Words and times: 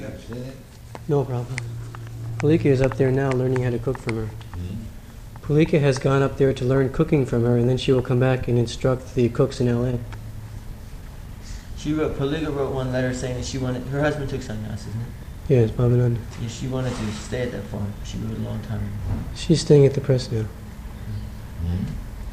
You 0.00 0.06
have 0.06 0.20
seen? 0.24 0.52
No 1.08 1.24
problem. 1.24 1.56
Palika 2.38 2.66
is 2.66 2.80
up 2.80 2.96
there 2.96 3.12
now 3.12 3.30
learning 3.32 3.62
how 3.62 3.70
to 3.70 3.78
cook 3.78 3.98
from 3.98 4.16
her. 4.16 4.26
Hmm? 4.26 5.42
Palika 5.42 5.78
has 5.78 5.98
gone 5.98 6.22
up 6.22 6.38
there 6.38 6.54
to 6.54 6.64
learn 6.64 6.90
cooking 6.90 7.26
from 7.26 7.44
her, 7.44 7.58
and 7.58 7.68
then 7.68 7.76
she 7.76 7.92
will 7.92 8.00
come 8.00 8.18
back 8.18 8.48
and 8.48 8.58
instruct 8.58 9.14
the 9.14 9.28
cooks 9.28 9.60
in 9.60 9.66
LA. 9.66 9.98
She 11.76 11.92
wrote, 11.92 12.16
Palika 12.16 12.54
wrote 12.54 12.72
one 12.72 12.92
letter 12.92 13.12
saying 13.12 13.36
that 13.36 13.44
she 13.44 13.58
wanted, 13.58 13.86
her 13.88 14.00
husband 14.00 14.30
took 14.30 14.40
sannyas, 14.40 14.88
isn't 14.88 15.00
it? 15.00 15.08
Yes, 15.50 15.70
Bhavananda. 15.70 16.18
Yeah, 16.40 16.48
she 16.48 16.66
wanted 16.68 16.94
to 16.94 17.12
stay 17.12 17.42
at 17.42 17.52
that 17.52 17.64
farm. 17.64 17.92
She 18.04 18.16
wrote 18.18 18.38
a 18.38 18.40
long 18.40 18.60
time 18.62 18.78
ago. 18.78 19.24
She's 19.34 19.60
staying 19.60 19.84
at 19.84 19.92
the 19.92 20.00
press 20.00 20.30
now. 20.30 20.46
Hmm? 21.62 21.84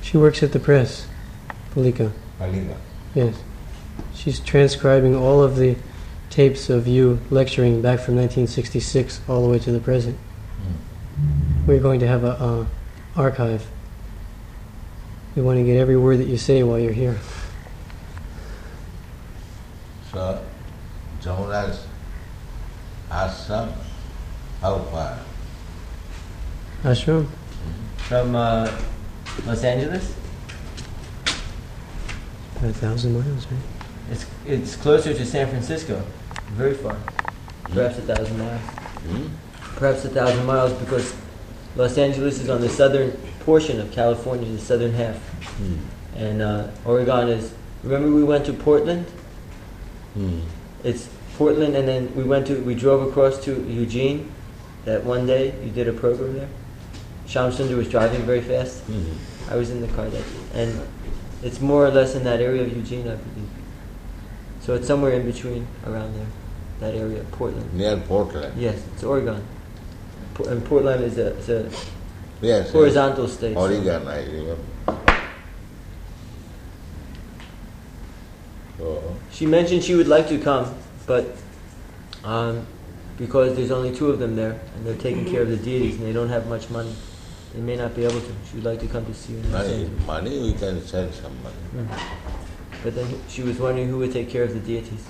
She 0.02 0.16
works 0.16 0.42
at 0.42 0.54
the 0.54 0.60
press, 0.60 1.08
Palika. 1.74 2.14
Kalinga. 2.40 2.78
Yes. 3.14 3.42
She's 4.14 4.40
transcribing 4.40 5.16
all 5.16 5.44
of 5.44 5.58
the 5.58 5.76
tapes 6.30 6.70
of 6.70 6.88
you 6.88 7.20
lecturing 7.30 7.82
back 7.82 8.00
from 8.00 8.16
1966 8.16 9.22
all 9.28 9.44
the 9.44 9.50
way 9.50 9.60
to 9.60 9.72
the 9.72 9.80
present. 9.80 10.18
We're 11.66 11.80
going 11.80 12.00
to 12.02 12.08
have 12.08 12.24
a 12.24 12.32
uh, 12.32 12.66
archive. 13.16 13.66
We 15.36 15.42
want 15.42 15.60
to 15.60 15.64
get 15.64 15.78
every 15.78 15.98
word 15.98 16.18
that 16.18 16.28
you 16.28 16.38
say 16.38 16.64
while 16.64 16.80
you're 16.80 16.94
here. 16.94 17.18
So, 20.12 20.44
Jamuna's 21.22 21.86
ashram, 23.10 23.74
how 24.62 24.80
far? 24.80 25.20
Ashram? 26.84 27.28
From 27.98 28.36
uh, 28.36 28.72
Los 29.46 29.64
Angeles? 29.64 30.16
About 32.56 32.70
a 32.70 32.74
thousand 32.74 33.14
miles, 33.14 33.46
right? 33.48 33.60
It's, 34.10 34.26
it's 34.46 34.76
closer 34.76 35.14
to 35.14 35.26
San 35.26 35.48
Francisco. 35.50 36.02
Very 36.52 36.74
far. 36.74 36.98
Perhaps 37.64 37.98
a 37.98 38.02
thousand 38.02 38.40
miles. 38.40 38.62
Hmm? 38.62 39.28
Perhaps 39.76 40.06
a 40.06 40.10
thousand 40.10 40.46
miles 40.46 40.74
because 40.74 41.16
Los 41.76 41.98
Angeles 41.98 42.40
is 42.40 42.50
on 42.50 42.62
the 42.62 42.70
southern 42.70 43.12
portion 43.42 43.80
of 43.80 43.92
California, 43.92 44.50
the 44.50 44.60
southern 44.60 44.94
half. 44.94 45.18
Hmm. 45.58 45.78
And 46.16 46.42
uh, 46.42 46.68
Oregon 46.86 47.30
is. 47.30 47.54
Remember, 47.84 48.12
we 48.12 48.24
went 48.24 48.46
to 48.48 48.54
Portland? 48.54 49.06
Hmm. 50.16 50.40
It's 50.84 51.10
Portland, 51.38 51.76
and 51.76 51.88
then 51.88 52.16
we 52.16 52.24
went 52.24 52.48
to. 52.48 52.60
We 52.62 52.74
drove 52.74 53.08
across 53.08 53.44
to 53.46 53.52
Eugene. 53.70 54.32
That 54.86 55.04
one 55.04 55.28
day 55.28 55.54
you 55.64 55.70
did 55.70 55.88
a 55.88 55.94
program 55.94 56.34
there. 56.34 56.50
Sham 57.28 57.52
Sundar 57.52 57.76
was 57.76 57.90
driving 57.90 58.22
very 58.24 58.42
fast. 58.42 58.82
Hmm. 58.84 59.52
I 59.52 59.56
was 59.56 59.70
in 59.70 59.82
the 59.82 59.88
car 59.90 60.10
that 60.10 60.12
day, 60.12 60.62
and 60.62 60.82
it's 61.44 61.62
more 61.62 61.86
or 61.86 61.92
less 61.92 62.16
in 62.16 62.24
that 62.24 62.42
area 62.42 62.64
of 62.64 62.76
Eugene, 62.76 63.08
I 63.08 63.16
believe. 63.16 63.50
So 64.62 64.76
it's 64.76 64.88
somewhere 64.88 65.14
in 65.14 65.26
between, 65.30 65.68
around 65.86 66.16
there, 66.16 66.28
that 66.80 66.96
area, 66.96 67.24
Portland. 67.32 67.74
Near 67.74 67.98
Portland. 67.98 68.54
Yes, 68.60 68.82
it's 68.94 69.04
Oregon. 69.04 69.44
And 70.48 70.64
Portland 70.66 71.04
is 71.04 71.18
a, 71.18 71.36
is 71.38 71.50
a 71.50 71.64
Yes. 72.40 72.66
yes. 72.66 72.72
horizontal 72.72 73.28
state. 73.28 73.56
so- 73.56 73.62
Oregon, 73.62 74.08
I 74.08 74.24
remember. 74.26 74.58
So, 78.78 79.16
She 79.32 79.46
mentioned 79.48 79.84
she 79.84 79.96
would 79.96 80.08
like 80.08 80.28
to 80.30 80.38
come, 80.38 80.74
but 81.08 81.36
um, 82.24 82.68
because 83.18 83.56
there's 83.56 83.72
only 83.72 83.96
two 83.96 84.10
of 84.12 84.20
them 84.20 84.36
there, 84.36 84.60
and 84.76 84.86
they're 84.86 84.96
taking 84.96 85.26
care 85.26 85.42
of 85.42 85.50
the 85.50 85.58
deities, 85.58 85.96
and 85.98 86.06
they 86.06 86.14
don't 86.14 86.30
have 86.30 86.48
much 86.48 86.70
money, 86.70 86.94
they 87.56 87.62
may 87.62 87.76
not 87.76 87.96
be 87.96 88.04
able 88.04 88.22
to. 88.22 88.32
She 88.50 88.58
would 88.58 88.66
like 88.66 88.80
to 88.82 88.88
come 88.88 89.04
to 89.06 89.14
see 89.16 89.34
you. 89.34 89.40
money, 89.50 89.90
money 90.06 90.40
we 90.42 90.54
can 90.54 90.86
send 90.86 91.12
some 91.14 91.34
money. 91.42 91.56
Mm. 91.90 92.00
But 92.84 92.94
then 92.94 93.20
she 93.28 93.42
was 93.42 93.58
wondering 93.58 93.88
who 93.90 93.98
would 93.98 94.14
take 94.14 94.30
care 94.30 94.44
of 94.44 94.54
the 94.54 94.60
deities. 94.60 95.04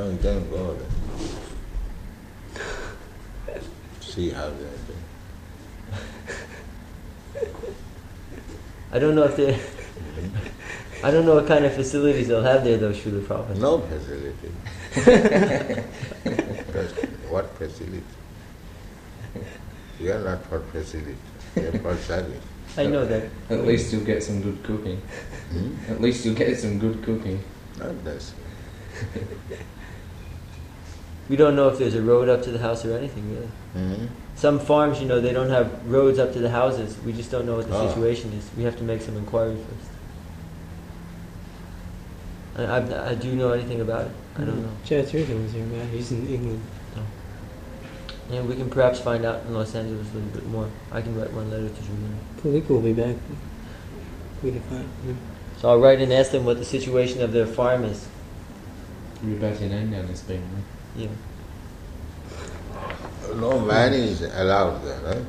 No, 0.00 0.06
we 0.08 0.16
can 0.16 0.48
go 0.48 0.78
there. 3.44 3.60
See 4.00 4.30
how 4.30 4.48
they 4.48 4.64
are. 4.64 4.70
I 8.92 8.98
don't 8.98 9.14
know 9.14 9.24
if 9.24 9.36
they. 9.36 9.60
I 11.04 11.10
don't 11.10 11.26
know 11.26 11.34
what 11.34 11.46
kind 11.46 11.66
of 11.66 11.74
facilities 11.74 12.28
they'll 12.28 12.42
have 12.42 12.64
there, 12.64 12.78
though, 12.78 12.94
Srila 12.94 13.22
Prabhupada. 13.24 13.58
No 13.58 13.80
facility. 13.80 14.50
Just 16.72 16.94
what 17.28 17.50
facility? 17.58 18.02
We 20.00 20.10
are 20.10 20.24
not 20.24 20.42
for 20.46 20.60
facility, 20.72 21.14
we 21.56 21.66
are 21.66 21.78
for 21.78 21.94
service. 21.98 22.42
I 22.78 22.86
know 22.86 23.04
that. 23.04 23.28
At 23.50 23.66
least 23.66 23.92
you'll 23.92 24.06
get 24.06 24.22
some 24.22 24.40
good 24.40 24.62
cooking. 24.62 25.02
Hmm? 25.52 25.92
At 25.92 26.00
least 26.00 26.24
you'll 26.24 26.36
get 26.36 26.58
some 26.58 26.78
good 26.78 27.02
cooking. 27.02 27.44
Not 27.78 28.02
this. 28.02 28.32
We 31.30 31.36
don't 31.36 31.54
know 31.54 31.68
if 31.68 31.78
there's 31.78 31.94
a 31.94 32.02
road 32.02 32.28
up 32.28 32.42
to 32.42 32.50
the 32.50 32.58
house 32.58 32.84
or 32.84 32.98
anything, 32.98 33.24
really. 33.32 33.48
Hmm? 33.96 34.06
Some 34.34 34.58
farms, 34.58 35.00
you 35.00 35.06
know, 35.06 35.20
they 35.20 35.32
don't 35.32 35.48
have 35.50 35.86
roads 35.86 36.18
up 36.18 36.32
to 36.32 36.40
the 36.40 36.50
houses. 36.50 36.98
We 37.06 37.12
just 37.12 37.30
don't 37.30 37.46
know 37.46 37.56
what 37.56 37.68
the 37.68 37.76
Ah. 37.76 37.88
situation 37.88 38.32
is. 38.32 38.50
We 38.56 38.64
have 38.64 38.76
to 38.78 38.82
make 38.82 39.00
some 39.00 39.16
inquiry 39.16 39.56
first. 39.56 39.90
I, 42.58 42.62
I, 42.64 43.10
I 43.10 43.14
do 43.14 43.32
know 43.36 43.52
anything 43.52 43.80
about 43.80 44.06
it? 44.06 44.10
I 44.36 44.40
don't 44.40 44.60
know. 44.60 44.72
Chaturga 44.84 45.40
was 45.40 45.52
here, 45.52 45.64
man. 45.66 45.88
He's 45.90 46.10
in 46.10 46.26
England. 46.26 46.62
And 48.32 48.48
we 48.48 48.54
can 48.56 48.68
perhaps 48.68 48.98
find 49.00 49.24
out 49.24 49.44
in 49.46 49.54
Los 49.54 49.74
Angeles 49.74 50.08
a 50.12 50.14
little 50.16 50.30
bit 50.30 50.46
more. 50.48 50.68
I 50.92 51.00
can 51.00 51.16
write 51.16 51.32
one 51.32 51.48
letter 51.50 51.68
to 51.68 51.82
Julian. 51.82 52.18
Palika 52.42 52.68
will 52.70 52.80
be 52.80 52.92
back. 52.92 53.16
We 54.42 54.50
can 54.52 54.60
find 54.62 54.88
him. 55.04 55.16
So 55.60 55.68
I'll 55.70 55.78
write 55.80 56.00
and 56.00 56.12
ask 56.12 56.30
them 56.32 56.44
what 56.44 56.58
the 56.58 56.64
situation 56.64 57.22
of 57.22 57.32
their 57.32 57.46
farm 57.46 57.84
is. 57.84 58.08
You'll 59.22 59.34
be 59.34 59.40
back 59.40 59.60
in 59.60 59.70
India 59.72 60.02
this 60.02 60.20
spring, 60.20 60.42
right? 60.54 60.64
Yeah. 61.00 61.08
No 63.36 63.58
man 63.60 63.94
is 63.94 64.20
allowed 64.22 64.84
there, 64.84 65.00
right? 65.00 65.24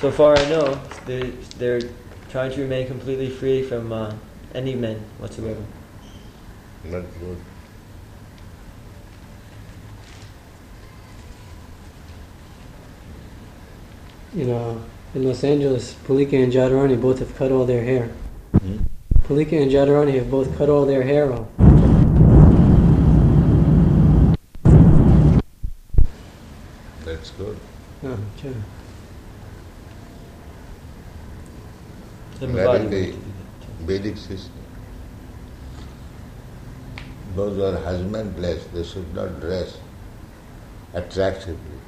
So 0.00 0.10
far 0.10 0.38
I 0.38 0.48
know, 0.48 0.80
they're, 1.04 1.30
they're 1.58 1.82
trying 2.30 2.52
to 2.52 2.62
remain 2.62 2.86
completely 2.86 3.28
free 3.28 3.62
from 3.62 3.92
uh, 3.92 4.14
any 4.54 4.74
men 4.74 4.96
whatsoever. 5.18 5.62
Not 6.84 7.04
good. 7.20 7.36
You 14.32 14.44
know, 14.46 14.82
in 15.14 15.24
Los 15.24 15.44
Angeles, 15.44 15.94
Palika 16.06 16.42
and 16.42 16.52
Jadurani 16.52 16.98
both 16.98 17.18
have 17.18 17.36
cut 17.36 17.52
all 17.52 17.66
their 17.66 17.82
hair. 17.82 18.10
Hmm? 18.60 18.78
Palika 19.24 19.60
and 19.60 19.70
Jadurani 19.70 20.14
have 20.14 20.30
both 20.30 20.56
cut 20.56 20.70
all 20.70 20.86
their 20.86 21.02
hair 21.02 21.32
off. 21.32 21.48
That's 27.30 27.42
good. 27.42 27.58
Sure. 28.40 28.52
Then 32.40 32.54
That 32.54 32.60
is 32.62 32.66
wanted 32.66 32.90
the 32.90 33.06
to 33.06 33.12
do 33.12 33.18
that 33.18 33.66
too. 33.66 33.84
Vedic 33.86 34.16
system. 34.16 34.52
Those 37.36 37.56
who 37.56 37.64
are 37.64 37.76
husbandless, 37.76 38.64
they 38.72 38.82
should 38.82 39.14
not 39.14 39.40
dress 39.40 39.76
attractively 40.94 41.78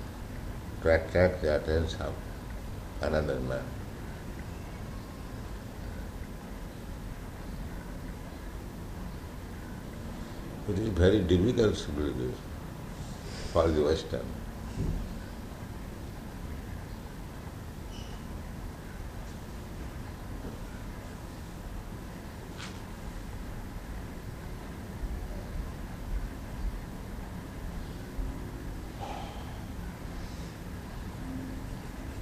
to 0.82 0.94
attract 0.94 1.42
the 1.42 1.56
attention 1.56 2.02
of 2.02 2.14
another 3.00 3.41
man. 3.41 3.64
It 10.69 10.78
is 10.78 10.88
very 10.91 11.20
difficult 11.20 11.75
to 11.75 11.91
do 11.92 12.12
this 12.12 12.36
for 13.52 13.69
the 13.69 13.82
Western. 13.82 14.41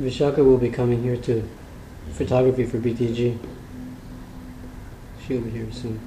Vishaka 0.00 0.38
will 0.42 0.56
be 0.58 0.70
coming 0.70 1.02
here 1.02 1.16
too. 1.16 1.46
Photography 2.12 2.64
for 2.64 2.78
BTG. 2.78 3.38
She'll 5.26 5.42
be 5.42 5.50
here 5.50 5.70
soon. 5.70 6.00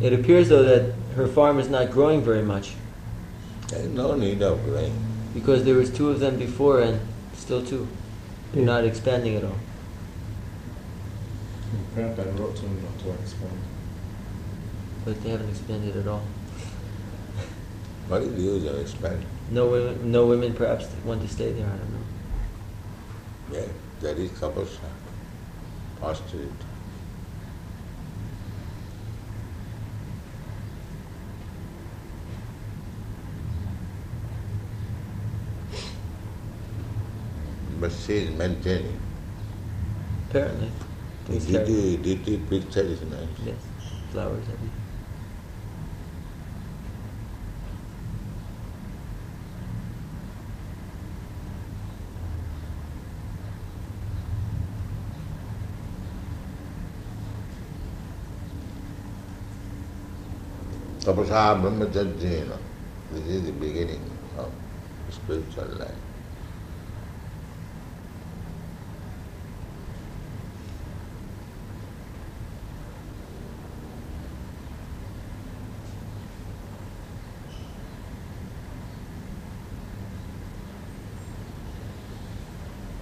It 0.00 0.12
appears 0.12 0.48
though 0.48 0.62
that 0.62 0.94
her 1.14 1.26
farm 1.26 1.58
is 1.58 1.68
not 1.68 1.90
growing 1.90 2.22
very 2.22 2.42
much 2.42 2.72
There 3.68 3.80
is 3.80 3.88
no 3.88 4.14
need 4.14 4.42
of 4.42 4.64
going. 4.66 4.92
because 5.34 5.64
there 5.64 5.74
was 5.74 5.90
two 5.90 6.08
of 6.10 6.20
them 6.20 6.38
before 6.38 6.80
and 6.80 7.00
still 7.34 7.64
two. 7.64 7.86
They're 8.52 8.62
Yeah. 8.62 8.66
not 8.66 8.84
expanding 8.84 9.36
at 9.36 9.44
all. 9.44 9.58
Prabhupada 11.94 12.38
wrote 12.38 12.56
to 12.56 12.62
him 12.62 12.82
not 12.82 12.98
to 13.04 13.10
expand. 13.22 13.58
But 15.10 15.24
they 15.24 15.30
haven't 15.30 15.48
expanded 15.48 15.96
at 15.96 16.06
all. 16.06 16.22
What 18.06 18.22
is 18.22 18.32
the 18.32 18.42
use 18.42 18.64
of 18.64 18.78
expanding? 18.78 19.26
No 19.50 19.66
women, 19.66 20.12
no 20.12 20.24
women 20.28 20.54
perhaps 20.54 20.86
want 21.04 21.20
to 21.22 21.26
stay 21.26 21.50
there. 21.50 21.66
I 21.66 21.70
don't 21.70 21.92
know. 21.92 23.58
Yeah, 23.58 23.66
there 24.00 24.14
is 24.14 24.30
tapasya, 24.30 24.78
austerity. 26.00 26.54
But 37.80 37.92
she 37.92 38.12
is 38.18 38.30
maintaining. 38.36 39.00
Apparently, 40.28 40.70
things 41.24 41.46
carry- 41.46 41.64
DT, 41.66 42.24
DT 42.24 42.48
picture 42.48 42.80
is 42.82 43.02
nice. 43.02 43.26
Yes, 43.44 43.56
flowers. 44.12 44.44
I 44.48 44.79
think. 61.14 61.28
Tapasa 61.28 61.60
brahmacharya, 61.60 62.58
this 63.12 63.26
is 63.26 63.44
the 63.46 63.52
beginning 63.52 64.02
of 64.38 64.50
spiritual 65.10 65.66
life. 65.78 65.94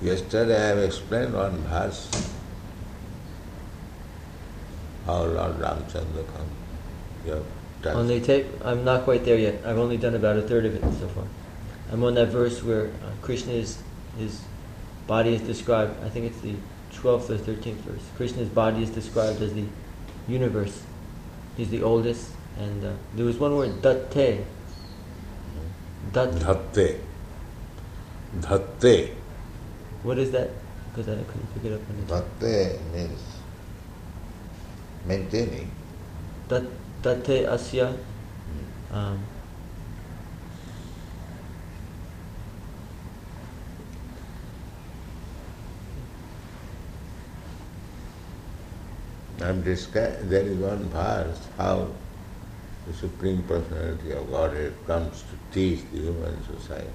Yesterday 0.01 0.57
I 0.57 0.67
have 0.69 0.79
explained 0.79 1.35
one 1.35 1.59
verse 1.65 2.09
how 5.05 5.25
Lord 5.25 5.59
Ramchandra 5.59 6.25
come. 7.27 7.45
On 7.85 8.09
the 8.09 8.21
tape, 8.21 8.47
I'm 8.65 8.85
not 8.85 9.05
quite 9.05 9.25
there 9.25 9.39
yet. 9.39 9.63
I've 9.65 9.79
only 9.79 9.97
done 9.97 10.15
about 10.15 10.37
a 10.37 10.43
third 10.43 10.65
of 10.67 10.75
it 10.75 10.83
so 10.99 11.09
far. 11.09 11.25
I'm 11.93 12.03
on 12.03 12.15
that 12.15 12.29
verse 12.29 12.63
where 12.63 12.87
uh, 12.87 13.11
Krishna 13.23 13.53
is, 13.53 13.79
his 14.19 14.43
body 15.07 15.35
is 15.35 15.43
described. 15.43 16.03
I 16.05 16.09
think 16.09 16.27
it's 16.27 16.41
the 16.41 16.55
12th 16.93 17.31
or 17.31 17.39
13th 17.39 17.77
verse. 17.77 18.03
Krishna's 18.17 18.49
body 18.49 18.83
is 18.83 18.91
described 18.91 19.41
as 19.43 19.55
the 19.55 19.65
universe. 20.27 20.83
He's 21.57 21.71
the 21.71 21.83
oldest, 21.83 22.33
and 22.59 22.85
uh, 22.85 22.93
there 23.15 23.25
was 23.25 23.39
one 23.39 23.57
word, 23.57 23.81
datte. 23.81 24.45
Dat. 26.13 26.31
Dhatte. 26.33 27.01
Dhatte. 28.41 29.15
What 30.03 30.19
is 30.19 30.31
that? 30.33 30.51
Because 30.91 31.09
I 31.09 31.23
couldn't 31.23 31.55
pick 31.55 31.65
it 31.65 31.73
up. 31.73 31.81
Dhatte 32.07 32.93
means 32.93 33.21
maintaining. 35.07 35.71
Dat, 36.49 36.65
datte 37.03 37.47
asya. 37.47 37.93
Um, 38.93 39.19
I'm 49.41 49.63
descri- 49.63 50.29
there 50.29 50.43
is 50.43 50.57
one 50.59 50.85
verse 50.91 51.39
how 51.57 51.89
the 52.87 52.93
Supreme 52.95 53.43
Personality 53.45 54.13
of 54.13 54.31
Godhead 54.31 54.75
comes 54.87 55.23
to 55.23 55.37
teach 55.55 55.81
the 55.93 55.99
human 55.99 56.37
society. 56.45 56.91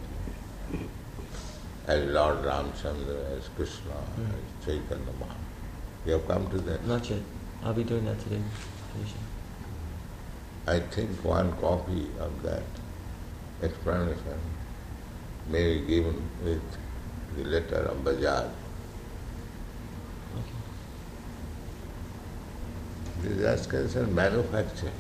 As 1.88 2.04
Lord 2.12 2.38
Ramchandra, 2.44 3.38
as 3.38 3.48
Krishna, 3.56 3.96
Mm. 4.18 4.28
as 4.36 4.66
Chaitanya 4.66 5.14
Mahaprabhu. 5.20 6.06
You 6.06 6.14
have 6.14 6.28
come 6.28 6.50
to 6.50 6.60
that. 6.60 6.86
not 6.86 7.10
yet. 7.10 7.22
I'll 7.64 7.74
be 7.74 7.84
doing 7.84 8.04
that 8.06 8.20
today. 8.20 8.42
I 10.66 10.80
think 10.80 11.24
one 11.26 11.52
copy 11.58 12.08
of 12.20 12.42
that 12.44 12.64
explanation 13.62 14.40
may 15.50 15.80
be 15.80 15.86
given 15.86 16.22
with 16.42 16.62
the 17.36 17.44
letter 17.44 17.84
of 17.92 17.98
Bajaj. 17.98 18.50
This 23.24 23.68
is 23.68 24.08
manufacturing. 24.08 24.94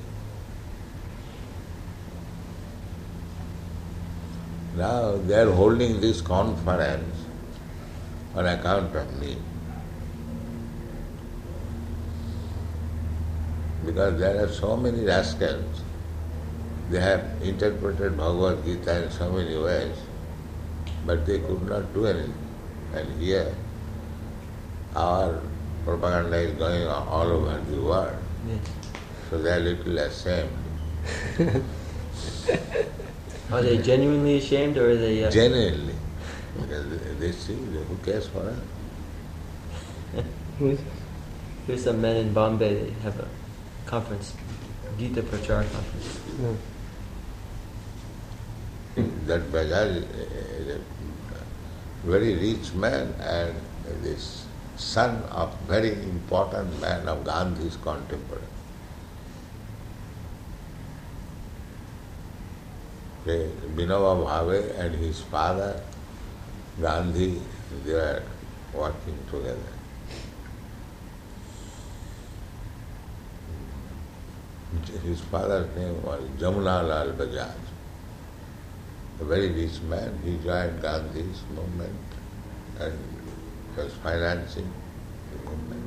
Now 4.75 5.15
they 5.17 5.39
are 5.39 5.51
holding 5.51 6.01
this 6.01 6.19
conference 6.19 7.25
on 8.35 8.45
account 8.45 8.95
of 8.95 9.19
me. 9.19 9.37
Because 13.85 14.19
there 14.19 14.43
are 14.43 14.47
so 14.47 14.77
many 14.77 15.03
rascals, 15.03 15.81
they 16.89 16.99
have 16.99 17.23
interpreted 17.41 18.15
Bhagavad 18.17 18.63
Gita 18.65 19.03
in 19.05 19.11
so 19.11 19.29
many 19.31 19.57
ways, 19.57 19.95
but 21.05 21.25
they 21.25 21.39
could 21.39 21.67
not 21.67 21.93
do 21.93 22.05
anything. 22.05 22.33
And 22.93 23.21
here, 23.21 23.53
our 24.95 25.41
propaganda 25.83 26.37
is 26.37 26.53
going 26.57 26.83
on 26.87 27.07
all 27.07 27.27
over 27.27 27.59
the 27.69 27.81
world, 27.81 28.15
Yes. 28.47 28.59
so 29.29 29.37
they 29.41 29.51
are 29.51 29.59
little 29.59 29.97
ashamed. 29.97 30.49
Are 33.51 33.61
they 33.61 33.77
genuinely 33.79 34.37
ashamed 34.37 34.77
or 34.77 34.91
are 34.91 34.95
they? 34.95 35.23
Uh, 35.25 35.29
Genuinely. 35.31 35.93
Because 36.59 36.85
they- 37.19 37.31
see, 37.31 37.53
who 37.55 37.95
cares 38.03 38.27
for 38.27 38.39
us? 38.39 38.57
There's 41.67 41.83
some 41.83 42.01
men 42.01 42.15
in 42.17 42.33
Bombay, 42.33 42.73
they 42.73 42.89
have 43.03 43.19
a 43.19 43.27
conference, 43.85 44.33
Gita 44.97 45.21
Prachar 45.21 45.63
conference. 45.71 46.19
no. 46.39 46.57
That 49.25 49.41
Bajaj 49.51 50.03
is 50.59 50.75
a 50.75 50.79
very 52.03 52.35
rich 52.35 52.73
man 52.73 53.13
and 53.19 53.55
this 54.03 54.45
son 54.75 55.23
of 55.31 55.55
very 55.67 55.93
important 55.93 56.79
man 56.81 57.07
of 57.07 57.23
Gandhi's 57.23 57.75
contemporary. 57.77 58.43
Vinoba 63.25 64.25
Bhave 64.25 64.77
and 64.79 64.95
his 64.95 65.21
father, 65.21 65.81
Gandhi, 66.81 67.41
they 67.85 67.93
were 67.93 68.23
working 68.73 69.17
together. 69.31 69.73
His 75.03 75.21
father's 75.21 75.75
name 75.75 76.01
was 76.03 76.21
Jamuna 76.39 76.87
Lal 76.87 77.11
Bajaj. 77.13 77.53
A 79.21 79.23
very 79.23 79.51
rich 79.51 79.81
man, 79.81 80.19
he 80.23 80.37
joined 80.37 80.81
Gandhi's 80.81 81.43
movement 81.55 81.99
and 82.79 82.97
was 83.77 83.93
financing 83.95 84.71
the 85.31 85.49
movement. 85.49 85.83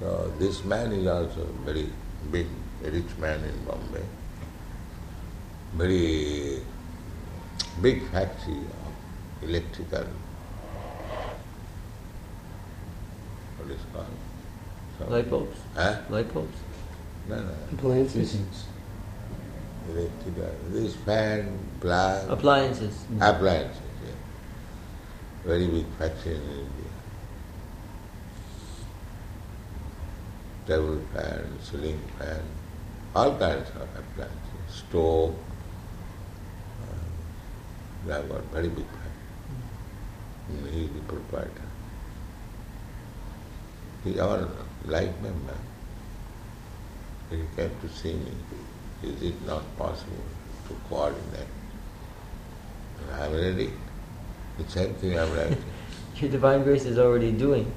So 0.00 0.32
this 0.38 0.62
man 0.64 0.92
is 0.92 1.06
also 1.06 1.40
a 1.40 1.64
very 1.64 1.88
big, 2.30 2.46
rich 2.82 3.16
man 3.18 3.42
in 3.42 3.64
Bombay. 3.64 4.04
Very 5.74 6.60
big 7.80 8.06
factory 8.10 8.58
of 8.58 9.48
electrical, 9.48 10.06
what 13.56 13.70
is 13.70 13.80
called? 13.92 14.23
So- 15.04 15.10
Light 15.12 15.30
bulbs? 15.30 15.58
Huh? 15.74 15.96
Light 16.10 16.32
bulbs? 16.32 16.56
No, 17.28 17.36
no, 17.36 17.50
Appliances. 17.72 18.32
Fittings. 18.32 18.64
electrical. 19.90 20.50
This 20.70 20.94
fan, 20.96 21.58
plug, 21.80 22.30
Appliances. 22.30 23.04
appliances, 23.20 23.80
yeah. 24.04 24.12
Very 25.44 25.66
big 25.66 25.86
factory 25.98 26.34
in 26.36 26.42
India. 26.42 26.92
Table 30.66 31.00
fan, 31.12 31.58
ceiling 31.62 32.00
fan, 32.18 32.42
all 33.14 33.32
kinds 33.36 33.68
of 33.70 33.88
appliances. 33.98 34.40
Stove. 34.70 35.34
Uh, 36.82 38.06
they 38.06 38.12
have 38.14 38.28
got 38.30 38.42
very 38.44 38.68
big 38.68 38.86
factory. 38.86 40.58
And 40.58 40.66
he 40.74 40.84
is 40.84 40.90
the 40.92 41.00
proprietor. 41.00 41.68
He 44.04 44.10
is 44.12 44.18
our 44.20 44.48
life 44.86 45.14
member. 45.22 45.56
He 47.30 47.38
came 47.56 47.70
to 47.80 47.88
see 47.88 48.14
me. 48.14 48.32
Is 49.02 49.22
it 49.22 49.46
not 49.46 49.62
possible 49.76 50.24
to 50.68 50.76
coordinate? 50.88 51.48
And 53.00 53.22
I'm 53.22 53.32
ready. 53.32 53.70
The 54.58 54.70
same 54.70 54.94
thing 54.94 55.18
I'm 55.18 55.32
writing. 55.36 55.62
Your 56.16 56.30
Divine 56.30 56.62
Grace 56.62 56.84
is 56.84 56.98
already 56.98 57.32
doing. 57.32 57.72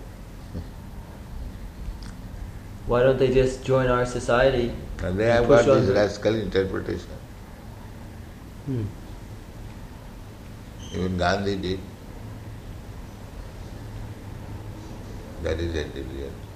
Why 2.86 3.04
don't 3.04 3.18
they 3.18 3.34
just 3.34 3.66
join 3.66 3.90
our 3.90 4.06
society? 4.06 4.72
And 5.04 5.20
they 5.20 5.26
have 5.26 5.48
got 5.48 5.66
this 5.66 5.90
rascal 5.90 6.36
interpretation. 6.36 7.10
Hmm. 8.66 8.84
Even 10.94 11.18
Gandhi 11.18 11.56
did. 11.58 11.80
That 15.44 15.60
is 15.60 15.76
intelligence. 15.76 16.47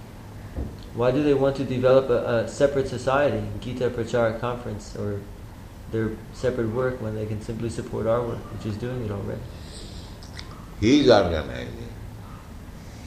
Why 0.93 1.11
do 1.11 1.23
they 1.23 1.33
want 1.33 1.55
to 1.55 1.63
develop 1.63 2.09
a, 2.09 2.43
a 2.43 2.47
separate 2.47 2.87
society, 2.87 3.41
Gita 3.61 3.89
Prachara 3.89 4.39
Conference, 4.39 4.95
or 4.97 5.21
their 5.91 6.11
separate 6.33 6.69
work 6.69 7.01
when 7.01 7.15
they 7.15 7.25
can 7.25 7.41
simply 7.41 7.69
support 7.69 8.07
our 8.07 8.21
work, 8.21 8.39
which 8.53 8.65
is 8.65 8.75
doing 8.75 9.05
it 9.05 9.11
already? 9.11 9.41
He 10.81 11.01
is 11.01 11.09
organizing. 11.09 11.87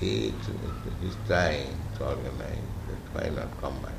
He 0.00 0.28
is, 0.28 1.16
trying 1.26 1.76
to 1.98 2.06
organize. 2.06 2.58
Why 3.12 3.28
not 3.28 3.60
combine? 3.60 3.92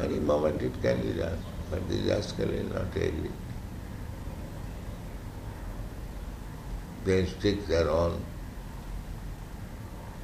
Any 0.00 0.18
moment 0.18 0.60
it 0.62 0.80
can 0.82 1.00
be 1.02 1.12
done, 1.12 1.38
but 1.70 1.88
the 1.88 1.98
rascal 2.10 2.50
is 2.50 2.72
not 2.72 2.96
agree. 2.96 3.30
They 7.04 7.26
stick 7.26 7.66
their 7.66 7.88
own 7.88 8.24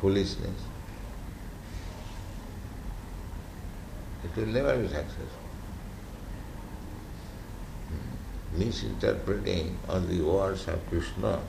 foolishness. 0.00 0.73
It 4.24 4.36
will 4.36 4.46
never 4.46 4.76
be 4.78 4.88
successful. 4.88 5.48
Hmm. 7.88 8.58
Misinterpreting 8.58 9.76
on 9.88 10.08
the 10.08 10.20
words 10.22 10.66
of 10.68 10.84
Krishna, 10.88 11.40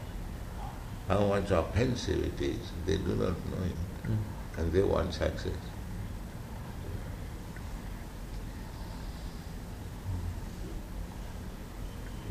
how 1.07 1.25
much 1.27 1.51
offensive 1.51 2.23
it 2.25 2.41
is, 2.43 2.71
they 2.85 2.97
do 2.97 3.15
not 3.15 3.35
know 3.51 3.63
it, 3.65 3.77
Mm. 4.05 4.17
and 4.57 4.71
they 4.71 4.83
want 4.83 5.13
success. 5.13 5.57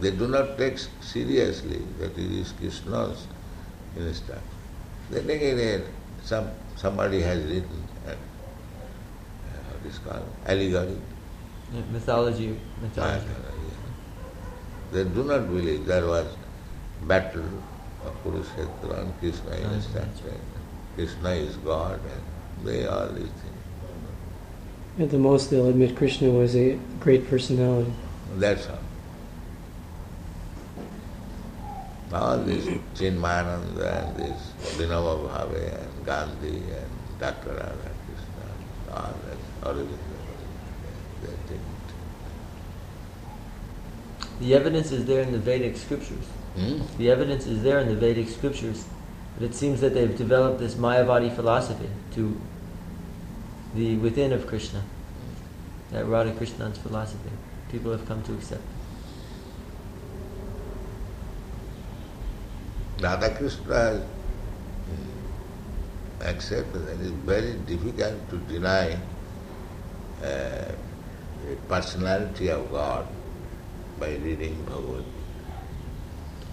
They 0.01 0.11
do 0.11 0.29
not 0.29 0.59
take 0.59 0.79
seriously 1.01 1.81
that 1.99 2.13
it 2.19 2.31
is 2.33 2.53
Krishna's 2.53 3.27
instruction. 3.97 4.45
They 5.11 5.23
take 5.23 5.43
it 5.43 5.59
as 5.59 5.83
some 6.29 6.51
somebody 6.77 7.21
has 7.23 7.43
written 7.45 7.85
uh, 9.85 9.91
uh, 9.91 9.93
what 9.93 9.93
is 9.93 9.99
called 9.99 10.29
allegory. 10.47 10.99
Yeah, 11.73 11.81
mythology, 11.93 12.57
mythology. 12.81 13.27
They 14.93 15.05
do 15.05 15.25
not 15.25 15.49
believe 15.49 15.87
there 15.87 16.07
was 16.07 16.27
battle 17.03 17.43
of 18.05 18.25
Kurukshetra 18.25 19.01
and 19.01 19.19
Krishna 19.19 19.51
Ah, 19.51 19.75
is 19.75 19.93
that's 19.93 20.21
that 20.21 20.41
Krishna 20.95 21.31
is 21.31 21.57
God 21.57 22.01
and 22.01 22.67
they 22.67 22.87
all 22.87 23.09
these 23.09 23.25
things. 23.25 23.55
At 25.01 25.11
the 25.11 25.19
most, 25.19 25.51
they'll 25.51 25.69
admit 25.69 25.97
Krishna 25.97 26.31
was 26.31 26.55
a 26.55 26.79
great 27.01 27.29
personality. 27.29 27.93
That's 28.37 28.69
all. 28.69 28.79
All 32.13 32.39
this 32.39 32.67
Chinmayananda 32.95 34.07
and 34.07 34.17
this 34.17 34.53
Vinoba 34.79 35.29
Bhave 35.29 35.83
and 35.83 36.07
Gandhi 36.07 36.49
and 36.49 36.91
Dr. 37.19 37.49
Radha 37.51 37.91
Krishna, 38.07 38.97
all 38.97 39.15
that 39.73 41.39
think. 41.49 41.61
The 44.41 44.55
evidence 44.55 44.93
is 44.93 45.07
there 45.07 45.23
in 45.23 45.33
the 45.33 45.39
Vedic 45.39 45.77
scriptures. 45.77 46.25
Hmm? 46.57 46.83
The 46.99 47.11
evidence 47.11 47.47
is 47.47 47.63
there 47.63 47.79
in 47.79 47.89
the 47.89 47.95
Vedic 47.95 48.29
scriptures, 48.29 48.85
but 49.35 49.45
it 49.45 49.55
seems 49.55 49.81
that 49.81 49.95
they've 49.95 50.17
developed 50.17 50.61
this 50.61 50.75
Mayavadi 50.75 51.35
philosophy 51.35 51.89
to 52.15 52.41
the 53.75 53.97
within 53.97 54.33
of 54.33 54.47
Krishna, 54.47 54.83
that 55.91 56.07
Radha 56.07 56.33
Krishnan's 56.33 56.79
philosophy. 56.79 57.31
People 57.71 57.91
have 57.91 58.07
come 58.07 58.23
to 58.25 58.35
accept. 58.35 58.63
Radha 63.01 63.35
Krishna 63.35 63.75
has 63.75 64.01
mm, 64.01 64.07
accepted 66.21 66.87
that 66.87 67.01
it 67.01 67.01
is 67.01 67.11
very 67.11 67.55
difficult 67.67 68.31
to 68.31 68.37
deny 68.53 68.97
uh, 70.25 70.73
the 71.47 71.57
personality 71.69 72.49
of 72.51 72.71
God 72.71 73.07
by 73.99 74.15
reading 74.17 74.63
Bhagavad 74.65 75.05
Gita. 75.05 75.59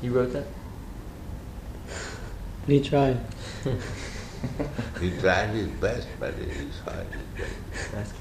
He 0.01 0.09
wrote 0.09 0.33
that? 0.33 0.47
He 2.67 2.79
tried. 2.79 3.19
He 4.99 5.09
tried 5.19 5.49
his 5.49 5.67
best, 5.81 6.07
but 6.19 6.33
it 6.35 6.49
is 6.49 6.79
hard. 6.79 7.07
It 7.37 7.43
is 7.43 7.93
Ask. 7.93 8.15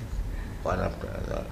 One 0.63 0.81
after 0.81 1.07
another. 1.07 1.47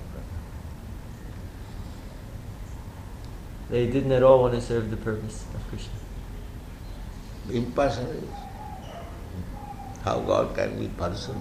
They 3.70 3.86
didn't 3.86 4.12
at 4.12 4.22
all 4.22 4.40
want 4.40 4.54
to 4.54 4.60
serve 4.60 4.90
the 4.90 4.96
purpose 4.96 5.44
of 5.54 5.66
Krishna. 5.68 5.92
Impersonal. 7.50 8.22
How 10.02 10.20
God 10.20 10.54
can 10.54 10.78
be 10.78 10.88
person? 10.88 11.40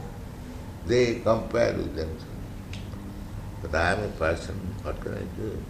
They 0.86 1.20
compare 1.20 1.74
with 1.74 1.96
themselves. 1.96 2.37
But 3.62 3.76
I 3.76 3.94
am 3.94 4.04
a 4.04 4.08
person, 4.10 4.56
what 4.84 5.02
can 5.02 5.14
I 5.14 5.26
do? 5.40 5.64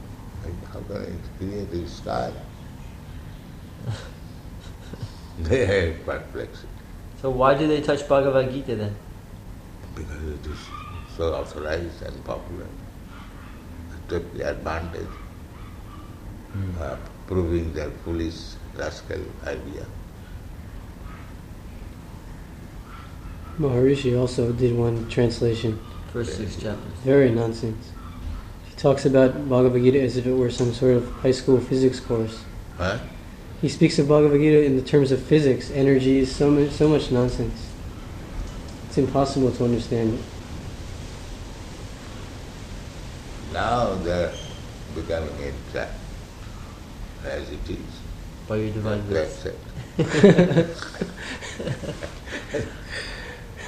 How 0.74 0.80
can 0.82 0.98
I 0.98 1.06
experience 1.06 1.72
this 1.72 1.98
sky? 1.98 2.32
they 5.40 5.66
have 5.66 6.06
perplexity 6.06 6.68
So 7.22 7.30
why 7.30 7.54
do 7.56 7.68
they 7.68 7.82
touch 7.82 8.08
Bhagavad 8.08 8.52
Gita 8.52 8.76
then? 8.76 8.96
because 9.98 10.24
it 10.24 10.46
is 10.46 10.60
so 11.16 11.34
authorized 11.34 12.02
and 12.04 12.24
popular. 12.24 12.68
They 13.90 14.10
took 14.10 14.34
the 14.34 14.50
advantage 14.50 15.16
hmm. 16.54 16.82
of 16.82 17.00
proving 17.26 17.74
their 17.74 17.90
foolish 18.06 18.56
rascal 18.76 19.22
idea. 19.46 19.86
Maharishi 23.60 24.20
also 24.20 24.52
did 24.52 24.78
one 24.78 25.10
translation. 25.10 25.80
First 26.18 26.38
six 26.38 26.56
chapters. 26.56 26.94
Very 27.04 27.30
nonsense. 27.30 27.92
He 28.68 28.76
talks 28.76 29.06
about 29.06 29.48
Bhagavad 29.48 29.84
Gita 29.84 30.02
as 30.02 30.18
if 30.18 30.26
it 30.26 30.34
were 30.34 30.50
some 30.50 30.74
sort 30.74 30.98
of 30.98 31.08
high 31.22 31.30
school 31.30 31.60
physics 31.60 32.00
course. 32.00 32.44
Huh? 32.76 32.98
He 33.62 33.70
speaks 33.70 34.00
of 34.00 34.08
Bhagavad 34.08 34.40
Gita 34.40 34.64
in 34.66 34.76
the 34.76 34.82
terms 34.82 35.12
of 35.12 35.22
physics, 35.22 35.70
energy, 35.70 36.18
is 36.18 36.36
so 36.36 36.50
much, 36.50 36.72
so 36.72 36.88
much 36.90 37.12
nonsense. 37.12 37.72
It's 38.88 38.98
impossible 38.98 39.52
to 39.52 39.66
understand 39.66 40.16
it. 40.16 40.20
Now 43.54 43.94
they're 43.94 44.34
becoming 44.96 45.30
a 45.44 45.72
trap, 45.72 45.92
as 47.26 47.48
it 47.52 47.70
is. 47.70 47.78
By 48.48 48.56
your 48.56 48.72
divine 48.72 49.08
They 49.08 49.14
grace. 49.14 49.46
accept. 49.46 49.60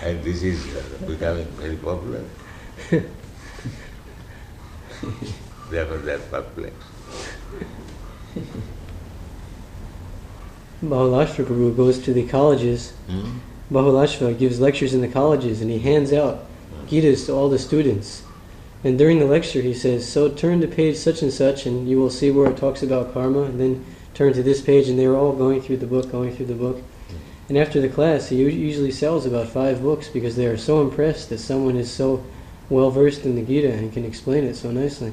and 0.01 0.23
this 0.23 0.41
is 0.43 0.65
uh, 0.75 0.81
becoming 1.05 1.45
very 1.61 1.75
popular. 1.75 2.23
Therefore 5.69 5.97
they 5.97 6.13
are 6.13 6.19
perplexed. 6.19 6.87
Bahulashva 10.83 11.45
Guru 11.47 11.75
goes 11.75 11.99
to 11.99 12.13
the 12.13 12.25
colleges. 12.25 12.91
Hmm? 13.07 13.39
Bahulashva 13.71 14.37
gives 14.37 14.59
lectures 14.59 14.93
in 14.93 15.01
the 15.01 15.07
colleges 15.07 15.61
and 15.61 15.69
he 15.69 15.79
hands 15.79 16.11
out 16.13 16.45
Gitas 16.87 17.25
to 17.27 17.33
all 17.33 17.49
the 17.49 17.59
students. 17.59 18.23
And 18.83 18.97
during 18.97 19.19
the 19.19 19.25
lecture 19.25 19.61
he 19.61 19.73
says, 19.73 20.07
So 20.07 20.29
turn 20.29 20.61
to 20.61 20.67
page 20.67 20.95
such 20.95 21.21
and 21.21 21.33
such 21.33 21.65
and 21.65 21.87
you 21.87 21.99
will 21.99 22.09
see 22.09 22.31
where 22.31 22.49
it 22.49 22.57
talks 22.57 22.81
about 22.81 23.13
karma, 23.13 23.43
and 23.43 23.59
then 23.59 23.85
turn 24.13 24.33
to 24.33 24.43
this 24.43 24.61
page, 24.61 24.89
and 24.89 24.97
they 24.97 25.07
were 25.07 25.15
all 25.15 25.33
going 25.33 25.61
through 25.61 25.77
the 25.77 25.87
book, 25.87 26.11
going 26.11 26.35
through 26.35 26.47
the 26.47 26.55
book. 26.55 26.81
And 27.47 27.57
after 27.57 27.81
the 27.81 27.89
class, 27.89 28.29
he 28.29 28.37
usually 28.37 28.91
sells 28.91 29.25
about 29.25 29.47
five 29.47 29.81
books 29.81 30.07
because 30.07 30.35
they 30.35 30.45
are 30.45 30.57
so 30.57 30.81
impressed 30.81 31.29
that 31.29 31.39
someone 31.39 31.77
is 31.77 31.91
so 31.91 32.23
well 32.70 32.90
versed 32.90 33.24
in 33.24 33.34
the 33.36 33.42
Gita 33.42 33.72
and 33.72 33.92
can 33.92 34.04
explain 34.04 34.44
it 34.44 34.54
so 34.56 34.70
nicely. 34.70 35.12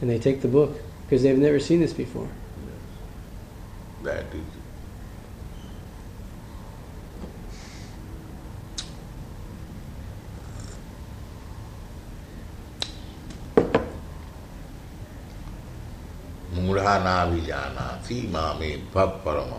And 0.00 0.10
they 0.10 0.18
take 0.18 0.42
the 0.42 0.48
book 0.48 0.78
because 1.02 1.22
they've 1.22 1.38
never 1.38 1.58
seen 1.58 1.80
this 1.80 1.92
before. 1.92 2.28
That 4.02 4.24
is 4.34 4.44
मूढ़ा 16.54 16.98
ना 17.04 17.24
भी 17.26 17.40
जाना 17.46 17.86
थी 18.06 18.20
मामे 18.32 18.76
भव 18.94 19.08
परम 19.24 19.50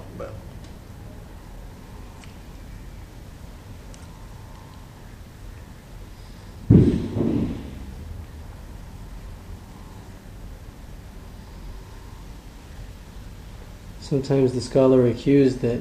Sometimes 14.10 14.52
the 14.54 14.60
scholar 14.60 15.06
accused 15.06 15.60
that 15.60 15.80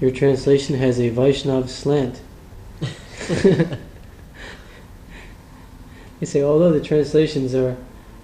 your 0.00 0.10
translation 0.10 0.74
has 0.78 0.98
a 0.98 1.10
Vaishnav 1.12 1.68
slant. 1.68 2.20
they 6.18 6.26
say, 6.26 6.42
although 6.42 6.72
the 6.72 6.80
translations 6.80 7.54
are 7.54 7.76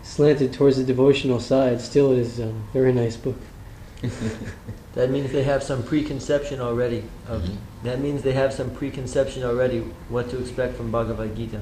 slanted 0.02 0.52
towards 0.52 0.76
the 0.76 0.82
devotional 0.82 1.38
side, 1.38 1.80
still 1.80 2.10
it 2.10 2.18
is 2.18 2.40
a 2.40 2.52
very 2.72 2.92
nice 2.92 3.16
book. 3.16 3.36
That 4.94 5.10
means 5.10 5.30
they 5.30 5.44
have 5.44 5.62
some 5.62 5.84
preconception 5.84 6.58
already. 6.60 7.04
Of, 7.28 7.42
Mhm. 7.42 7.56
That 7.84 8.00
means 8.00 8.22
they 8.22 8.32
have 8.32 8.52
some 8.52 8.70
preconception 8.70 9.44
already 9.44 9.84
what 10.08 10.28
to 10.30 10.40
expect 10.40 10.76
from 10.76 10.90
Bhagavad 10.90 11.36
Gita. 11.36 11.60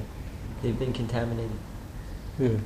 They've 0.63 0.79
been 0.79 0.93
contaminated. 0.93 1.51
Yeah. 2.39 2.57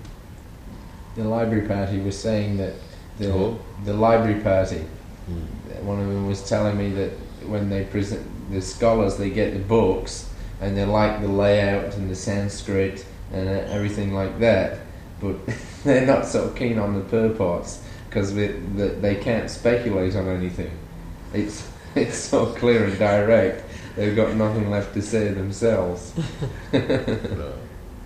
The 1.18 1.26
library 1.26 1.68
party 1.68 2.00
was 2.00 2.18
saying 2.18 2.56
that 2.60 2.76
the 3.20 3.32
Who? 3.34 3.58
the 3.84 3.94
library 3.94 4.40
party. 4.40 4.86
Mm. 5.32 5.84
One 5.84 6.00
of 6.00 6.08
them 6.08 6.28
was 6.28 6.48
telling 6.48 6.78
me 6.78 6.92
that 6.92 7.12
when 7.48 7.70
they 7.70 7.84
present 7.86 8.26
the 8.52 8.62
scholars, 8.62 9.18
they 9.18 9.30
get 9.30 9.54
the 9.54 9.60
books 9.60 10.30
and 10.60 10.78
they 10.78 10.86
like 10.86 11.22
the 11.22 11.28
layout 11.28 11.96
and 11.96 12.10
the 12.10 12.16
Sanskrit 12.16 13.06
and 13.34 13.48
uh, 13.48 13.52
everything 13.74 14.14
like 14.14 14.40
that, 14.40 14.80
but 15.20 15.36
they're 15.84 16.06
not 16.06 16.26
so 16.26 16.50
keen 16.52 16.78
on 16.78 16.94
the 16.94 17.02
purports 17.02 17.84
because 18.08 18.36
they 18.36 19.20
can't 19.22 19.50
speculate 19.50 20.16
on 20.16 20.28
anything. 20.28 20.72
It's 21.34 21.68
it's 21.96 22.18
so 22.18 22.48
clear 22.48 22.86
and 22.86 22.98
direct. 23.00 23.64
They've 23.96 24.16
got 24.16 24.36
nothing 24.36 24.70
left 24.70 24.94
to 24.94 25.02
say 25.02 25.30
themselves. 25.30 26.14
No, 26.72 27.54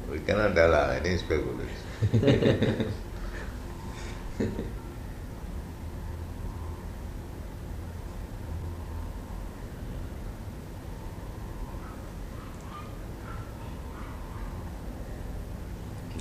we 0.10 0.20
cannot 0.20 0.58
allow 0.58 0.90
any 0.92 1.18
speculation. 1.18 2.94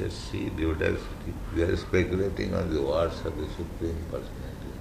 Just 0.05 0.31
see 0.31 0.51
diversity. 0.51 1.33
They 1.55 1.63
are 1.63 1.77
speculating 1.79 2.53
on 2.55 2.69
the 2.69 2.83
words 2.83 3.25
of 3.25 3.39
the 3.39 3.47
Supreme 3.47 3.97
Personality. 4.11 4.73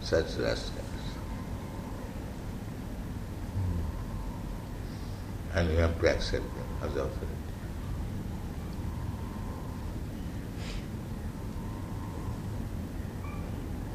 Such 0.00 0.38
rascals. 0.38 1.04
Hmm. 3.52 3.82
And 5.58 5.70
you 5.70 5.76
have 5.76 6.00
to 6.00 6.08
accept 6.08 6.44
them 6.44 6.66
as 6.82 6.92
authority. 6.92 7.26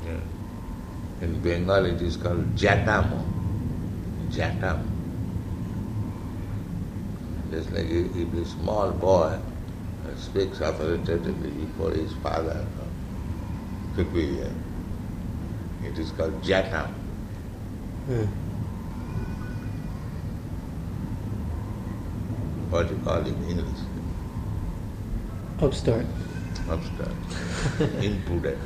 Yeah. 0.05 1.25
In 1.25 1.41
Bengal 1.41 1.85
it 1.85 1.99
is 1.99 2.15
called 2.15 2.55
Jatam. 2.55 3.25
Jatam. 4.29 4.94
Just 7.55 7.71
like 7.71 7.85
if 7.87 8.13
if 8.17 8.33
a 8.33 8.45
small 8.45 8.91
boy 8.91 9.39
speaks 10.17 10.59
authoritatively 10.59 11.51
before 11.51 11.91
his 11.91 12.11
father 12.15 12.65
or 12.79 12.87
superior, 13.95 14.47
uh, 14.47 15.87
it 15.87 15.97
is 15.97 16.11
called 16.11 16.41
Jatam. 16.41 16.89
Hmm. 18.07 18.19
Yeah. 18.19 18.25
What 22.71 22.89
do 22.89 22.95
you 22.95 23.01
call 23.05 23.19
in 23.19 23.49
English? 23.49 23.85
Upstart. 25.61 26.05
Upstart. 26.69 27.15
Impudent. 28.01 28.59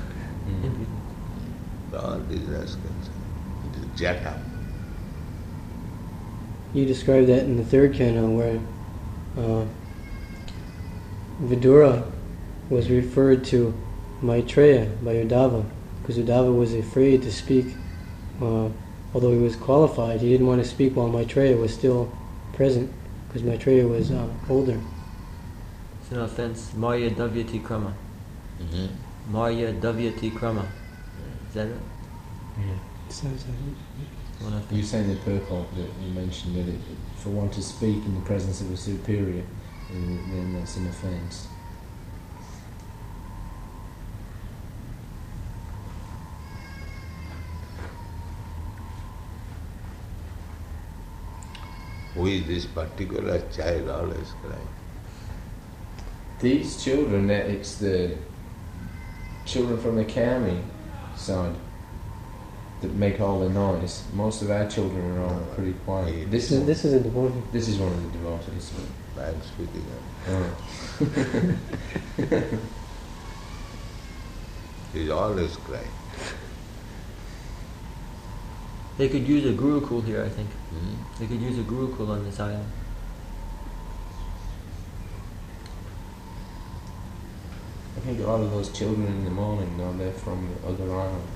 All 1.93 2.19
these 2.21 2.49
rascals. 2.57 3.09
It 3.67 3.77
is 3.83 4.01
Jatam. 4.01 4.41
You 6.73 6.85
described 6.85 7.27
that 7.29 7.43
in 7.43 7.57
the 7.57 7.63
third 7.63 7.93
canto 7.93 8.27
where 8.29 8.59
uh, 9.37 9.65
Vidura 11.41 12.11
was 12.69 12.89
referred 12.89 13.43
to 13.45 13.73
Maitreya 14.21 14.85
by 15.01 15.13
Uddhava 15.15 15.65
because 16.01 16.17
Uddhava 16.17 16.55
was 16.55 16.73
afraid 16.73 17.21
to 17.23 17.31
speak. 17.31 17.65
Uh, 18.41 18.69
although 19.13 19.31
he 19.31 19.37
was 19.37 19.55
qualified, 19.55 20.21
he 20.21 20.29
didn't 20.29 20.47
want 20.47 20.61
to 20.61 20.67
speak 20.67 20.95
while 20.95 21.09
Maitreya 21.09 21.57
was 21.57 21.73
still 21.73 22.11
present 22.53 22.91
because 23.27 23.43
Maitreya 23.43 23.87
was 23.87 24.11
uh, 24.11 24.27
older. 24.49 24.79
It's 26.01 26.11
an 26.11 26.19
offense. 26.19 26.73
Marya 26.73 27.11
Davyati 27.11 27.61
Krama. 27.61 27.93
Mm-hmm. 28.61 29.31
Marya 29.31 29.73
Davyati 29.73 30.31
Krama. 30.31 30.65
Is 31.47 31.53
that 31.55 31.67
it? 31.67 31.77
Sounds 33.09 33.45
like 33.47 33.55
One 33.55 34.18
of 34.41 34.71
You 34.71 34.83
saying 34.83 35.09
the 35.09 35.15
purport 35.17 35.67
that 35.75 35.89
you 36.01 36.13
mentioned 36.13 36.55
that 36.55 36.67
it, 36.67 36.79
for 37.17 37.29
one 37.29 37.49
to 37.49 37.61
speak 37.61 37.97
in 38.05 38.15
the 38.15 38.21
presence 38.21 38.61
of 38.61 38.71
a 38.71 38.77
superior, 38.77 39.43
then 39.89 40.31
then 40.31 40.53
that's 40.53 40.77
an 40.77 40.87
offence. 40.87 41.47
Who 52.15 52.25
is 52.25 52.45
this 52.47 52.65
particular 52.65 53.41
child 53.49 53.89
always 53.89 54.31
crying? 54.41 54.67
These 56.39 56.83
children, 56.83 57.29
it's 57.29 57.75
the 57.75 58.17
children 59.45 59.79
from 59.79 59.97
the 59.97 60.05
Karmi 60.05 60.61
side 61.15 61.55
that 62.81 62.93
make 62.93 63.19
all 63.19 63.39
the 63.39 63.49
noise. 63.49 64.03
Most 64.13 64.41
of 64.41 64.49
our 64.51 64.67
children 64.69 65.17
are 65.17 65.25
all 65.25 65.39
pretty 65.55 65.73
quiet. 65.85 66.31
This 66.31 66.49
this 66.49 66.51
is, 66.51 66.59
is 66.59 66.65
this 66.65 66.85
is 66.85 66.93
a 66.93 66.99
devotee. 67.01 67.41
this 67.51 67.67
is 67.67 67.77
one 67.77 67.91
of 67.91 68.03
the 68.03 68.09
devotees. 68.17 68.71
I 69.17 69.29
am 69.29 69.41
speaking 69.41 69.85
of. 69.95 70.55
Oh. 72.21 72.59
He 74.93 75.09
always 75.11 75.55
crying. 75.57 75.87
They 78.97 79.07
could 79.07 79.27
use 79.27 79.45
a 79.45 79.53
gurukul 79.53 80.03
here, 80.03 80.23
I 80.23 80.29
think. 80.29 80.49
Hmm? 80.49 80.95
They 81.19 81.27
could 81.27 81.41
use 81.41 81.59
a 81.59 81.63
gurukul 81.63 82.09
on 82.09 82.23
this 82.23 82.39
island. 82.39 82.71
I 87.95 87.99
think 88.01 88.19
a 88.19 88.23
lot 88.23 88.41
of 88.41 88.51
those 88.51 88.69
children 88.71 89.07
in 89.07 89.25
the 89.25 89.31
morning, 89.31 89.77
though, 89.77 89.93
they're 89.93 90.11
from 90.11 90.49
the 90.49 90.67
other 90.67 90.91
island. 90.91 91.27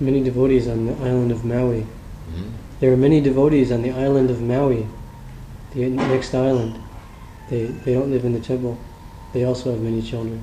Many 0.00 0.22
devotees 0.22 0.68
on 0.68 0.86
the 0.86 0.92
island 0.94 1.30
of 1.30 1.44
Maui. 1.44 1.82
Hmm? 1.82 2.50
There 2.80 2.92
are 2.92 2.96
many 2.96 3.20
devotees 3.20 3.70
on 3.70 3.82
the 3.82 3.90
island 3.90 4.30
of 4.30 4.42
Maui, 4.42 4.86
the 5.72 5.88
next 5.88 6.34
island. 6.34 6.80
They, 7.48 7.66
they 7.66 7.94
don't 7.94 8.10
live 8.10 8.24
in 8.24 8.32
the 8.32 8.40
temple. 8.40 8.78
They 9.32 9.44
also 9.44 9.70
have 9.70 9.80
many 9.80 10.02
children. 10.02 10.42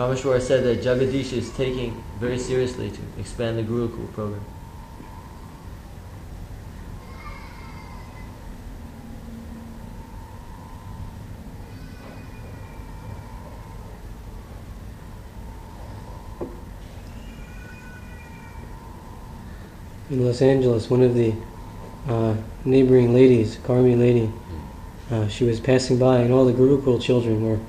Rameshwar 0.00 0.40
said 0.40 0.64
that 0.64 0.82
Jagadish 0.82 1.34
is 1.34 1.50
taking 1.50 2.02
very 2.18 2.38
seriously 2.38 2.90
to 2.90 3.00
expand 3.20 3.58
the 3.58 3.62
Gurukul 3.62 4.10
program. 4.14 4.42
In 20.08 20.24
Los 20.24 20.40
Angeles, 20.40 20.88
one 20.88 21.02
of 21.02 21.14
the 21.14 21.34
uh, 22.08 22.34
neighboring 22.64 23.12
ladies, 23.12 23.58
Karmi 23.58 23.98
lady, 23.98 24.32
uh, 25.10 25.28
she 25.28 25.44
was 25.44 25.60
passing 25.60 25.98
by, 25.98 26.20
and 26.20 26.32
all 26.32 26.46
the 26.46 26.54
Gurukul 26.54 27.02
children 27.02 27.44
were 27.44 27.60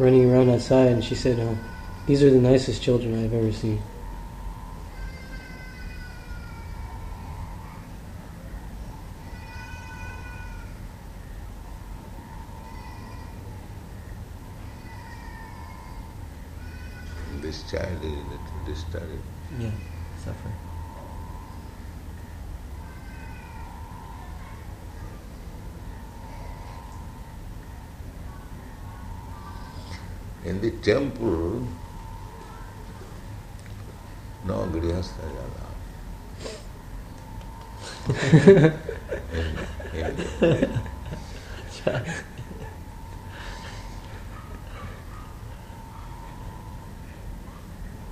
running 0.00 0.30
around 0.30 0.48
outside, 0.48 0.88
and 0.88 1.04
she 1.04 1.14
said, 1.14 1.38
uh, 1.38 1.54
"These 2.06 2.22
are 2.22 2.30
the 2.30 2.40
nicest 2.40 2.82
children 2.82 3.22
I've 3.22 3.34
ever 3.34 3.52
seen." 3.52 3.89
in 30.50 30.60
the 30.60 30.70
temple, 30.82 31.64
no 34.44 34.66
grihastha 34.72 35.22
is 35.30 35.34
allowed. 35.46 35.78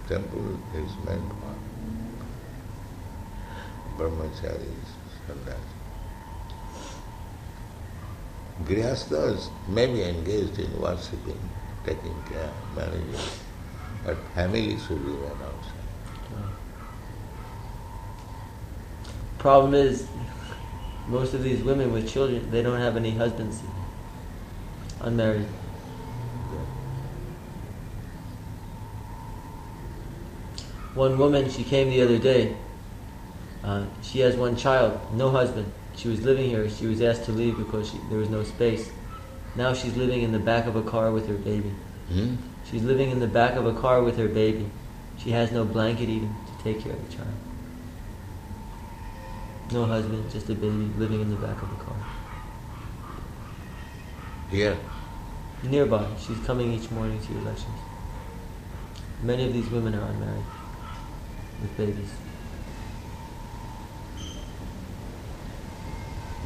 temple 0.08 0.60
is 0.74 0.92
meant 1.04 1.28
for 1.40 1.56
brahmacharis, 3.98 4.90
sannyas. 5.26 5.68
Grihasthas 8.64 9.50
may 9.68 9.86
be 9.86 10.02
engaged 10.04 10.58
in 10.60 10.70
worshipping 10.80 11.42
taking 11.88 12.22
care, 12.28 12.50
managing, 12.76 13.14
but 14.04 14.16
family 14.34 14.78
should 14.78 15.00
remain 15.00 15.30
outside. 15.32 15.72
Problem 19.38 19.74
is, 19.74 20.06
most 21.08 21.32
of 21.32 21.42
these 21.42 21.62
women 21.62 21.92
with 21.92 22.08
children, 22.08 22.50
they 22.50 22.62
don't 22.62 22.80
have 22.80 22.96
any 22.96 23.12
husbands, 23.12 23.62
unmarried. 25.00 25.46
One 30.94 31.16
woman, 31.16 31.48
she 31.48 31.62
came 31.62 31.90
the 31.90 32.02
other 32.02 32.18
day. 32.18 32.56
Uh, 33.62 33.84
she 34.02 34.18
has 34.20 34.36
one 34.36 34.56
child, 34.56 34.98
no 35.14 35.30
husband. 35.30 35.72
She 35.96 36.08
was 36.08 36.22
living 36.22 36.50
here. 36.50 36.68
She 36.68 36.86
was 36.86 37.00
asked 37.00 37.24
to 37.24 37.32
leave 37.32 37.56
because 37.56 37.90
she, 37.90 37.98
there 38.08 38.18
was 38.18 38.28
no 38.28 38.42
space. 38.42 38.90
Now 39.56 39.74
she's 39.74 39.96
living 39.96 40.22
in 40.22 40.32
the 40.32 40.38
back 40.38 40.66
of 40.66 40.76
a 40.76 40.82
car 40.82 41.10
with 41.12 41.28
her 41.28 41.34
baby. 41.34 41.72
Hmm? 42.08 42.36
She's 42.70 42.82
living 42.82 43.10
in 43.10 43.18
the 43.18 43.26
back 43.26 43.54
of 43.54 43.66
a 43.66 43.74
car 43.74 44.02
with 44.02 44.16
her 44.18 44.28
baby. 44.28 44.70
She 45.18 45.30
has 45.30 45.50
no 45.50 45.64
blanket 45.64 46.08
even 46.08 46.28
to 46.28 46.64
take 46.64 46.82
care 46.82 46.92
of 46.92 47.08
the 47.08 47.16
child. 47.16 47.34
No 49.72 49.84
husband, 49.84 50.30
just 50.30 50.48
a 50.48 50.54
baby 50.54 50.90
living 50.96 51.20
in 51.20 51.30
the 51.30 51.36
back 51.36 51.60
of 51.62 51.72
a 51.72 51.84
car. 51.84 51.96
Yeah. 54.50 54.76
Nearby, 55.62 56.06
she's 56.18 56.38
coming 56.46 56.72
each 56.72 56.90
morning 56.90 57.20
to 57.20 57.32
your 57.32 57.42
lessons. 57.42 57.78
Many 59.22 59.46
of 59.46 59.52
these 59.52 59.68
women 59.70 59.94
are 59.94 60.08
unmarried 60.08 60.44
with 61.60 61.76
babies. 61.76 62.10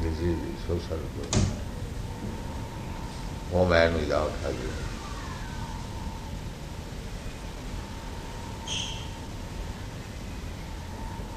this 0.03 0.19
is 0.19 0.37
the 0.41 0.67
social 0.67 1.62
group. 3.53 3.61
Woman 3.61 3.95
without 3.95 4.31
husband. 4.43 4.73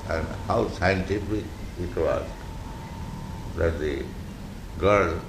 And 0.08 0.28
how 0.48 0.68
scientific 0.70 1.44
it 1.82 1.96
was 1.96 2.28
that 3.58 3.80
the 3.80 4.04
girl, 4.80 5.20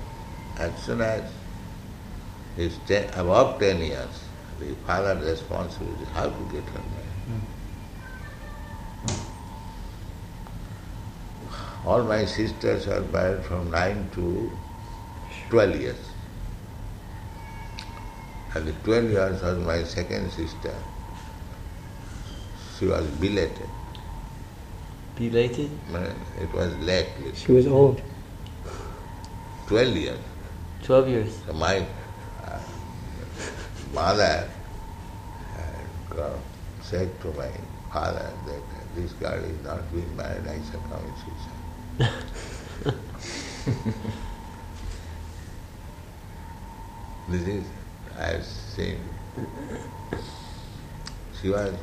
as 0.59 0.83
soon 0.83 1.01
as 1.01 1.31
is 2.59 2.79
ten, 2.87 3.09
above 3.14 3.59
10 3.59 3.79
years, 3.79 4.25
the 4.61 4.75
father's 4.87 5.27
responsibility 5.27 6.05
how 6.12 6.25
to 6.25 6.42
get 6.53 6.64
her 6.64 6.81
married. 6.81 7.42
All 11.87 12.03
my 12.03 12.25
sisters 12.25 12.88
are 12.88 13.01
married 13.01 13.44
from 13.44 13.70
9 13.70 14.11
to 14.14 14.51
12 15.51 15.81
years. 15.81 16.15
And 18.57 18.66
the 18.66 18.73
12 18.85 19.11
years 19.11 19.42
was 19.42 19.59
my 19.59 19.85
second 19.85 20.31
sister. 20.31 20.75
She 22.79 22.87
was 22.87 23.05
belated. 23.21 23.69
Belated? 25.14 25.71
Man, 25.92 26.14
It 26.40 26.51
was 26.55 26.75
late. 26.79 27.09
She 27.35 27.53
was 27.53 27.66
old. 27.66 28.01
12 29.66 29.97
years. 29.97 30.19
12 30.85 31.09
years. 31.09 31.38
So 31.45 31.53
my 31.53 31.85
uh, 32.47 32.59
mother 33.92 34.49
had, 35.53 36.19
uh, 36.19 36.31
said 36.81 37.21
to 37.21 37.33
my 37.35 37.51
father 37.92 38.33
that 38.47 38.62
this 38.95 39.12
girl 39.12 39.45
is 39.45 39.62
not 39.64 39.92
being 39.92 40.16
married, 40.16 40.47
I 40.47 40.61
said, 40.61 40.81
shall 40.88 40.97
commit 40.97 41.14
suicide. 41.21 42.95
this 47.29 47.42
is, 47.42 47.66
I 48.18 48.26
have 48.29 48.44
seen, 48.44 48.98
she 51.40 51.50
was 51.50 51.74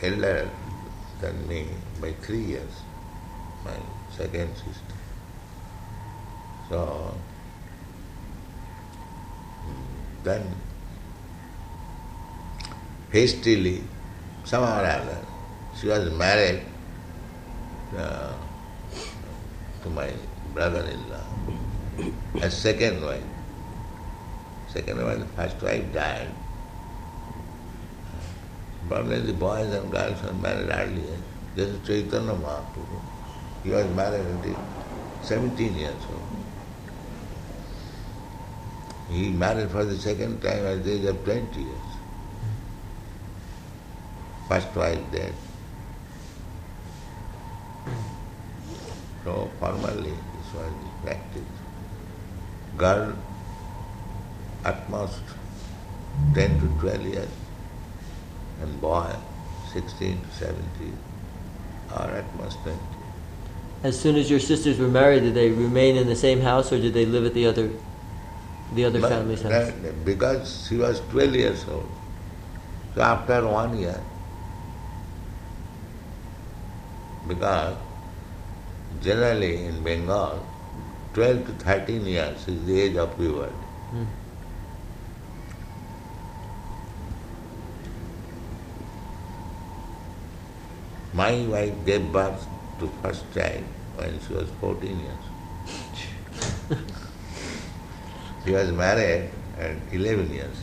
elder 0.00 0.48
than 1.20 1.48
me 1.48 1.66
by 2.00 2.12
three 2.22 2.42
years, 2.42 2.82
my 3.64 3.74
second 4.16 4.54
sister. 4.54 4.94
So, 6.68 7.14
then 10.22 10.54
hastily, 13.10 13.82
somehow 14.44 14.82
or 14.82 14.86
other, 14.86 15.18
she 15.80 15.88
was 15.88 16.10
married 16.12 16.62
uh, 17.96 18.32
to 19.82 19.90
my 19.90 20.12
brother-in-law, 20.54 21.24
a 22.40 22.50
second 22.50 23.02
wife. 23.02 23.31
Second 24.72 25.04
wife, 25.04 25.18
the 25.18 25.26
first 25.26 25.62
wife 25.62 25.92
died. 25.92 26.28
Probably 28.88 29.20
the 29.20 29.34
boys 29.34 29.70
and 29.70 29.90
girls 29.90 30.22
were 30.22 30.32
married 30.32 30.70
earlier. 30.70 31.18
This 31.54 31.68
is 31.68 31.86
Chaitanya 31.86 32.32
Mahaprabhu. 32.32 33.00
He 33.64 33.70
was 33.70 33.86
married 33.94 34.24
at 34.24 34.56
17 35.26 35.74
years 35.74 36.02
old. 36.10 36.22
He 39.10 39.28
married 39.28 39.70
for 39.70 39.84
the 39.84 39.98
second 39.98 40.40
time 40.40 40.64
at 40.64 40.82
the 40.82 40.92
age 40.92 41.04
of 41.04 41.22
20 41.22 41.60
years. 41.60 41.76
First 44.48 44.74
wife 44.74 45.12
dead. 45.12 45.34
So 49.24 49.50
formally 49.60 50.10
this 50.12 50.54
was 50.54 50.72
the 50.72 51.06
practice. 51.06 51.42
Girl 52.78 53.14
at 54.64 54.88
most 54.90 55.20
10 56.34 56.60
to 56.60 56.66
12 56.80 57.02
years 57.06 57.28
and 58.62 58.80
boy 58.80 59.10
16 59.72 60.20
to 60.22 60.30
17 60.44 60.96
or 61.96 62.02
at 62.10 62.36
most 62.36 62.58
20. 62.62 62.78
As 63.82 63.98
soon 63.98 64.16
as 64.16 64.30
your 64.30 64.38
sisters 64.38 64.78
were 64.78 64.88
married, 64.88 65.24
did 65.24 65.34
they 65.34 65.50
remain 65.50 65.96
in 65.96 66.06
the 66.06 66.14
same 66.14 66.40
house 66.40 66.72
or 66.72 66.78
did 66.78 66.94
they 66.94 67.04
live 67.04 67.26
at 67.26 67.34
the 67.34 67.46
other 67.46 67.68
the 68.74 68.84
other 68.84 69.00
But 69.00 69.10
family's 69.10 69.42
house? 69.42 69.50
that- 69.50 70.04
Because 70.04 70.66
she 70.68 70.76
was 70.76 71.00
12 71.10 71.34
years 71.34 71.66
old. 71.68 71.88
So 72.94 73.02
after 73.02 73.46
one 73.46 73.76
year, 73.78 74.00
because 77.26 77.76
generally 79.02 79.64
in 79.66 79.82
Bengal, 79.82 80.46
12 81.14 81.46
to 81.46 81.52
13 81.64 82.06
years 82.06 82.46
is 82.48 82.64
the 82.66 82.80
age 82.80 82.96
of 82.96 83.16
puberty. 83.18 83.52
Hmm. 83.90 84.04
My 91.12 91.44
wife 91.46 91.74
gave 91.84 92.10
birth 92.12 92.46
to 92.80 92.88
first 93.02 93.24
child 93.34 93.64
when 93.96 94.18
she 94.26 94.32
was 94.32 94.48
14 94.60 94.98
years. 94.98 95.24
she 98.44 98.52
was 98.52 98.72
married 98.72 99.30
at 99.58 99.76
11 99.92 100.32
years. 100.32 100.56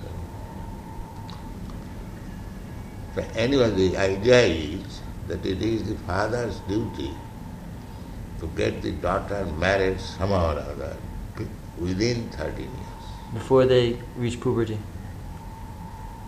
So 3.16 3.24
anyway, 3.36 3.70
the 3.72 3.98
idea 3.98 4.42
is 4.42 5.02
that 5.28 5.46
it 5.46 5.62
is 5.62 5.84
the 5.88 5.96
father's 6.08 6.60
duty 6.68 7.12
to 8.40 8.48
get 8.56 8.82
the 8.82 8.92
daughter 8.94 9.46
married 9.58 10.00
somehow 10.00 10.56
or 10.56 10.60
other 10.60 10.98
within 11.78 12.30
13 12.30 12.58
years. 12.58 13.04
Before 13.34 13.66
they 13.66 13.98
reach 14.16 14.42
puberty. 14.42 14.80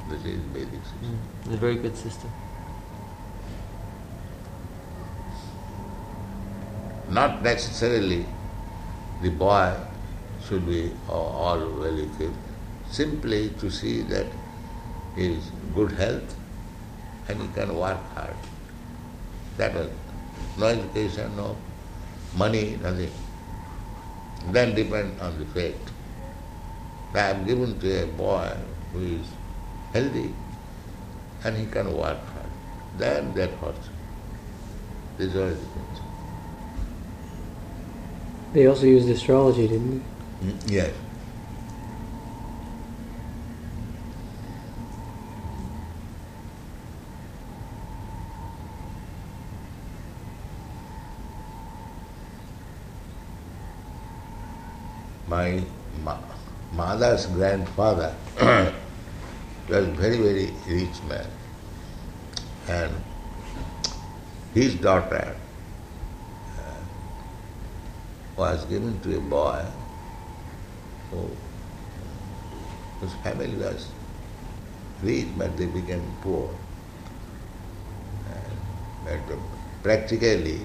This 0.09 0.25
is 0.25 0.39
Vedic 0.53 0.69
system. 0.83 0.99
Mm, 1.03 1.45
it's 1.45 1.53
a 1.55 1.57
very 1.57 1.75
good 1.75 1.97
system. 1.97 2.29
Not 7.15 7.41
necessarily 7.43 8.25
the 9.21 9.29
boy 9.31 9.75
should 10.47 10.65
be 10.65 10.91
all 11.09 11.59
well 11.79 11.97
equipped, 11.99 12.37
simply 12.89 13.49
to 13.59 13.69
see 13.69 14.01
that 14.03 14.27
he 15.15 15.33
is 15.33 15.49
good 15.75 15.91
health 15.91 16.35
and 17.27 17.41
he 17.41 17.47
can 17.49 17.75
work 17.75 17.99
hard. 18.15 18.35
That 19.57 19.73
was 19.73 19.89
no 20.57 20.67
education, 20.67 21.35
no 21.35 21.57
money, 22.37 22.77
nothing. 22.81 23.11
Then 24.51 24.73
depend 24.73 25.19
on 25.19 25.37
the 25.37 25.45
fate. 25.47 25.91
I 27.13 27.31
am 27.31 27.45
given 27.45 27.77
to 27.79 28.03
a 28.03 28.07
boy 28.07 28.55
who 28.93 29.01
is 29.17 29.27
healthy 29.91 30.33
and 31.43 31.57
he 31.57 31.65
can 31.65 31.91
work 31.91 32.23
hard. 32.33 32.51
Then 32.97 33.33
that 33.33 33.59
fortune. 33.59 33.99
This 35.17 35.33
was 35.33 35.59
the 35.59 35.67
principle. 35.67 36.10
They 38.53 38.67
also 38.67 38.85
used 38.85 39.09
astrology, 39.09 39.67
didn't 39.67 40.03
they? 40.41 40.47
Mm, 40.47 40.71
yes. 40.71 40.93
My 55.27 55.61
ma- 56.03 56.17
mother's 56.73 57.25
grandfather 57.27 58.13
was 59.69 59.87
very, 59.87 60.17
very 60.17 60.53
rich 60.67 61.01
man. 61.07 61.25
And 62.67 62.91
his 64.53 64.75
daughter 64.75 65.35
was 68.41 68.65
given 68.65 68.99
to 69.01 69.17
a 69.17 69.21
boy 69.21 69.63
who, 71.11 71.21
whose 72.99 73.13
family 73.25 73.55
was 73.63 73.87
rich, 75.03 75.27
but 75.37 75.55
they 75.57 75.67
became 75.67 76.03
poor. 76.21 76.49
Practically 79.83 80.59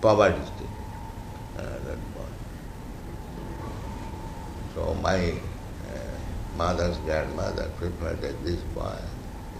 poverty. 0.00 0.66
Uh. 1.58 1.74
So 4.74 4.94
my 5.02 5.18
uh, 5.20 6.14
mother's 6.58 6.96
grandmother 6.98 7.70
preferred 7.78 8.20
that 8.22 8.44
this 8.44 8.60
boy 8.74 8.98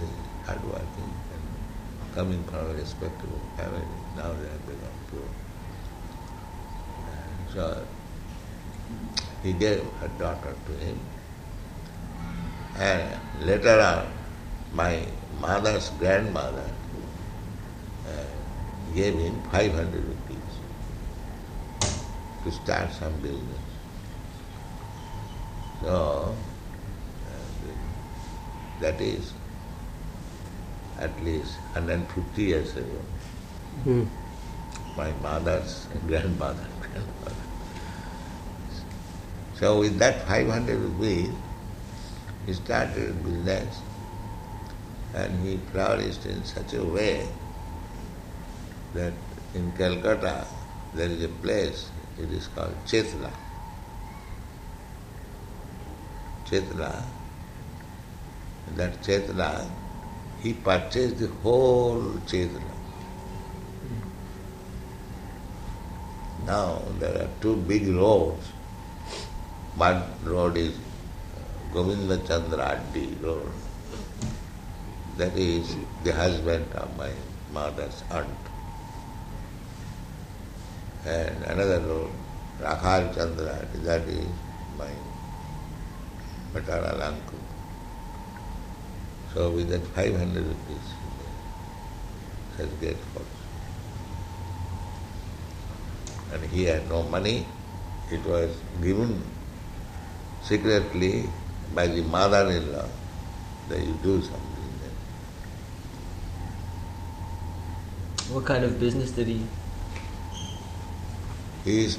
is 0.02 0.10
hardworking 0.44 1.10
and 1.34 2.14
coming 2.16 2.42
from 2.44 2.70
a 2.70 2.74
respectable 2.74 3.40
family. 3.56 3.86
Now 4.16 4.32
they 4.32 4.48
have 4.48 4.66
become 4.66 4.98
poor. 5.10 5.43
So 7.54 7.86
he 9.42 9.52
gave 9.52 9.82
her 10.00 10.08
daughter 10.18 10.54
to 10.66 10.72
him. 10.84 10.98
And 12.76 13.20
later 13.46 13.78
on, 13.80 14.10
my 14.72 15.06
mother's 15.40 15.90
grandmother 15.90 16.68
uh, 18.08 18.24
gave 18.94 19.14
him 19.14 19.40
500 19.52 19.94
rupees 19.94 20.38
to 22.42 22.50
start 22.50 22.92
some 22.92 23.14
business. 23.20 23.64
So, 25.82 26.34
uh, 26.34 27.70
that 28.80 29.00
is 29.00 29.32
at 30.98 31.22
least 31.22 31.56
150 31.74 32.42
years 32.42 32.76
ago. 32.76 33.00
Hmm. 33.84 34.04
My 34.96 35.12
mother's 35.22 35.86
grandmother. 36.06 36.66
So 39.56 39.78
with 39.78 39.98
that 39.98 40.26
500 40.26 40.76
rupees, 40.76 41.30
he 42.46 42.52
started 42.52 43.10
a 43.10 43.12
business 43.12 43.80
and 45.14 45.46
he 45.46 45.56
flourished 45.72 46.26
in 46.26 46.44
such 46.44 46.74
a 46.74 46.84
way 46.84 47.26
that 48.94 49.12
in 49.54 49.72
Calcutta 49.72 50.46
there 50.92 51.08
is 51.08 51.24
a 51.24 51.28
place, 51.28 51.90
it 52.18 52.30
is 52.30 52.48
called 52.48 52.74
Chetla. 52.84 53.30
Chetla. 56.46 57.02
That 58.76 59.00
Chetla, 59.02 59.68
he 60.42 60.52
purchased 60.52 61.18
the 61.18 61.28
whole 61.42 62.02
Chetla. 62.26 62.73
Now 66.46 66.82
there 66.98 67.22
are 67.22 67.28
two 67.40 67.56
big 67.56 67.88
roads. 67.88 68.48
One 69.76 70.02
road 70.24 70.56
is 70.56 70.76
Govinda 71.72 72.18
Chandra 72.18 72.58
Addi 72.76 73.22
road. 73.22 73.50
That 75.16 75.36
is 75.36 75.76
the 76.02 76.12
husband 76.12 76.66
of 76.74 76.96
my 76.98 77.10
mother's 77.52 78.02
aunt. 78.10 78.28
And 81.06 81.44
another 81.44 81.80
road, 81.80 82.10
Rakhal 82.60 83.14
Chandra 83.14 83.58
Addi, 83.62 83.82
that 83.84 84.02
is 84.02 84.28
my 84.78 84.90
maternal 86.52 87.02
uncle. 87.02 87.38
So 89.32 89.50
with 89.50 89.70
that 89.70 89.86
500 89.86 90.36
rupees, 90.36 90.78
he 92.50 92.56
says, 92.56 92.70
get 92.80 92.96
fortune. 92.96 93.33
And 96.34 96.42
he 96.50 96.64
had 96.64 96.88
no 96.88 97.02
money. 97.04 97.46
It 98.10 98.24
was 98.26 98.50
given 98.82 99.22
secretly 100.42 101.30
by 101.74 101.86
the 101.86 102.02
mother-in-law 102.02 102.88
that 103.68 103.80
you 103.80 103.94
do 104.02 104.20
some 104.20 104.42
business. 104.58 104.96
What 108.30 108.44
kind 108.44 108.64
of 108.64 108.78
business 108.80 109.12
did 109.12 109.28
he? 109.28 109.46
He 111.64 111.84
is, 111.84 111.98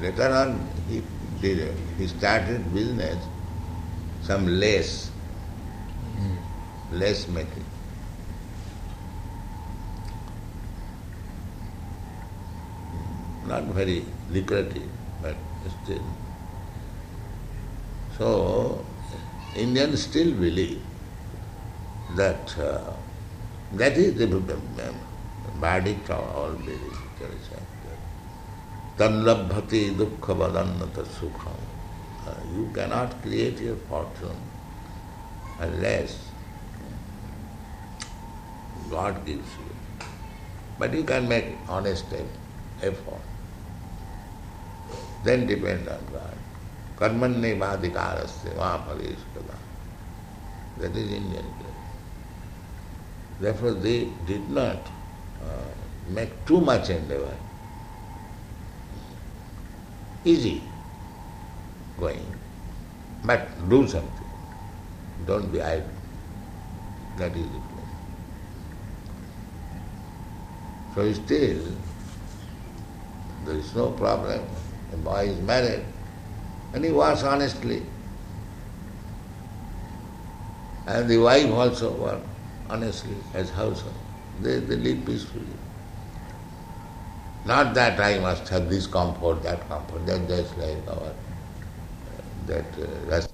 later 0.00 0.28
on 0.28 0.68
he 0.88 1.02
did. 1.40 1.72
He 1.96 2.08
started 2.08 2.74
business, 2.74 3.16
some 4.22 4.46
lace, 4.46 5.10
hmm. 6.16 6.98
lace 6.98 7.26
making. 7.28 7.64
Not 13.52 13.64
very 13.76 14.02
lucrative, 14.30 14.88
but 15.20 15.36
still. 15.84 16.04
So, 18.16 18.82
Indians 19.54 20.02
still 20.04 20.30
believe 20.32 20.80
that 22.16 22.54
uh, 22.58 22.92
that 23.74 23.98
is 23.98 24.14
the 24.16 24.24
um, 24.24 24.96
verdict 25.60 26.08
of 26.08 26.36
all 26.36 26.52
belief. 26.52 26.98
Tanlabhati 28.96 29.82
dukkha 29.98 30.34
vadannata 30.40 31.04
sukham. 31.18 31.60
Uh, 32.26 32.34
You 32.54 32.70
cannot 32.72 33.20
create 33.22 33.60
your 33.60 33.76
fortune 33.90 34.40
unless 35.60 36.16
God 38.90 39.26
gives 39.26 39.52
you. 39.60 40.06
But 40.78 40.94
you 40.94 41.04
can 41.04 41.28
make 41.28 41.52
honest 41.68 42.06
effort. 42.82 43.31
Then 45.22 45.46
depend 45.46 45.88
on 45.88 46.00
God. 46.12 46.36
Karmanye 46.98 47.56
madhikarasya 47.56 48.54
mahaparishkala. 48.56 49.56
That 50.78 50.96
is 50.96 51.12
Indian. 51.12 51.44
Therefore 53.40 53.72
they 53.72 54.06
did 54.26 54.50
not 54.50 54.78
uh, 55.42 55.74
make 56.08 56.44
too 56.46 56.60
much 56.60 56.90
endeavor. 56.90 57.36
Easy 60.24 60.62
going. 61.98 62.26
But 63.24 63.68
do 63.68 63.86
something. 63.86 64.28
Don't 65.26 65.52
be 65.52 65.62
idle. 65.62 65.86
That 67.16 67.36
is 67.36 67.46
the 67.46 67.58
place. 67.58 67.94
So 70.94 71.12
still, 71.12 71.62
there 73.44 73.56
is 73.56 73.74
no 73.74 73.90
problem. 73.90 74.42
The 74.92 74.98
boy 74.98 75.28
is 75.30 75.40
married 75.40 75.84
and 76.74 76.84
he 76.84 76.92
works 76.92 77.22
honestly. 77.22 77.82
And 80.86 81.08
the 81.08 81.16
wife 81.18 81.50
also 81.50 81.92
works 81.92 82.26
honestly 82.68 83.16
as 83.34 83.50
household. 83.50 83.94
They, 84.40 84.58
they 84.58 84.76
live 84.76 85.04
peacefully. 85.06 85.46
Not 87.44 87.74
that 87.74 87.98
I 88.00 88.18
must 88.18 88.48
have 88.50 88.68
this 88.70 88.86
comfort, 88.86 89.42
that 89.42 89.68
comfort. 89.68 90.06
That's 90.06 90.28
just 90.28 90.56
like 90.58 90.76
our 90.88 90.94
uh, 90.94 91.12
that 92.46 92.64
uh, 92.78 92.86
rascal. 93.08 93.32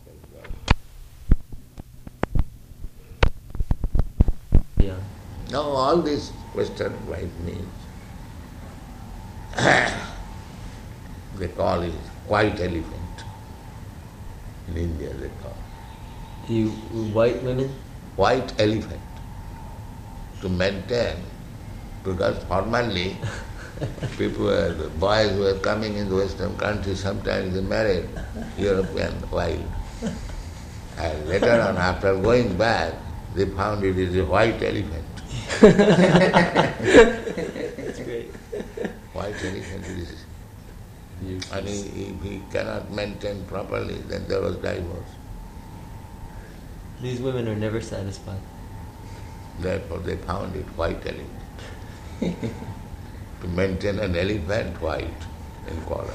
Yeah. 4.81 4.95
Now 5.51 5.63
all 5.63 5.97
this 5.99 6.31
Western 6.55 6.95
life 7.11 7.31
means 7.45 7.67
they 11.39 11.49
call 11.49 11.83
it 11.83 11.93
white 12.27 12.61
elephant. 12.61 13.25
In 14.69 14.77
India 14.77 15.11
they 15.15 15.31
call 15.43 15.53
it. 15.53 15.57
The 16.49 16.65
white 17.19 17.43
women. 17.43 17.71
white 18.17 18.53
elephant 18.59 19.01
to 20.41 20.49
maintain 20.49 21.17
because 22.05 22.43
formerly 22.45 23.17
people 24.19 24.45
were, 24.47 24.73
the 24.73 24.89
boys 24.99 25.31
who 25.33 25.41
were 25.41 25.59
coming 25.59 25.97
in 25.97 26.09
the 26.09 26.17
western 26.17 26.57
countries 26.59 27.01
sometimes 27.01 27.55
they 27.55 27.61
married 27.61 28.09
European 28.57 29.13
wife. 29.31 29.61
And 30.97 31.29
later 31.29 31.61
on 31.61 31.77
after 31.77 32.15
going 32.17 32.57
back 32.59 32.95
they 33.35 33.45
found 33.47 33.85
it 33.85 33.99
is 33.99 34.17
a 34.17 34.25
white 34.25 34.61
elephant. 34.63 35.05
That's 35.61 35.75
great. 38.01 38.33
White 39.13 39.45
elephant 39.45 39.87
is. 39.87 40.25
And 41.21 41.69
he, 41.69 41.81
if 41.81 42.23
he 42.23 42.43
cannot 42.51 42.91
maintain 42.91 43.45
properly 43.45 43.97
then 44.09 44.27
there 44.29 44.41
was 44.41 44.57
divorce. 44.57 45.11
These 47.01 47.21
women 47.21 47.49
are 47.49 47.57
never 47.57 47.81
satisfied. 47.81 48.41
Therefore 49.61 49.99
they 49.99 50.17
found 50.17 50.55
it 50.57 50.67
white 50.77 51.05
elephant. 51.07 51.31
to 53.41 53.49
maintain 53.49 53.99
an 53.99 54.17
elephant 54.17 54.81
white 54.81 55.23
in 55.69 55.81
color. 55.85 56.15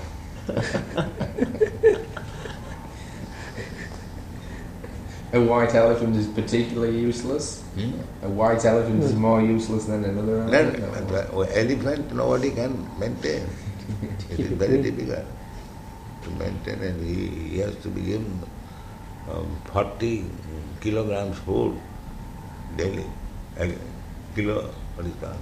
A 5.34 5.42
white 5.42 5.74
elephant 5.74 6.16
is 6.16 6.28
particularly 6.28 7.00
useless. 7.00 7.62
Hmm? 7.76 7.92
A 8.22 8.30
white 8.30 8.64
elephant 8.66 9.04
is 9.04 9.16
more 9.16 9.42
useless 9.42 9.86
than 9.86 10.04
another 10.06 10.46
No, 10.46 10.58
elephant. 10.60 11.12
no, 11.12 11.42
elephant 11.42 12.14
nobody 12.14 12.52
can 12.52 12.88
maintain. 13.00 13.48
It 14.30 14.40
is 14.40 14.48
very 14.52 14.80
clean. 14.82 14.96
difficult 14.96 15.26
to 16.24 16.30
maintain 16.32 16.82
and 16.82 17.02
he, 17.06 17.28
he 17.50 17.58
has 17.60 17.76
to 17.84 17.90
be 17.90 18.02
given 18.02 18.42
um, 19.30 19.48
40 19.66 20.26
kilograms 20.82 21.38
food 21.40 21.80
daily. 22.78 23.06
A 23.60 23.72
kilo, 24.36 24.70
what 24.96 25.06
is 25.06 25.14
called? 25.22 25.38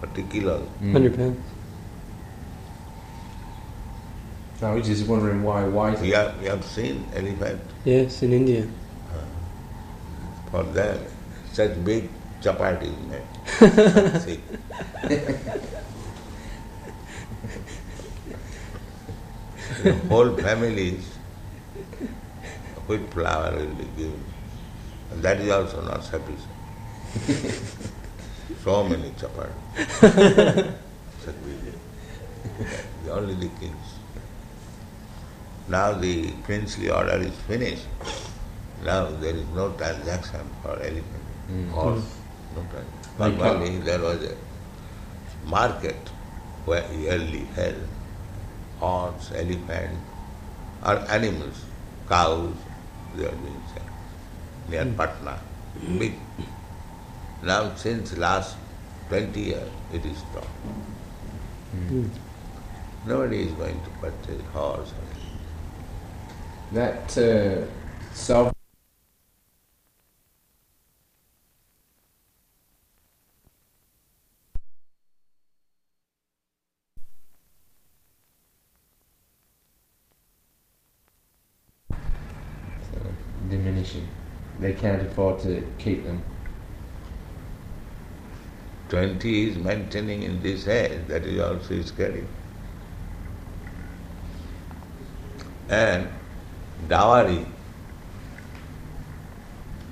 40 0.00 0.22
kilos. 0.24 0.68
Mm. 0.80 0.92
100 0.92 1.16
pounds. 1.16 1.38
I 4.62 4.72
was 4.72 4.86
just 4.86 5.06
wondering 5.06 5.42
why 5.42 5.64
white. 5.68 6.02
You 6.02 6.14
have, 6.14 6.42
you 6.42 6.48
have 6.48 6.64
seen 6.64 7.04
elephant 7.14 7.60
Yes, 7.84 8.22
in 8.22 8.32
India. 8.32 8.66
for 10.50 10.62
that 10.62 10.98
such 11.52 11.84
big 11.84 12.08
chapati 12.40 12.92
made. 13.10 13.26
the 19.82 19.92
whole 20.08 20.30
families 20.36 21.04
with 22.88 23.12
flour 23.12 23.52
will 23.56 23.74
be 23.74 23.84
given. 23.96 24.24
And 25.12 25.22
that 25.22 25.40
is 25.40 25.50
also 25.50 25.82
not 25.82 26.02
sufficient. 26.04 26.52
so 28.64 28.84
many 28.84 29.10
chapati. 29.10 30.72
Such 31.24 31.34
big. 31.44 31.74
The 33.04 33.12
only 33.12 33.34
the 33.34 33.48
kings. 33.60 33.86
Now 35.68 35.92
the 35.92 36.30
princely 36.44 36.90
order 36.90 37.18
is 37.18 37.34
finished. 37.48 37.86
Now 38.84 39.10
there 39.10 39.34
is 39.34 39.46
no 39.54 39.72
transaction 39.72 40.48
for 40.62 40.72
elephant, 40.78 41.24
Mm. 41.50 41.70
horse, 41.70 42.04
no 42.54 42.62
transaction. 42.70 43.38
Normally 43.38 43.78
there 43.78 44.00
was 44.00 44.22
a 44.24 44.34
market 45.48 46.08
where 46.66 46.84
yearly 46.92 47.44
held 47.56 47.82
horse, 48.80 49.32
elephant, 49.34 49.98
or 50.84 50.96
animals, 51.10 51.64
cows, 52.08 52.54
they 53.16 53.24
are 53.26 53.32
being 53.32 53.62
sold 53.74 53.86
near 54.68 54.84
Patna, 54.96 55.38
big. 55.98 56.14
Now 57.42 57.74
since 57.74 58.16
last 58.16 58.56
20 59.08 59.40
years 59.40 59.70
it 59.92 60.04
is 60.04 60.18
stopped. 60.18 60.48
Mm. 61.74 62.10
Nobody 63.06 63.42
is 63.42 63.52
going 63.52 63.80
to 63.80 63.90
purchase 64.00 64.42
horse 64.52 64.92
or 64.92 65.04
That 66.72 67.18
uh, 67.18 67.66
South 68.12 68.52
diminishing. 83.48 84.08
They 84.58 84.72
can't 84.72 85.05
afford 85.16 85.40
to 85.40 85.66
keep 85.78 86.04
them. 86.04 86.22
20 88.90 89.48
is 89.48 89.56
maintaining 89.56 90.22
in 90.22 90.42
this 90.42 90.68
age, 90.68 91.00
that 91.08 91.24
is 91.24 91.40
also 91.40 91.80
scary. 91.82 92.24
And 95.68 96.08
dowry, 96.88 97.46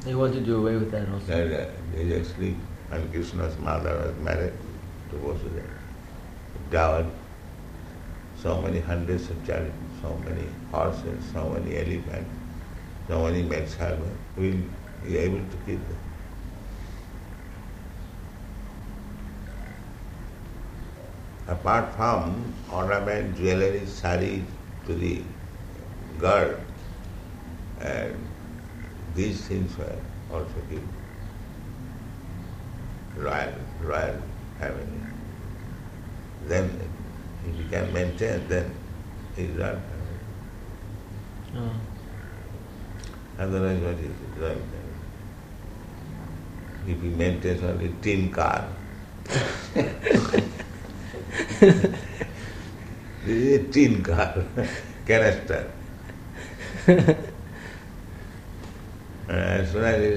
They 0.04 0.14
want 0.14 0.34
to 0.34 0.40
do 0.40 0.58
away 0.58 0.76
with 0.76 0.90
that 0.90 1.08
also. 1.08 1.24
that, 1.26 1.68
uh, 1.68 1.70
they 1.94 2.20
actually, 2.20 2.54
when 2.90 3.10
Krishna's 3.10 3.58
mother 3.58 3.94
was 4.06 4.14
married 4.22 4.52
to 5.10 5.16
Vasudeva, 5.16 5.78
dowry, 6.70 7.06
so 8.40 8.60
many 8.60 8.80
hundreds 8.80 9.30
of 9.30 9.46
children, 9.46 9.72
so 10.02 10.14
many 10.28 10.46
horses, 10.70 11.24
so 11.32 11.48
many 11.48 11.76
elephants, 11.76 12.30
so 13.08 13.24
many 13.24 13.42
men 13.42 13.66
servants, 13.66 14.20
will 14.37 14.60
be 15.04 15.18
able 15.18 15.38
to 15.38 15.56
keep 15.66 15.78
them. 15.88 15.98
Apart 21.46 21.94
from 21.94 22.54
ornament, 22.72 23.36
jewelry, 23.36 23.84
sari 23.86 24.42
to 24.86 24.94
the 24.94 25.22
girl, 26.18 26.54
and 27.80 28.16
these 29.14 29.46
things 29.46 29.76
were 29.76 29.96
also 30.32 30.60
given. 30.70 30.88
Royal, 33.16 33.52
royal 33.82 34.22
family. 34.58 34.86
Then, 36.46 36.70
if 37.46 37.56
you 37.58 37.64
can 37.70 37.92
maintain, 37.92 38.48
then 38.48 38.74
it 39.36 39.40
ah. 39.40 39.42
is 39.42 39.56
royal 39.58 39.80
family. 39.90 40.18
Oh. 41.56 41.70
Otherwise, 43.38 43.80
what 43.80 43.94
is 43.94 44.06
it? 44.06 44.40
Royal 44.40 44.54
family. 44.54 44.84
If 46.87 47.01
he 47.01 47.09
maintains 47.09 47.62
only 47.62 47.94
tin 48.03 48.31
car, 48.31 48.68
this 49.73 49.87
is 53.27 53.61
a 53.61 53.73
tin 53.73 54.03
car, 54.03 54.44
canister. 55.07 55.70
And 56.87 57.16
as 59.29 59.73
soon 59.73 59.85
as 59.85 60.01
it 60.03 60.12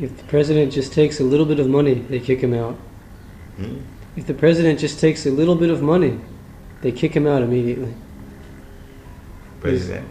If 0.00 0.16
the 0.16 0.24
president 0.24 0.72
just 0.72 0.92
takes 0.92 1.20
a 1.20 1.24
little 1.24 1.46
bit 1.46 1.60
of 1.60 1.68
money, 1.68 1.94
they 1.94 2.18
kick 2.20 2.40
him 2.40 2.52
out. 2.54 2.74
Hmm? 3.56 3.76
If 4.16 4.26
the 4.26 4.34
president 4.34 4.78
just 4.80 4.98
takes 5.00 5.26
a 5.26 5.30
little 5.30 5.54
bit 5.54 5.70
of 5.70 5.82
money, 5.82 6.18
they 6.82 6.92
kick 6.92 7.14
him 7.14 7.26
out 7.26 7.42
immediately. 7.42 7.94
President. 9.60 10.06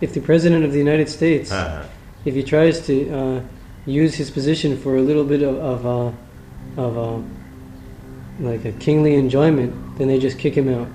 If 0.00 0.12
the 0.14 0.20
president 0.20 0.64
of 0.64 0.72
the 0.72 0.78
United 0.78 1.08
States, 1.08 1.50
Uh-huh. 1.52 1.84
if 2.24 2.34
he 2.34 2.42
tries 2.42 2.80
to 2.86 3.10
uh, 3.10 3.40
use 3.86 4.14
his 4.14 4.30
position 4.30 4.76
for 4.76 4.96
a 4.96 5.02
little 5.02 5.24
bit 5.24 5.42
of, 5.42 5.56
of, 5.56 5.86
uh, 5.86 6.80
of 6.80 6.98
uh, 6.98 7.22
like 8.40 8.64
a 8.64 8.72
kingly 8.72 9.14
enjoyment, 9.14 9.72
then 9.98 10.08
they 10.08 10.18
just 10.18 10.38
kick 10.38 10.54
him 10.54 10.68
out 10.68 10.88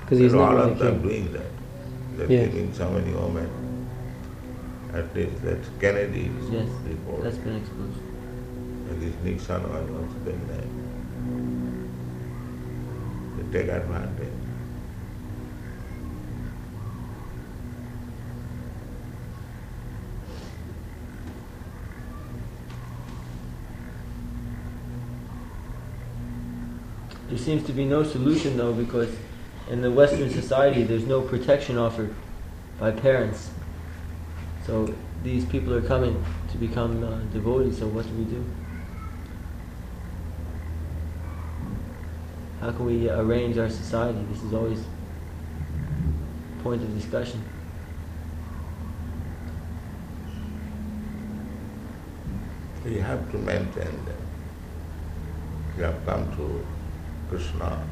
because 0.00 0.18
he's 0.18 0.34
not 0.34 0.50
all 0.50 0.56
really 0.56 0.72
of 0.72 0.78
them 0.78 1.00
king. 1.00 1.08
doing 1.08 1.32
that. 1.32 2.28
They're 2.28 2.46
giving 2.46 2.72
so 2.74 2.90
many 2.90 3.12
women. 3.12 3.48
At 4.92 5.14
least 5.14 5.42
that's 5.42 5.68
Kennedy's 5.80 6.32
Yes, 6.50 6.68
report. 6.88 7.22
that's 7.22 7.36
been 7.38 7.56
exposed. 7.56 7.98
And 8.88 9.00
this 9.00 9.14
Nixon 9.22 9.62
was 9.62 9.88
also 9.88 10.18
that. 10.48 10.66
They 13.36 13.58
take 13.58 13.70
advantage. 13.70 14.28
There 27.28 27.38
seems 27.38 27.64
to 27.66 27.72
be 27.72 27.84
no 27.84 28.02
solution 28.02 28.56
though 28.56 28.72
because 28.72 29.14
in 29.70 29.82
the 29.82 29.90
Western 29.90 30.30
society 30.30 30.82
there's 30.82 31.06
no 31.06 31.20
protection 31.20 31.78
offered 31.78 32.14
by 32.78 32.90
parents. 32.90 33.50
So 34.70 34.94
these 35.24 35.44
people 35.46 35.74
are 35.74 35.82
coming 35.82 36.24
to 36.52 36.56
become 36.56 37.02
uh, 37.02 37.18
devotees, 37.32 37.78
so 37.78 37.88
what 37.88 38.06
do 38.06 38.14
we 38.14 38.22
do? 38.22 38.44
How 42.60 42.70
can 42.70 42.84
we 42.86 43.10
arrange 43.10 43.58
our 43.58 43.68
society? 43.68 44.20
This 44.30 44.44
is 44.44 44.54
always 44.54 44.84
point 46.62 46.80
of 46.82 46.94
discussion. 46.94 47.42
You 52.84 53.02
have 53.02 53.28
to 53.32 53.38
maintain 53.38 54.04
them. 54.04 54.22
You 55.78 55.82
have 55.82 56.06
come 56.06 56.30
to 56.36 56.64
Krishna. 57.28 57.84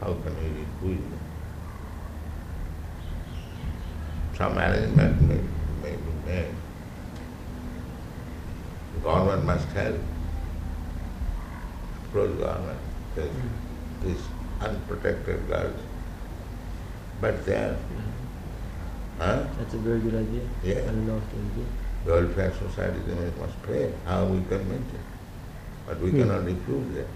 How 0.00 0.14
can 0.14 0.34
we 0.82 0.94
be 0.94 1.17
quit? 4.38 4.48
Some 4.48 4.58
arrangement 4.58 5.22
may, 5.22 5.40
may 5.82 5.96
be. 5.96 6.44
The 8.94 9.00
government 9.02 9.44
must 9.44 9.68
help. 9.68 9.96
Approach 12.06 12.38
government. 12.38 12.78
Says, 13.14 13.30
these 14.04 14.20
unprotected 14.60 15.48
girls 15.48 15.74
But 17.20 17.44
then, 17.44 17.76
huh? 19.18 19.44
That's 19.58 19.74
a 19.74 19.78
very 19.78 20.00
good 20.00 20.14
idea. 20.14 20.42
Yeah. 20.62 20.82
I 20.82 20.86
don't 20.86 21.06
know 21.06 21.16
if 21.16 21.30
they 21.30 21.38
do. 21.60 21.66
The 22.04 22.12
welfare 22.12 22.52
society 22.54 23.00
they 23.06 23.40
must 23.40 23.60
pay. 23.64 23.92
How 24.06 24.24
we 24.24 24.38
can 24.48 24.68
maintain? 24.68 25.02
But 25.86 26.00
we 26.00 26.10
Hmm. 26.10 26.18
cannot 26.18 26.46
improve 26.46 26.94
that. 26.94 27.06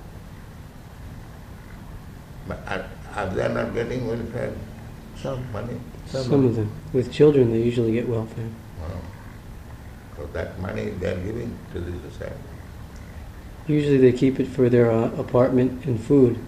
But 2.49 2.59
are, 2.66 2.85
are 3.14 3.27
they 3.35 3.55
not 3.55 3.75
getting 3.75 4.09
welfare 4.09 4.53
Some. 5.17 5.53
money? 5.53 5.81
Some, 6.07 6.23
Some 6.25 6.47
of 6.47 6.57
them. 6.57 6.71
With 6.93 7.13
children, 7.13 7.53
they 7.53 7.63
usually 7.63 7.93
get 7.93 8.09
welfare. 8.09 8.49
Wow. 8.81 9.01
So 10.17 10.29
that 10.33 10.59
money 10.61 10.91
they 10.91 11.09
are 11.09 11.17
giving 11.17 11.57
to 11.73 11.81
the 11.81 12.11
society. 12.11 12.37
Usually 13.67 13.99
they 13.99 14.13
keep 14.13 14.41
it 14.41 14.49
for 14.49 14.69
their 14.69 14.91
uh, 14.91 15.11
apartment 15.17 15.85
and 15.85 16.01
food. 16.01 16.39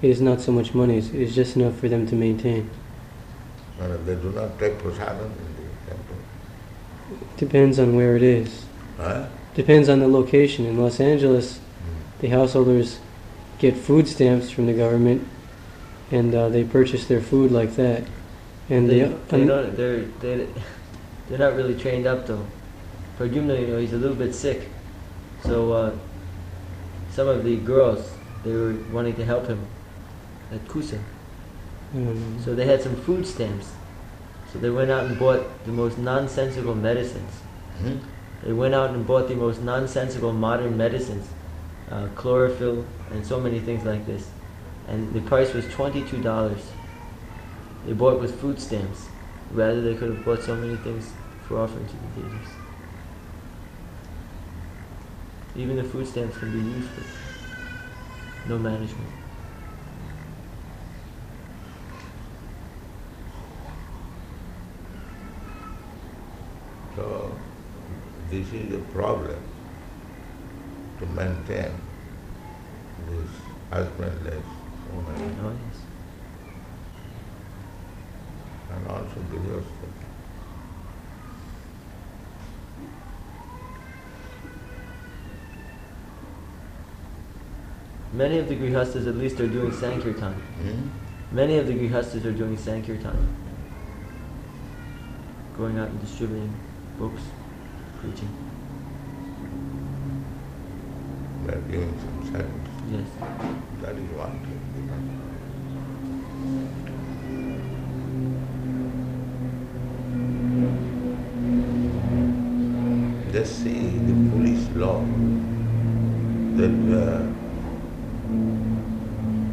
It 0.00 0.10
is 0.10 0.20
not 0.20 0.40
so 0.40 0.52
much 0.52 0.74
money, 0.74 0.98
it's, 0.98 1.10
it's 1.10 1.34
just 1.34 1.56
enough 1.56 1.76
for 1.78 1.88
them 1.88 2.06
to 2.08 2.14
maintain. 2.14 2.70
No, 3.78 3.96
they 4.04 4.14
do 4.14 4.30
not 4.30 4.58
take 4.58 4.78
prasadam 4.78 5.26
in 5.26 5.56
the 5.56 5.90
temple. 5.90 6.16
Depends 7.36 7.78
on 7.78 7.96
where 7.96 8.16
it 8.16 8.22
is. 8.22 8.64
Huh? 8.96 9.26
Depends 9.54 9.88
on 9.88 10.00
the 10.00 10.08
location. 10.08 10.66
In 10.66 10.78
Los 10.78 11.00
Angeles, 11.00 11.60
the 12.20 12.28
householders 12.28 13.00
get 13.58 13.76
food 13.76 14.08
stamps 14.08 14.50
from 14.50 14.66
the 14.66 14.72
government 14.72 15.26
and 16.12 16.34
uh, 16.34 16.48
they 16.48 16.62
purchase 16.62 17.06
their 17.06 17.20
food 17.20 17.50
like 17.50 17.74
that. 17.76 18.04
And 18.70 18.88
they, 18.88 19.00
the, 19.00 19.18
they 19.28 19.44
don't, 19.44 19.76
they're, 19.76 20.00
they 20.20 20.46
they're 21.28 21.38
not 21.38 21.56
really 21.56 21.74
trained 21.74 22.06
up 22.06 22.26
though. 22.26 22.46
Pradyumna, 23.18 23.60
you 23.60 23.66
know, 23.66 23.78
he's 23.78 23.92
a 23.92 23.96
little 23.96 24.16
bit 24.16 24.34
sick. 24.34 24.68
So 25.42 25.72
uh, 25.72 25.92
some 27.10 27.28
of 27.28 27.44
the 27.44 27.56
girls, 27.56 28.12
they 28.44 28.52
were 28.52 28.74
wanting 28.92 29.14
to 29.16 29.24
help 29.24 29.46
him 29.46 29.66
at 30.52 30.64
Kusa. 30.68 30.98
um, 31.94 32.38
So 32.44 32.54
they 32.54 32.66
had 32.66 32.82
some 32.82 32.94
food 32.96 33.26
stamps. 33.26 33.72
So 34.52 34.58
they 34.58 34.70
went 34.70 34.90
out 34.90 35.06
and 35.06 35.18
bought 35.18 35.64
the 35.64 35.72
most 35.72 35.98
nonsensical 35.98 36.74
medicines. 36.74 37.32
Hmm? 37.78 37.96
They 38.44 38.52
went 38.52 38.74
out 38.74 38.90
and 38.90 39.06
bought 39.06 39.28
the 39.28 39.34
most 39.34 39.62
nonsensical 39.62 40.32
modern 40.32 40.76
medicines, 40.76 41.28
uh, 41.90 42.08
chlorophyll 42.14 42.84
and 43.10 43.24
so 43.24 43.40
many 43.40 43.60
things 43.60 43.84
like 43.84 44.04
this. 44.04 44.28
And 44.92 45.12
the 45.14 45.22
price 45.22 45.54
was 45.54 45.66
twenty-two 45.68 46.22
dollars. 46.22 46.70
They 47.86 47.94
bought 47.94 48.20
with 48.20 48.38
food 48.38 48.60
stamps. 48.60 49.06
Rather, 49.50 49.80
they 49.80 49.94
could 49.94 50.10
have 50.10 50.22
bought 50.22 50.42
so 50.42 50.54
many 50.54 50.76
things 50.76 51.10
for 51.48 51.58
offering 51.58 51.86
to 51.86 51.92
the 51.92 52.28
deities. 52.28 52.48
Even 55.56 55.76
the 55.76 55.84
food 55.84 56.06
stamps 56.06 56.36
can 56.36 56.52
be 56.52 56.58
with 56.58 57.06
no 58.48 58.58
management. 58.58 59.08
So 66.96 67.34
this 68.28 68.52
is 68.52 68.74
a 68.74 68.78
problem 68.92 69.42
to 70.98 71.06
maintain 71.06 71.72
this 73.08 73.30
husbandless 73.70 74.44
Oh 74.94 75.52
and 78.74 78.86
also 78.88 79.20
Grihastha. 79.30 79.88
Many 88.12 88.38
of 88.38 88.48
the 88.48 88.54
grihastas 88.54 89.08
at 89.08 89.16
least 89.16 89.40
are 89.40 89.46
doing 89.46 89.72
sankirtan. 89.72 90.34
Hmm? 90.34 91.34
Many 91.34 91.56
of 91.56 91.66
the 91.66 91.72
grihastas 91.72 92.26
are 92.26 92.32
doing 92.32 92.58
sankirtan. 92.58 93.16
Going 95.56 95.78
out 95.78 95.88
and 95.88 96.00
distributing 96.00 96.54
books, 96.98 97.22
preaching. 98.00 98.28
They 101.46 101.54
are 101.54 101.60
giving 101.62 101.98
some. 102.30 102.60
Yes. 102.90 103.61
Is 103.92 104.10
one 104.16 104.38
thing. 104.46 104.60
Just 113.32 113.62
see 113.64 113.88
the 114.08 114.12
police 114.30 114.68
law 114.76 115.00
that, 116.58 116.76
uh, 117.00 117.22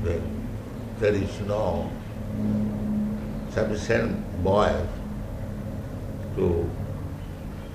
that 0.03 0.21
there 0.99 1.13
is 1.13 1.39
no 1.47 1.89
sufficient 3.51 4.43
boys 4.43 4.85
to 6.35 6.69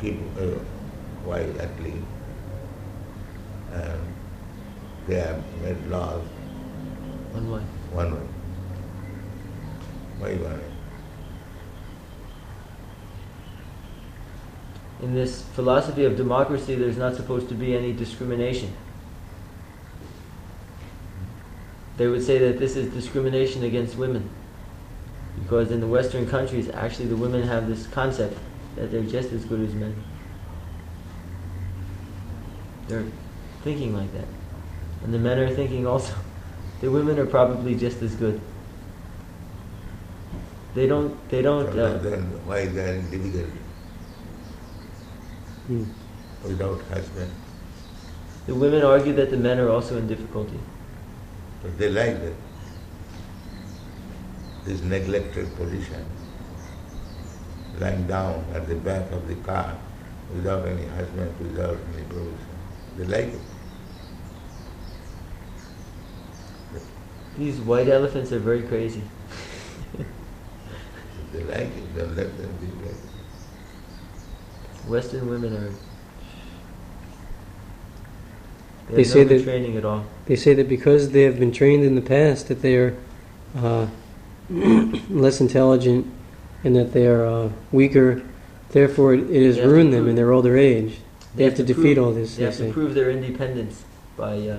keep 0.00 0.20
a 0.38 0.58
wife 1.26 1.58
at 1.58 1.80
least. 1.82 2.04
And 3.72 4.14
they 5.08 5.16
have 5.20 5.42
made 5.62 5.86
laws 5.88 6.22
One 7.32 7.50
wife. 7.50 7.62
one 7.92 8.12
way. 8.14 8.26
Why 10.18 10.34
one 10.36 10.58
way? 10.58 10.70
In 15.02 15.14
this 15.14 15.43
philosophy 15.54 16.04
of 16.04 16.16
democracy, 16.16 16.74
there's 16.74 16.96
not 16.96 17.14
supposed 17.14 17.48
to 17.48 17.54
be 17.54 17.76
any 17.76 17.92
discrimination. 17.92 18.74
They 21.96 22.08
would 22.08 22.24
say 22.24 22.38
that 22.38 22.58
this 22.58 22.74
is 22.74 22.92
discrimination 22.92 23.62
against 23.62 23.96
women. 23.96 24.28
Because 25.40 25.70
in 25.70 25.80
the 25.80 25.86
Western 25.86 26.28
countries, 26.28 26.68
actually, 26.70 27.06
the 27.06 27.16
women 27.16 27.44
have 27.44 27.68
this 27.68 27.86
concept 27.86 28.36
that 28.74 28.90
they're 28.90 29.02
just 29.02 29.32
as 29.32 29.44
good 29.44 29.60
as 29.60 29.74
men. 29.74 29.94
They're 32.88 33.06
thinking 33.62 33.96
like 33.96 34.12
that. 34.12 34.26
And 35.04 35.14
the 35.14 35.18
men 35.18 35.38
are 35.38 35.50
thinking 35.54 35.86
also. 35.86 36.14
The 36.80 36.90
women 36.90 37.18
are 37.18 37.24
probably 37.24 37.76
just 37.76 38.02
as 38.02 38.14
good. 38.14 38.38
They 40.74 40.86
don't. 40.86 41.16
They 41.30 41.40
don't. 41.40 41.68
Uh, 41.68 41.96
then 41.96 42.22
why 42.44 42.58
is 42.58 42.74
that 42.74 42.96
in 42.96 43.10
difficulty 43.10 43.63
hmm. 45.66 45.84
without 46.44 46.80
husband? 46.82 47.30
the 48.46 48.54
women 48.54 48.82
argue 48.82 49.12
that 49.14 49.30
the 49.30 49.36
men 49.36 49.58
are 49.58 49.70
also 49.70 49.96
in 49.96 50.06
difficulty. 50.06 50.58
But 51.62 51.78
they 51.78 51.88
like 51.88 52.20
that. 52.20 52.34
This 54.66 54.82
neglected 54.82 55.54
position, 55.56 56.04
lying 57.78 58.06
down 58.06 58.44
at 58.54 58.68
the 58.68 58.76
back 58.76 59.10
of 59.12 59.26
the 59.28 59.34
car 59.36 59.76
without 60.34 60.66
any 60.66 60.86
husband, 60.86 61.38
without 61.38 61.78
any 61.94 62.04
provision. 62.04 62.38
They 62.96 63.04
like 63.04 63.34
it. 63.34 63.40
These 67.38 67.60
white 67.60 67.88
elephants 67.88 68.32
are 68.32 68.38
very 68.38 68.62
crazy. 68.62 69.02
They 71.32 71.42
like 71.42 71.76
it, 71.76 71.94
then 71.96 72.14
let 72.14 72.38
them 72.38 72.56
be 72.60 72.66
like 72.86 72.94
it. 72.94 73.13
Western 74.88 75.28
women 75.28 75.54
are. 75.54 75.70
They, 78.90 78.96
They 78.96 79.02
have 79.02 79.06
say 79.12 79.24
no 79.24 79.28
that- 79.30 79.44
training 79.44 79.76
at 79.76 79.84
all. 79.84 80.04
They 80.26 80.36
say 80.36 80.54
that 80.54 80.68
because 80.68 81.10
they 81.10 81.22
have 81.22 81.38
been 81.38 81.52
trained 81.52 81.84
in 81.84 81.94
the 81.94 82.00
past 82.02 82.48
that 82.48 82.62
they 82.62 82.76
are 82.76 82.96
uh, 83.56 83.86
less 85.10 85.40
intelligent 85.40 86.06
and 86.62 86.74
that 86.76 86.92
they 86.92 87.06
are 87.06 87.24
uh, 87.26 87.50
weaker, 87.72 88.22
therefore 88.70 89.14
it, 89.14 89.30
it 89.30 89.44
has 89.46 89.56
They 89.56 89.62
have 89.62 89.70
to 89.70 89.74
ruined 89.74 89.92
them 89.92 90.00
prove- 90.00 90.08
in 90.10 90.16
their 90.16 90.32
older 90.32 90.56
age. 90.56 90.98
They 91.34 91.44
have 91.44 91.54
to 91.56 91.64
defeat 91.64 91.94
prove, 91.96 91.98
all 91.98 92.12
this, 92.12 92.36
They 92.36 92.44
they 92.44 92.50
have 92.50 92.56
to 92.58 92.72
prove 92.72 92.94
their 92.94 93.10
independence 93.10 93.82
by 94.16 94.36
uh, 94.48 94.58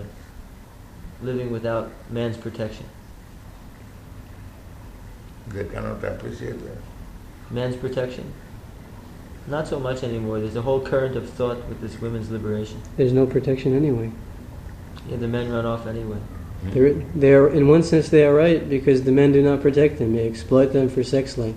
living 1.21 1.49
without 1.51 1.89
man's 2.11 2.35
protection. 2.35 2.85
They 5.47 5.63
cannot 5.65 6.03
appreciate 6.03 6.59
that. 6.63 6.77
Man's 7.49 7.75
protection? 7.77 8.33
Not 9.47 9.67
so 9.67 9.79
much 9.79 10.03
anymore. 10.03 10.39
There's 10.39 10.55
a 10.55 10.61
whole 10.61 10.81
current 10.81 11.15
of 11.15 11.29
thought 11.29 11.67
with 11.69 11.79
this 11.81 12.01
women's 12.01 12.31
liberation. 12.31 12.81
There's 12.97 13.13
no 13.13 13.27
protection 13.27 13.75
anyway. 13.75 14.11
Yeah, 15.07 15.17
the 15.17 15.27
men 15.27 15.51
run 15.51 15.65
off 15.65 15.85
anyway. 15.85 16.17
They're, 16.63 16.93
they're, 16.93 17.47
in 17.49 17.67
one 17.67 17.83
sense, 17.83 18.09
they 18.09 18.25
are 18.25 18.33
right 18.33 18.67
because 18.67 19.03
the 19.03 19.11
men 19.11 19.31
do 19.31 19.43
not 19.43 19.61
protect 19.61 19.99
them. 19.99 20.15
They 20.15 20.27
exploit 20.27 20.67
them 20.73 20.89
for 20.89 21.03
sex 21.03 21.37
life. 21.37 21.53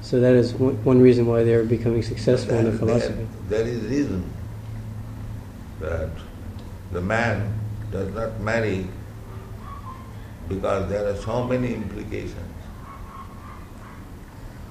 So 0.00 0.20
that 0.20 0.34
is 0.34 0.52
one, 0.54 0.82
one 0.84 1.00
reason 1.00 1.26
why 1.26 1.44
they 1.44 1.54
are 1.54 1.64
becoming 1.64 2.02
successful 2.02 2.54
in 2.56 2.64
their 2.64 2.72
There- 2.72 2.78
philosophy. 2.78 3.26
There 3.48 3.66
is 3.66 3.80
reason 3.84 4.28
that 5.80 6.10
the 6.92 7.00
man 7.00 7.52
does 7.92 8.12
not 8.14 8.40
marry 8.40 8.88
because 10.48 10.88
there 10.88 11.06
are 11.08 11.16
so 11.16 11.44
many 11.44 11.74
implications. 11.74 12.34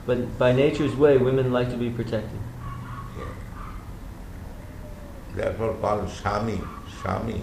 But 0.05 0.37
by 0.37 0.51
nature's 0.51 0.95
way, 0.95 1.17
women 1.17 1.51
like 1.51 1.69
to 1.71 1.77
be 1.77 1.89
protected. 1.89 2.39
Yeah. 3.17 3.25
Therefore 5.35 5.73
called 5.75 6.07
Shami. 6.07 6.65
Shami 7.01 7.41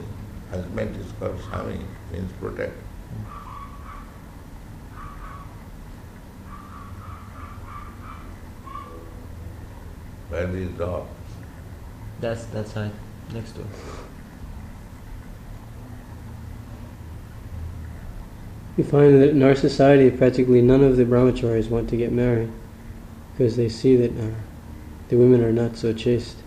has 0.50 0.62
Husband 0.62 0.96
is 0.96 1.12
called 1.18 1.38
Shami 1.38 1.80
means 2.12 2.32
protect. 2.40 2.74
Where 10.28 10.56
is 10.56 10.68
dog? 10.70 11.06
That's 12.20 12.44
that 12.46 12.68
side, 12.68 12.92
next 13.32 13.52
door. 13.52 13.66
You 18.76 18.84
find 18.84 19.20
that 19.20 19.30
in 19.30 19.42
our 19.42 19.54
society, 19.54 20.10
practically 20.10 20.62
none 20.62 20.82
of 20.82 20.96
the 20.96 21.04
brahmacharis 21.04 21.68
want 21.68 21.90
to 21.90 21.96
get 21.96 22.10
married 22.10 22.50
because 23.32 23.56
they 23.56 23.68
see 23.68 23.96
that 23.96 24.10
uh, 24.18 24.30
the 25.08 25.16
women 25.16 25.44
are 25.44 25.52
not 25.52 25.76
so 25.76 25.92
chaste. 25.92 26.38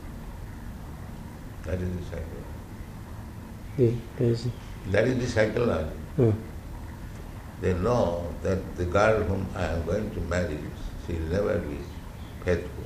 That 1.63 1.79
is 1.79 1.89
the 1.97 2.03
cycle. 2.05 2.25
The, 3.77 3.93
there's, 4.17 4.47
That 4.89 5.07
is 5.07 5.19
the 5.19 5.27
psychology. 5.27 5.89
oh, 6.19 6.33
They 7.61 7.73
know 7.73 8.33
that 8.41 8.75
the 8.75 8.85
girl 8.85 9.21
whom 9.23 9.45
I 9.55 9.65
am 9.65 9.85
going 9.85 10.09
to 10.11 10.19
marry, 10.21 10.57
she 11.05 11.13
will 11.13 11.27
never 11.27 11.59
be 11.59 11.77
faithful. 12.43 12.85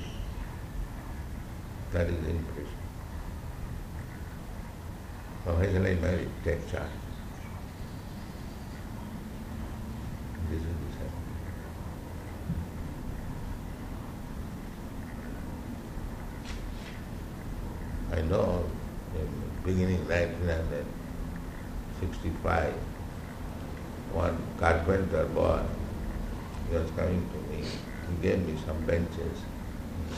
That 1.93 2.07
is 2.07 2.15
the 2.23 2.29
impression. 2.29 2.65
So 5.45 5.53
why 5.53 5.65
shall 5.65 5.87
I 5.87 5.95
marry? 5.95 6.27
Take 6.43 6.69
charge. 6.69 6.98
Is 10.51 10.63
the 10.63 10.69
cycle. 10.97 11.21
I 18.11 18.21
know 18.21 18.65
in 19.13 19.27
beginning 19.63 20.07
1965, 20.07 22.73
one 24.11 24.37
carpenter 24.57 25.25
boy, 25.25 25.61
he 26.67 26.75
was 26.77 26.89
coming 26.97 27.29
to 27.29 27.37
me, 27.53 27.61
he 27.61 28.15
gave 28.23 28.39
me 28.47 28.57
some 28.65 28.83
benches, 28.85 29.43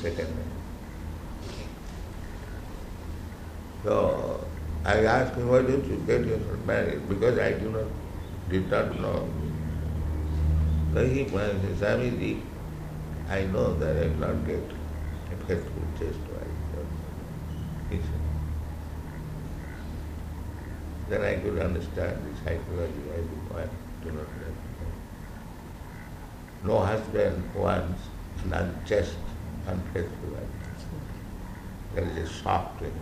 second 0.02 0.28
hand. 0.28 0.52
So 3.84 4.48
I 4.86 5.04
asked 5.04 5.36
him, 5.36 5.50
why 5.50 5.64
don't 5.64 5.86
you 5.86 5.98
get 6.08 6.26
yourself 6.26 6.66
married? 6.66 7.10
Because 7.10 7.38
I 7.38 7.52
do 7.52 7.70
not, 7.70 7.88
did 8.50 8.72
not 8.72 8.98
know. 8.98 9.28
He 10.94 11.26
said, 11.30 11.30
Swamiji, 11.80 12.42
I 13.30 13.44
know 13.44 13.74
that 13.76 13.96
I 13.96 14.08
will 14.08 14.18
not 14.18 14.46
get 14.46 14.60
a 15.32 15.36
faithful 15.46 15.84
wife. 16.04 16.88
He 17.90 17.98
said. 17.98 18.22
Then 21.08 21.22
I 21.22 21.36
could 21.36 21.60
understand 21.60 22.18
the 22.26 22.38
psychology 22.40 23.02
why 23.08 23.22
the 23.22 23.38
boy 23.54 23.70
do 24.04 24.12
not 24.12 24.28
get 24.40 24.54
No 26.66 26.80
husband 26.80 27.56
wants 27.56 28.02
an 28.44 28.54
unchaste, 28.54 29.16
unfaithful 29.68 30.30
wife. 30.30 30.44
There 31.96 32.04
is 32.04 32.18
a 32.18 32.34
shock 32.34 32.80
him. 32.80 32.94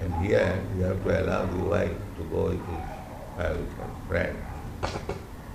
And 0.00 0.24
here 0.24 0.62
you 0.76 0.84
have 0.84 1.02
to 1.02 1.24
allow 1.24 1.46
the 1.46 1.64
wife 1.64 1.96
to 2.16 2.24
go 2.24 2.44
with 2.44 3.01
uh, 3.38 3.54
with 3.56 3.72
her 3.78 3.90
friend. 4.08 4.38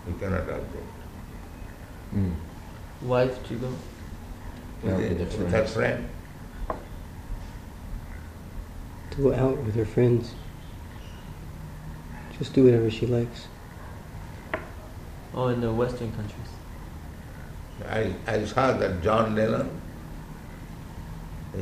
You 0.08 0.14
cannot 0.20 0.42
object. 0.42 0.84
Mm. 2.16 2.34
Wife 3.02 3.48
to 3.48 3.56
go. 3.56 3.72
Yeah, 4.84 4.96
With, 4.98 5.10
with 5.10 5.18
the- 5.20 5.26
the 5.38 5.44
with 5.44 5.52
her 5.54 5.66
friend. 5.66 6.10
to 9.12 9.18
go 9.18 9.34
out 9.34 9.58
with 9.64 9.76
her 9.76 9.86
friends. 9.86 10.34
Just 12.38 12.54
do 12.54 12.64
whatever 12.66 12.90
she 12.92 13.08
likes. 13.08 13.48
Oh, 15.34 15.48
in 15.48 15.60
the 15.62 15.72
Western 15.74 16.12
countries. 16.14 16.48
I, 17.90 18.14
I 18.32 18.46
saw 18.46 18.74
that 18.74 19.02
John 19.04 19.36
Lennon, 19.36 19.70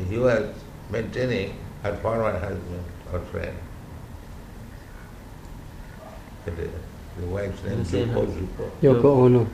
he 0.10 0.18
was 0.18 0.54
maintaining 0.90 1.56
her 1.84 1.96
former 1.98 2.38
husband 2.38 2.84
or 3.12 3.20
friend. 3.22 3.56
The, 6.46 6.52
the 6.52 7.26
wife's 7.28 7.64
name 7.64 7.82
is 7.82 7.90
same 7.90 8.10
Yoko 8.10 8.26
house. 8.26 8.36
Zuko. 8.36 8.72
Yoko 8.82 9.06
Ono. 9.26 9.48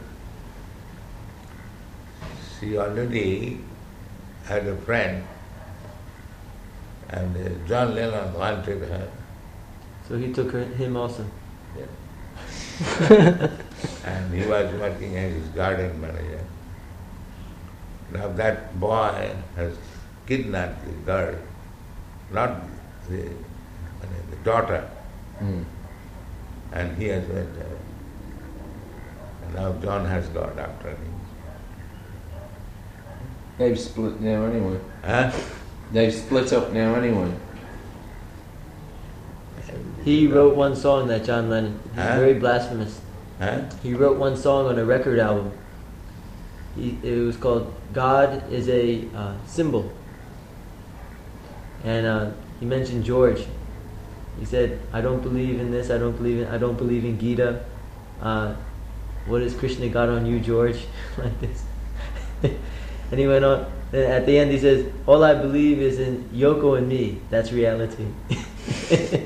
She 2.59 2.77
already 2.77 3.59
had 4.45 4.67
a 4.67 4.75
friend 4.77 5.23
and 7.09 7.37
uh, 7.37 7.67
John 7.67 7.95
Lennon 7.95 8.33
wanted 8.33 8.81
her. 8.89 9.09
So 10.07 10.17
he 10.17 10.33
took 10.33 10.51
her, 10.51 10.63
him 10.63 10.97
also. 10.97 11.25
Yeah. 11.77 11.85
and 14.05 14.33
he 14.33 14.45
was 14.45 14.73
working 14.79 15.17
as 15.17 15.33
his 15.33 15.47
garden 15.49 15.99
manager. 16.01 16.43
Now 18.11 18.27
that 18.29 18.77
boy 18.79 19.33
has 19.55 19.77
kidnapped 20.27 20.85
the 20.85 20.91
girl, 21.05 21.35
not 22.31 22.61
the, 23.09 23.29
the 24.29 24.35
daughter, 24.43 24.89
Mm. 25.41 25.65
And 26.71 26.97
he 26.97 27.07
has 27.07 27.27
went 27.27 27.55
away. 27.57 27.77
And 29.45 29.55
now 29.55 29.73
John 29.81 30.05
has 30.05 30.27
got 30.29 30.57
after 30.57 30.89
him. 30.89 31.19
They've 33.57 33.79
split 33.79 34.19
now 34.21 34.45
anyway. 34.45 34.79
Huh? 35.03 35.31
They've 35.91 36.13
split 36.13 36.51
up 36.53 36.71
now 36.71 36.95
anyway. 36.95 37.31
He 40.03 40.27
wrote 40.27 40.55
one 40.55 40.75
song 40.75 41.07
that 41.09 41.23
John 41.25 41.49
Lennon. 41.49 41.79
He's 41.83 42.03
Huh? 42.03 42.15
very 42.15 42.33
blasphemous. 42.33 43.01
Huh? 43.39 43.61
He 43.83 43.93
wrote 43.93 44.17
one 44.17 44.35
song 44.35 44.65
on 44.67 44.79
a 44.79 44.85
record 44.85 45.19
album. 45.19 45.51
He, 46.75 46.97
it 47.03 47.19
was 47.19 47.37
called 47.37 47.71
"God 47.93 48.49
is 48.51 48.69
a 48.69 49.05
uh, 49.15 49.33
Symbol," 49.45 49.91
and 51.83 52.05
uh, 52.07 52.31
he 52.59 52.65
mentioned 52.65 53.03
George. 53.03 53.45
He 54.41 54.45
said, 54.45 54.79
"I 54.91 54.99
don't 54.99 55.21
believe 55.23 55.59
in 55.61 55.71
this. 55.71 55.89
I 55.89 55.97
don't 55.97 56.17
believe 56.17 56.39
in. 56.41 56.47
I 56.49 56.57
don't 56.57 56.75
believe 56.77 57.05
in 57.05 57.17
Gita. 57.19 57.63
Uh, 58.21 58.55
what 59.27 59.41
has 59.41 59.53
Krishna 59.55 59.87
got 59.87 60.09
on 60.09 60.25
you, 60.25 60.39
George?" 60.41 60.83
like 61.17 61.39
this. 61.39 61.63
and 62.43 63.19
he 63.19 63.27
went 63.27 63.45
on. 63.45 63.71
Then 63.91 64.09
at 64.11 64.25
the 64.25 64.37
end, 64.37 64.51
he 64.51 64.57
says, 64.59 64.91
"All 65.05 65.23
I 65.23 65.35
believe 65.35 65.79
is 65.79 65.99
in 65.99 66.27
Yoko 66.33 66.77
and 66.77 66.89
me. 66.89 67.21
That's 67.29 67.51
reality." 67.53 68.07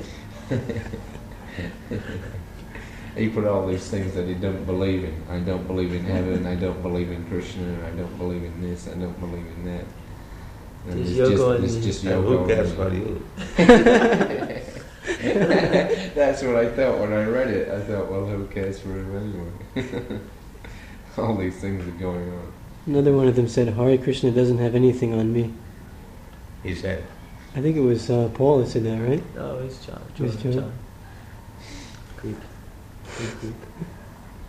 He 3.16 3.30
put 3.30 3.46
all 3.46 3.66
these 3.66 3.88
things 3.88 4.12
that 4.14 4.26
he 4.28 4.34
don't 4.34 4.66
believe 4.66 5.04
in. 5.04 5.14
I 5.30 5.38
don't 5.38 5.66
believe 5.66 5.94
in 5.94 6.04
heaven. 6.04 6.44
I 6.44 6.54
don't 6.54 6.82
believe 6.82 7.10
in 7.10 7.24
Krishna. 7.28 7.64
I 7.86 7.90
don't 7.96 8.14
believe 8.18 8.44
in 8.44 8.60
this. 8.60 8.88
I 8.88 8.90
don't 8.94 9.18
believe 9.18 9.46
in 9.56 9.64
that. 9.64 9.84
And 10.90 11.02
Just 11.02 11.18
it's 11.18 11.40
Yoko 11.40 11.54
and 11.56 11.64
just, 11.64 11.74
me. 11.74 11.78
it's 11.78 11.86
just 11.86 12.04
And 12.04 12.22
Yoko. 12.24 12.28
who 12.28 12.46
cares 12.46 12.70
and 12.72 12.76
for 12.78 12.90
me. 12.90 12.98
you? 12.98 14.32
That's 16.36 16.46
what 16.46 16.56
I 16.56 16.68
thought 16.68 16.98
when 16.98 17.14
I 17.14 17.24
read 17.24 17.48
it. 17.48 17.70
I 17.70 17.80
thought, 17.80 18.10
well, 18.10 18.26
who 18.26 18.46
cares 18.48 18.78
for 18.78 18.90
him 18.90 19.48
anyway? 19.74 20.20
all 21.16 21.34
these 21.34 21.56
things 21.56 21.88
are 21.88 21.90
going 21.92 22.30
on. 22.30 22.52
Another 22.84 23.14
one 23.14 23.26
of 23.26 23.36
them 23.36 23.48
said, 23.48 23.68
Hare 23.68 23.96
Krishna 23.96 24.30
doesn't 24.32 24.58
have 24.58 24.74
anything 24.74 25.14
on 25.14 25.32
me. 25.32 25.54
He 26.62 26.74
said, 26.74 27.06
I 27.54 27.62
think 27.62 27.78
it 27.78 27.80
was 27.80 28.10
uh, 28.10 28.28
Paul 28.34 28.58
that 28.58 28.68
said 28.68 28.84
that, 28.84 28.98
right? 29.00 29.22
oh, 29.38 29.60
it's 29.60 29.86
John. 29.86 30.02
It's 30.10 30.18
John. 30.18 30.42
John. 30.42 30.52
John. 30.52 30.72
Creep. 32.18 32.36
Creep, 33.06 33.30
creep. 33.38 33.54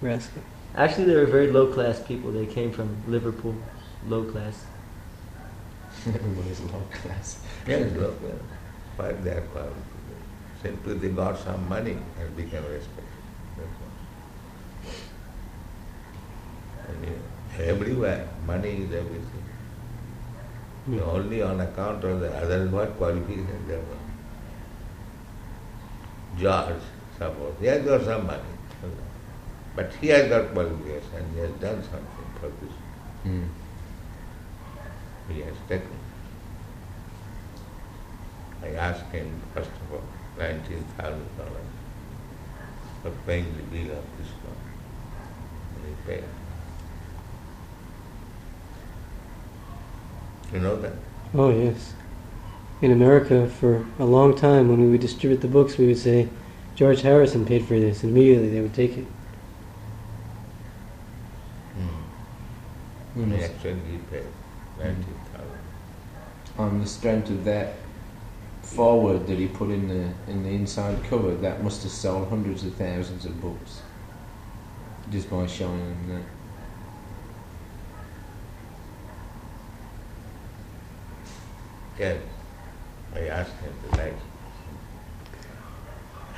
Rascal. 0.01 0.41
Actually, 0.75 1.05
they 1.05 1.15
were 1.15 1.25
very 1.25 1.49
low 1.53 1.71
class 1.71 2.01
people. 2.01 2.33
They 2.33 2.47
came 2.47 2.73
from 2.73 3.01
Liverpool, 3.07 3.55
low 4.09 4.25
class. 4.25 4.65
Everybody's 6.05 6.59
low 6.59 6.83
class. 6.91 7.39
yes, 7.65 7.93
look, 7.93 8.15
uh, 8.25 8.35
but 8.97 9.23
they 9.23 9.31
are 9.31 9.71
Simply 10.67 10.95
they 10.95 11.09
got 11.15 11.37
some 11.39 11.69
money 11.69 11.97
and 12.19 12.35
became 12.35 12.65
respected. 12.65 13.05
Everywhere, 17.57 18.27
money 18.45 18.71
is 18.83 18.93
everything. 18.93 19.45
Hmm. 20.85 20.99
Only 20.99 21.41
on 21.41 21.61
account 21.61 22.03
of 22.03 22.19
the 22.19 22.35
other 22.35 22.67
what 22.67 22.97
qualification 22.97 23.63
they 23.67 23.75
have. 23.75 23.85
George, 26.37 26.83
suppose, 27.17 27.55
he 27.61 27.67
has 27.67 27.85
got 27.85 28.03
some 28.03 28.27
money. 28.27 28.53
But 29.73 29.93
he 30.01 30.07
has 30.09 30.27
got 30.27 30.51
qualification, 30.53 31.31
he 31.33 31.39
has 31.39 31.51
done 31.61 31.81
something 31.81 32.29
for 32.41 32.49
this. 32.59 32.75
Mm. 33.25 33.47
He 35.29 35.39
has 35.41 35.55
taken. 35.69 35.97
I 38.61 38.69
asked 38.75 39.09
him, 39.13 39.41
first 39.53 39.69
of 39.69 39.93
all, 39.93 40.16
nineteen 40.37 40.83
thousand 40.97 41.27
dollars 41.37 41.51
for 43.01 43.11
paying 43.25 43.45
the 43.55 43.63
bill 43.63 43.97
of 43.97 44.03
this 44.17 44.29
one. 44.43 44.57
And 45.75 45.85
he 45.85 46.11
paid. 46.11 46.23
You 50.53 50.59
know 50.59 50.75
that? 50.81 50.93
Oh, 51.33 51.49
yes. 51.49 51.93
In 52.81 52.91
America, 52.91 53.49
for 53.49 53.85
a 53.99 54.05
long 54.05 54.35
time, 54.35 54.69
when 54.69 54.81
we 54.81 54.89
would 54.89 55.01
distribute 55.01 55.41
the 55.41 55.47
books, 55.47 55.77
we 55.77 55.87
would 55.87 55.97
say, 55.97 56.29
George 56.75 57.01
Harrison 57.01 57.45
paid 57.45 57.65
for 57.65 57.77
this. 57.79 58.03
and 58.03 58.15
Immediately 58.15 58.49
they 58.49 58.61
would 58.61 58.73
take 58.73 58.97
it. 58.97 59.05
Hmm. 63.13 63.31
He 63.33 63.43
actually 63.43 63.79
he 63.91 63.97
paid 64.11 64.27
ninety 64.79 65.11
thousand. 65.33 65.59
On 66.57 66.79
the 66.79 66.87
strength 66.87 67.29
of 67.29 67.43
that 67.45 67.73
forward 68.75 69.27
that 69.27 69.37
he 69.37 69.47
put 69.47 69.69
in 69.69 69.87
the 69.87 70.31
in 70.31 70.43
the 70.43 70.49
inside 70.49 71.03
cover, 71.05 71.33
that 71.35 71.63
must 71.63 71.83
have 71.83 71.91
sold 71.91 72.27
hundreds 72.29 72.63
of 72.63 72.73
thousands 72.75 73.25
of 73.25 73.39
books. 73.41 73.81
Just 75.09 75.29
by 75.29 75.47
showing 75.47 75.79
them 75.79 76.07
that. 76.09 76.23
Yes, 81.99 82.21
I 83.15 83.19
asked 83.21 83.55
him 83.61 83.73
to 83.89 83.97
like, 83.97 84.13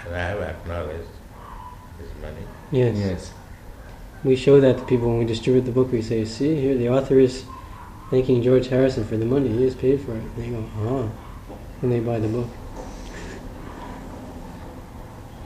and 0.05 0.15
I 0.15 0.19
have 0.19 0.41
acknowledged 0.41 1.09
his 1.99 2.09
money. 2.21 2.45
Yes. 2.71 2.97
Yes. 2.97 3.33
We 4.23 4.35
show 4.35 4.59
that 4.59 4.77
to 4.77 4.83
people 4.85 5.07
when 5.07 5.19
we 5.19 5.25
distribute 5.25 5.61
the 5.61 5.71
book. 5.71 5.91
We 5.91 6.01
say, 6.01 6.25
see, 6.25 6.55
here 6.55 6.77
the 6.77 6.89
author 6.89 7.19
is 7.19 7.45
thanking 8.09 8.41
George 8.41 8.67
Harrison 8.67 9.05
for 9.05 9.17
the 9.17 9.25
money. 9.25 9.49
He 9.49 9.63
has 9.63 9.75
paid 9.75 10.01
for 10.01 10.11
it. 10.11 10.21
And 10.21 10.35
they 10.37 10.49
go, 10.49 10.65
ah. 10.77 11.09
And 11.81 11.91
they 11.91 11.99
buy 11.99 12.19
the 12.19 12.27
book. 12.27 12.47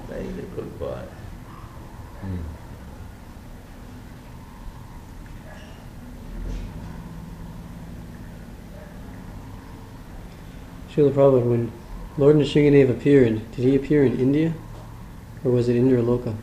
They, 0.09 0.23
Very 0.23 0.47
good 0.55 0.79
boy. 0.79 1.01
Mm. 2.25 2.39
Srila 10.91 11.11
Prabhupada, 11.11 11.43
when 11.45 11.71
Lord 12.17 12.35
Nrsimhadev 12.35 12.89
appeared, 12.89 13.51
did 13.51 13.65
he 13.65 13.75
appear 13.75 14.03
in 14.05 14.19
India? 14.19 14.53
Or 15.43 15.51
was 15.51 15.67
it 15.69 15.75
Indraloka? 15.75 16.35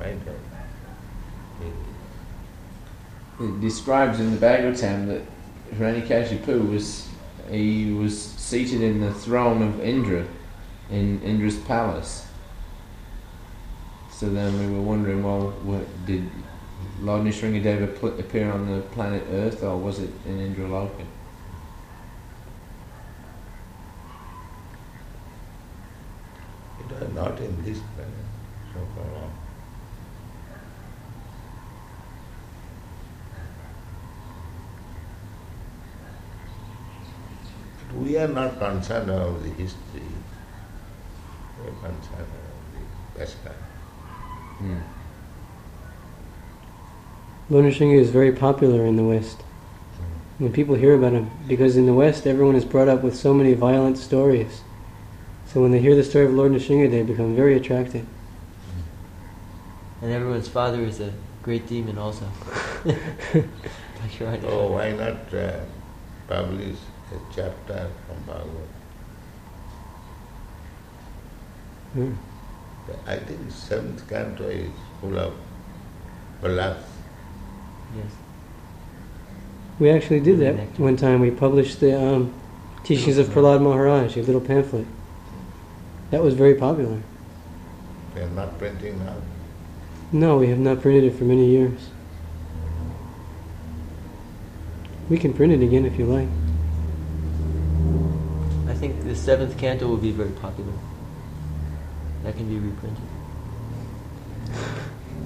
I 0.00 0.12
don't. 0.12 0.38
He- 3.38 3.44
It 3.44 3.60
describes 3.60 4.20
in 4.20 4.30
the 4.30 4.36
Bhagavatam 4.46 5.08
that 5.08 5.22
Hiranyakashipu 5.76 6.70
was 6.70 7.08
he 7.50 7.92
was 7.92 8.20
seated 8.20 8.80
in 8.82 9.00
the 9.00 9.12
throne 9.12 9.62
of 9.62 9.80
Indra 9.80 10.26
in 10.90 11.20
Indra's 11.22 11.58
palace. 11.58 12.26
So 14.10 14.30
then 14.30 14.58
we 14.58 14.74
were 14.74 14.82
wondering, 14.82 15.22
well, 15.22 15.50
what, 15.62 15.84
did 16.06 16.30
Lord 17.00 17.22
Nrsimhadeva 17.22 18.18
appear 18.18 18.50
on 18.50 18.70
the 18.70 18.80
planet 18.80 19.24
Earth 19.30 19.62
or 19.62 19.76
was 19.76 19.98
it 19.98 20.10
in 20.26 20.38
Indraloka? 20.38 21.04
It 26.80 27.00
was 27.00 27.12
not 27.14 27.40
in 27.40 27.64
this 27.64 27.80
planet 27.96 28.12
so 28.72 28.80
for 28.94 29.12
long. 29.12 29.32
But 37.88 37.96
we 38.14 38.20
are 38.20 38.28
not 38.28 38.56
concerned 38.60 39.10
about 39.10 39.42
the 39.42 39.50
history. 39.50 40.00
We 41.58 41.68
are 41.68 41.72
concerned 41.72 42.28
about 42.28 43.16
the 43.16 43.20
Vesca. 43.20 43.52
Hmm. 44.58 44.78
Lord 47.50 47.64
Nrsimhadev 47.64 47.98
is 47.98 48.10
very 48.10 48.30
popular 48.30 48.86
in 48.86 48.94
the 48.94 49.02
West. 49.02 49.40
When 50.38 50.52
people 50.52 50.76
hear 50.76 50.94
about 50.94 51.12
him, 51.12 51.28
because 51.48 51.76
in 51.76 51.86
the 51.86 51.92
West 51.92 52.24
everyone 52.24 52.54
is 52.54 52.64
brought 52.64 52.86
up 52.86 53.02
with 53.02 53.16
so 53.16 53.34
many 53.34 53.52
violent 53.54 53.98
stories. 53.98 54.60
So 55.46 55.60
when 55.60 55.72
they 55.72 55.80
hear 55.80 55.96
the 55.96 56.04
story 56.04 56.26
of 56.26 56.34
Lord 56.34 56.52
Nrsimhadev, 56.52 56.92
they 56.92 57.02
become 57.02 57.34
very 57.34 57.56
attracted. 57.56 58.06
And 60.02 60.12
everyone's 60.12 60.48
father 60.48 60.82
is 60.82 61.00
a 61.00 61.12
great 61.42 61.66
demon 61.66 61.98
also. 61.98 62.28
Like 64.04 64.20
you're. 64.20 64.52
Oh, 64.52 64.72
why 64.72 64.92
not 64.92 65.32
uh, 65.32 65.60
publish 66.28 66.76
a 67.12 67.34
chapter 67.34 67.90
from 68.06 68.22
Bhagavad? 68.26 68.68
Hmm. 71.92 72.12
I 73.06 73.16
think 73.16 73.50
seventh 73.50 74.08
canto 74.08 74.48
is 74.48 74.70
full 75.00 75.18
of 75.18 75.34
ballads. 76.42 76.84
Yes. 77.96 78.12
We 79.78 79.90
actually 79.90 80.20
did 80.20 80.40
that 80.40 80.78
one 80.78 80.96
time. 80.96 81.20
We 81.20 81.30
published 81.30 81.80
the 81.80 82.00
um, 82.00 82.32
teachings 82.84 83.18
of 83.18 83.28
Prahlad 83.28 83.62
Maharaj, 83.62 84.16
a 84.16 84.22
little 84.22 84.40
pamphlet. 84.40 84.86
That 86.10 86.22
was 86.22 86.34
very 86.34 86.54
popular. 86.54 87.00
They 88.14 88.22
are 88.22 88.30
not 88.30 88.58
printing 88.58 89.04
now. 89.04 89.16
No, 90.12 90.38
we 90.38 90.48
have 90.48 90.58
not 90.58 90.80
printed 90.80 91.04
it 91.04 91.16
for 91.16 91.24
many 91.24 91.46
years. 91.46 91.88
We 95.08 95.18
can 95.18 95.32
print 95.32 95.52
it 95.52 95.62
again 95.62 95.84
if 95.84 95.98
you 95.98 96.06
like. 96.06 96.28
I 99.14 99.16
think 99.16 99.26
the 99.26 99.32
seventh 99.32 99.58
canto 99.58 99.86
will 99.86 99.96
be 99.96 100.10
very 100.10 100.30
popular. 100.30 100.72
That 102.24 102.36
can 102.36 102.48
be 102.48 102.58
reprinted. 102.58 103.04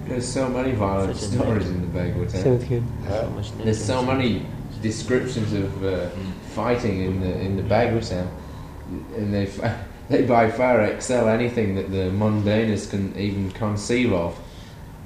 There's 0.06 0.28
so 0.28 0.46
many 0.46 0.72
violent 0.72 1.16
Such 1.16 1.30
a 1.30 1.34
stories 1.36 1.68
in 1.68 1.80
the 1.80 1.98
Bhagavatam. 1.98 2.30
Seventh 2.30 2.68
can. 2.68 2.86
So 3.08 3.64
There's 3.64 3.82
so 3.82 4.04
many 4.04 4.44
descriptions 4.82 5.54
of 5.54 5.84
uh, 5.84 6.10
fighting 6.54 7.00
in 7.00 7.20
the 7.20 7.40
in 7.40 7.56
the 7.56 7.62
Bhagavatam, 7.62 8.28
and 9.16 9.32
they 9.32 9.46
they 10.10 10.22
by 10.26 10.50
far 10.50 10.82
excel 10.82 11.28
anything 11.28 11.74
that 11.76 11.90
the 11.90 12.10
mundaners 12.10 12.90
can 12.90 13.16
even 13.18 13.50
conceive 13.52 14.12
of. 14.12 14.38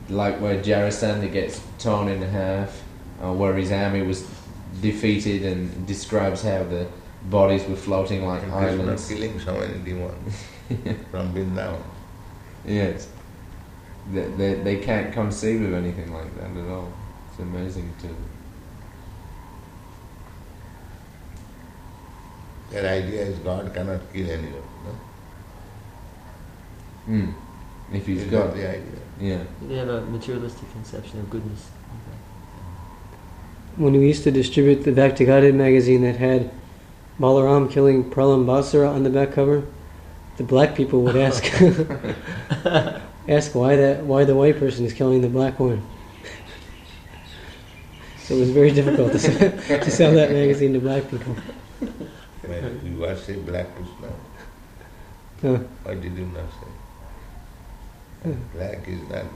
Like 0.09 0.41
where 0.41 0.61
Jarasandha 0.61 1.33
gets 1.33 1.61
torn 1.79 2.09
in 2.09 2.21
half, 2.23 2.83
or 3.23 3.33
where 3.33 3.55
his 3.55 3.71
army 3.71 4.03
was 4.03 4.27
defeated, 4.81 5.45
and 5.45 5.87
describes 5.87 6.43
how 6.43 6.65
the 6.65 6.89
bodies 7.31 7.65
were 7.69 7.77
floating 7.77 8.27
like 8.27 8.43
And 8.43 8.53
Krishna 8.53 8.83
islands. 8.83 9.09
killing 9.09 9.39
so 9.41 9.55
many 9.59 9.79
demons 9.79 10.45
from 11.11 11.33
Vrindavan. 11.35 11.83
Yes, 12.65 13.09
they, 14.13 14.25
they 14.39 14.55
they 14.55 14.77
can't 14.77 15.13
conceive 15.13 15.63
of 15.63 15.75
anything 15.75 16.13
like 16.13 16.35
that 16.39 16.51
at 16.57 16.69
all. 16.71 16.93
It's 17.31 17.39
amazing 17.41 17.93
to. 18.03 18.09
Their 22.71 22.87
idea 22.91 23.23
is 23.27 23.39
God 23.41 23.73
cannot 23.75 24.01
kill 24.13 24.31
anyone. 24.31 24.63
No? 24.85 24.95
Mm. 27.09 27.35
If 27.93 28.07
he's 28.07 28.23
Is 28.23 28.31
got 28.31 28.55
that 28.55 28.57
the 28.57 28.69
idea. 28.69 29.01
yeah. 29.21 29.45
They 29.69 29.77
have 29.77 29.89
a 29.89 30.01
materialistic 30.07 30.71
conception 30.73 31.21
of 31.21 31.29
goodness. 31.29 31.69
When 33.77 33.93
we 33.95 34.07
used 34.07 34.23
to 34.25 34.31
distribute 34.31 34.85
the 34.85 34.93
Back 34.93 35.17
to 35.17 35.25
Godhead 35.25 35.55
magazine 35.55 36.03
that 36.03 36.17
had 36.17 36.51
Balaram 37.21 37.71
killing 37.71 38.11
Pralambasura 38.11 38.93
on 38.93 39.03
the 39.05 39.11
back 39.11 39.33
cover, 39.33 39.65
the 40.37 40.43
black 40.45 40.75
people 40.75 41.03
would 41.03 41.17
ask 41.29 41.45
ask 43.29 43.55
why 43.55 43.77
that 43.77 44.05
why 44.05 44.25
the 44.25 44.35
white 44.35 44.59
person 44.59 44.85
is 44.85 44.93
killing 44.93 45.21
the 45.21 45.29
black 45.29 45.61
one. 45.61 45.83
So 48.19 48.35
it 48.37 48.41
was 48.41 48.51
very 48.51 48.71
difficult 48.73 49.13
to 49.13 49.19
sell, 49.19 49.39
to 49.81 49.91
sell 49.91 50.13
that 50.13 50.31
magazine 50.31 50.73
to 50.75 50.81
black 50.81 51.11
people. 51.11 51.35
When 52.43 52.81
you 52.85 53.01
worship 53.01 53.45
Black 53.47 53.67
Krishna, 53.77 54.09
Uh, 55.45 55.59
why 55.83 55.95
did 55.95 56.17
you 56.17 56.27
not 56.27 56.47
say? 56.61 56.71
And 58.31 58.53
black 58.53 58.87
is 58.87 59.03
not 59.11 59.27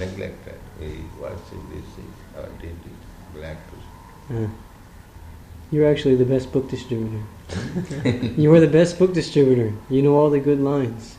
neglected. 0.00 0.58
We 0.80 1.04
worship 1.20 1.60
this 1.70 1.84
is 2.04 2.14
our 2.36 2.48
deity, 2.60 2.92
Black 3.34 3.58
Krishna. 3.68 4.44
uh, 4.44 4.48
you're 5.70 5.88
actually 5.90 6.16
the 6.16 6.24
best 6.24 6.52
book 6.52 6.68
distributor. 6.68 7.22
you 8.36 8.52
are 8.54 8.60
the 8.60 8.66
best 8.66 8.98
book 8.98 9.12
distributor. 9.12 9.74
You 9.90 10.02
know 10.02 10.14
all 10.14 10.30
the 10.30 10.40
good 10.40 10.60
lines. 10.60 11.17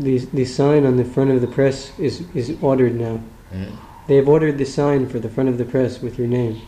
The, 0.00 0.18
the 0.18 0.44
sign 0.44 0.86
on 0.86 0.96
the 0.96 1.04
front 1.04 1.30
of 1.30 1.40
the 1.40 1.46
press 1.46 1.98
is, 1.98 2.24
is 2.34 2.56
ordered 2.60 2.94
now. 2.94 3.16
Hmm? 3.50 3.76
They 4.06 4.16
have 4.16 4.28
ordered 4.28 4.58
the 4.58 4.64
sign 4.64 5.08
for 5.08 5.18
the 5.18 5.28
front 5.28 5.48
of 5.48 5.58
the 5.58 5.64
press 5.64 6.00
with 6.00 6.18
your 6.18 6.26
name. 6.26 6.60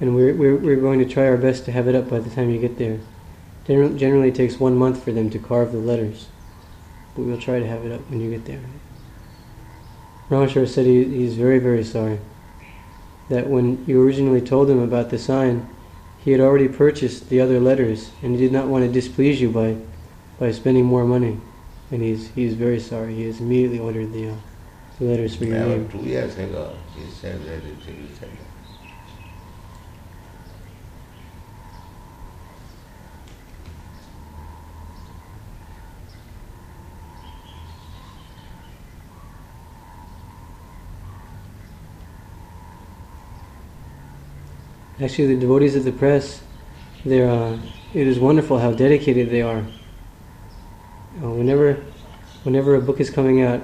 And 0.00 0.14
we're, 0.14 0.34
we're, 0.34 0.56
we're 0.56 0.76
going 0.76 0.98
to 0.98 1.04
try 1.04 1.26
our 1.26 1.36
best 1.36 1.64
to 1.64 1.72
have 1.72 1.88
it 1.88 1.94
up 1.94 2.08
by 2.08 2.18
the 2.18 2.30
time 2.30 2.50
you 2.50 2.60
get 2.60 2.78
there. 2.78 3.00
Generally, 3.66 3.98
generally 3.98 4.28
it 4.28 4.34
takes 4.34 4.60
one 4.60 4.76
month 4.76 5.02
for 5.02 5.12
them 5.12 5.30
to 5.30 5.38
carve 5.38 5.72
the 5.72 5.78
letters. 5.78 6.28
But 7.16 7.22
we'll 7.22 7.40
try 7.40 7.58
to 7.58 7.66
have 7.66 7.84
it 7.84 7.92
up 7.92 8.08
when 8.10 8.20
you 8.20 8.30
get 8.30 8.44
there. 8.44 8.60
Rameshwar 10.28 10.68
said 10.68 10.86
he, 10.86 11.04
he's 11.04 11.34
very, 11.34 11.58
very 11.58 11.84
sorry. 11.84 12.18
That 13.30 13.48
when 13.48 13.84
you 13.86 14.02
originally 14.02 14.40
told 14.40 14.68
him 14.68 14.80
about 14.80 15.10
the 15.10 15.18
sign, 15.18 15.68
he 16.18 16.32
had 16.32 16.40
already 16.40 16.68
purchased 16.68 17.28
the 17.28 17.40
other 17.40 17.60
letters 17.60 18.10
and 18.22 18.34
he 18.34 18.40
did 18.40 18.52
not 18.52 18.66
want 18.66 18.84
to 18.84 18.92
displease 18.92 19.40
you 19.40 19.50
by 19.50 19.76
by 20.38 20.50
spending 20.50 20.84
more 20.84 21.04
money, 21.04 21.40
and 21.94 22.02
he's 22.02 22.28
he's 22.30 22.54
very 22.54 22.80
sorry. 22.80 23.14
He 23.14 23.26
has 23.26 23.40
immediately 23.40 23.78
ordered 23.78 24.12
the, 24.12 24.30
uh, 24.30 24.34
the 24.98 25.04
letters 25.04 25.36
for 25.36 25.44
your 25.44 25.58
Never 25.58 25.76
name. 25.76 25.88
two 25.88 25.98
years 25.98 26.36
ago, 26.36 26.76
he 26.96 27.08
said 27.08 27.40
that 27.44 27.62
it 27.64 27.76
will. 27.86 27.94
Actually, 45.00 45.34
the 45.34 45.40
devotees 45.40 45.76
of 45.76 45.84
the 45.84 45.92
press, 45.92 46.42
they're 47.04 47.28
uh, 47.28 47.58
it 47.92 48.06
is 48.06 48.18
wonderful 48.18 48.58
how 48.58 48.72
dedicated 48.72 49.30
they 49.30 49.42
are. 49.42 49.64
Uh, 51.22 51.30
whenever, 51.30 51.74
whenever 52.42 52.74
a 52.74 52.80
book 52.80 53.00
is 53.00 53.10
coming 53.10 53.42
out, 53.42 53.60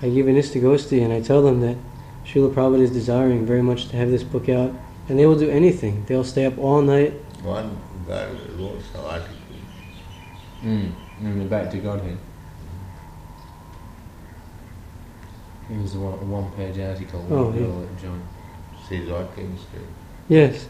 I 0.00 0.08
give 0.08 0.26
an 0.26 0.36
istagosti 0.36 1.02
and 1.04 1.12
I 1.12 1.20
tell 1.20 1.42
them 1.42 1.60
that 1.60 1.76
Srila 2.24 2.52
Prabhupada 2.52 2.80
is 2.80 2.90
desiring 2.90 3.46
very 3.46 3.62
much 3.62 3.88
to 3.88 3.96
have 3.96 4.10
this 4.10 4.22
book 4.22 4.48
out, 4.48 4.72
and 5.08 5.18
they 5.18 5.26
will 5.26 5.38
do 5.38 5.50
anything. 5.50 6.04
They'll 6.06 6.24
stay 6.24 6.46
up 6.46 6.58
all 6.58 6.80
night. 6.82 7.12
One 7.42 7.76
girl 8.06 8.36
wrote 8.56 8.82
some 8.92 9.04
article. 9.04 9.36
Mm. 10.62 10.92
And 11.20 11.40
the 11.40 11.44
back 11.44 11.70
to 11.70 11.78
Godhead. 11.78 12.18
It 15.70 15.80
was 15.80 15.94
a 15.94 16.00
one, 16.00 16.30
one-page 16.30 16.78
article. 16.78 17.26
Oh, 17.30 17.44
one 17.44 17.54
yeah. 17.54 17.66
girl 17.66 17.82
at 17.82 18.02
John. 18.02 18.28
She's 18.88 19.08
working 19.08 19.56
still. 19.56 19.86
Yes, 20.28 20.66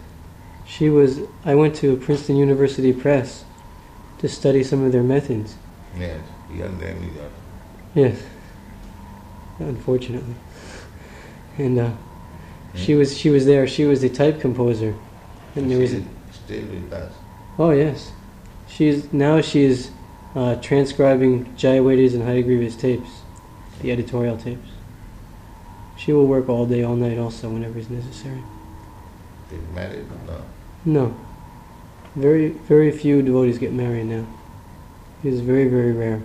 she 0.66 0.88
was. 0.90 1.20
I 1.44 1.54
went 1.54 1.74
to 1.76 1.96
Princeton 1.96 2.36
University 2.36 2.92
Press 2.92 3.44
to 4.18 4.28
study 4.28 4.62
some 4.62 4.84
of 4.84 4.92
their 4.92 5.02
methods. 5.02 5.56
Yes, 5.98 6.20
young 6.50 6.78
demigod. 6.78 7.30
Yes, 7.94 8.22
unfortunately, 9.58 10.34
and 11.58 11.78
uh, 11.78 11.90
she 12.74 12.94
was 12.94 13.16
she 13.16 13.30
was 13.30 13.44
there. 13.44 13.66
She 13.66 13.84
was 13.84 14.00
the 14.00 14.08
type 14.08 14.40
composer, 14.40 14.94
and 15.54 15.70
there 15.70 15.78
was. 15.78 15.92
A, 15.92 16.02
still 16.32 16.64
with 16.66 16.92
us. 16.92 17.12
oh 17.58 17.70
yes, 17.70 18.12
she's 18.66 19.12
now 19.12 19.40
she 19.40 19.64
is 19.64 19.90
uh, 20.34 20.56
transcribing 20.56 21.44
Jayadvaita's 21.56 22.14
and 22.14 22.22
Hayagriva's 22.22 22.76
tapes, 22.76 23.10
the 23.80 23.92
editorial 23.92 24.38
tapes. 24.38 24.68
She 25.96 26.12
will 26.12 26.26
work 26.26 26.48
all 26.48 26.66
day, 26.66 26.82
all 26.82 26.96
night, 26.96 27.18
also 27.18 27.50
whenever 27.50 27.78
is 27.78 27.90
necessary. 27.90 28.42
She's 29.50 29.60
married? 29.74 30.06
No. 30.26 30.42
No, 30.84 31.16
very 32.16 32.48
very 32.48 32.90
few 32.90 33.20
devotees 33.22 33.58
get 33.58 33.72
married 33.72 34.06
now. 34.06 34.26
It 35.24 35.32
is 35.32 35.40
very 35.40 35.68
very 35.68 35.92
rare. 35.92 36.22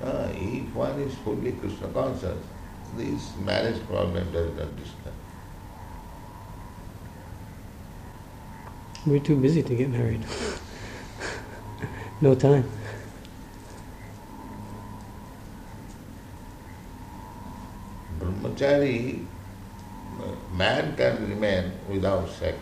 No, 0.00 0.30
if 0.34 0.74
one 0.74 1.00
is 1.00 1.14
fully 1.16 1.52
Krishna 1.52 1.88
conscious, 1.88 2.38
this 2.96 3.32
marriage 3.44 3.84
problem 3.86 4.30
does 4.32 4.56
not 4.56 4.76
disturb. 4.76 5.14
We're 9.04 9.18
too 9.18 9.36
busy 9.36 9.64
to 9.64 9.74
get 9.74 9.90
married. 9.90 10.24
no 12.20 12.36
time. 12.36 12.70
Brahmachari, 18.20 19.26
uh, 20.20 20.56
man 20.56 20.94
can 20.96 21.28
remain 21.28 21.72
without 21.88 22.28
sex. 22.28 22.56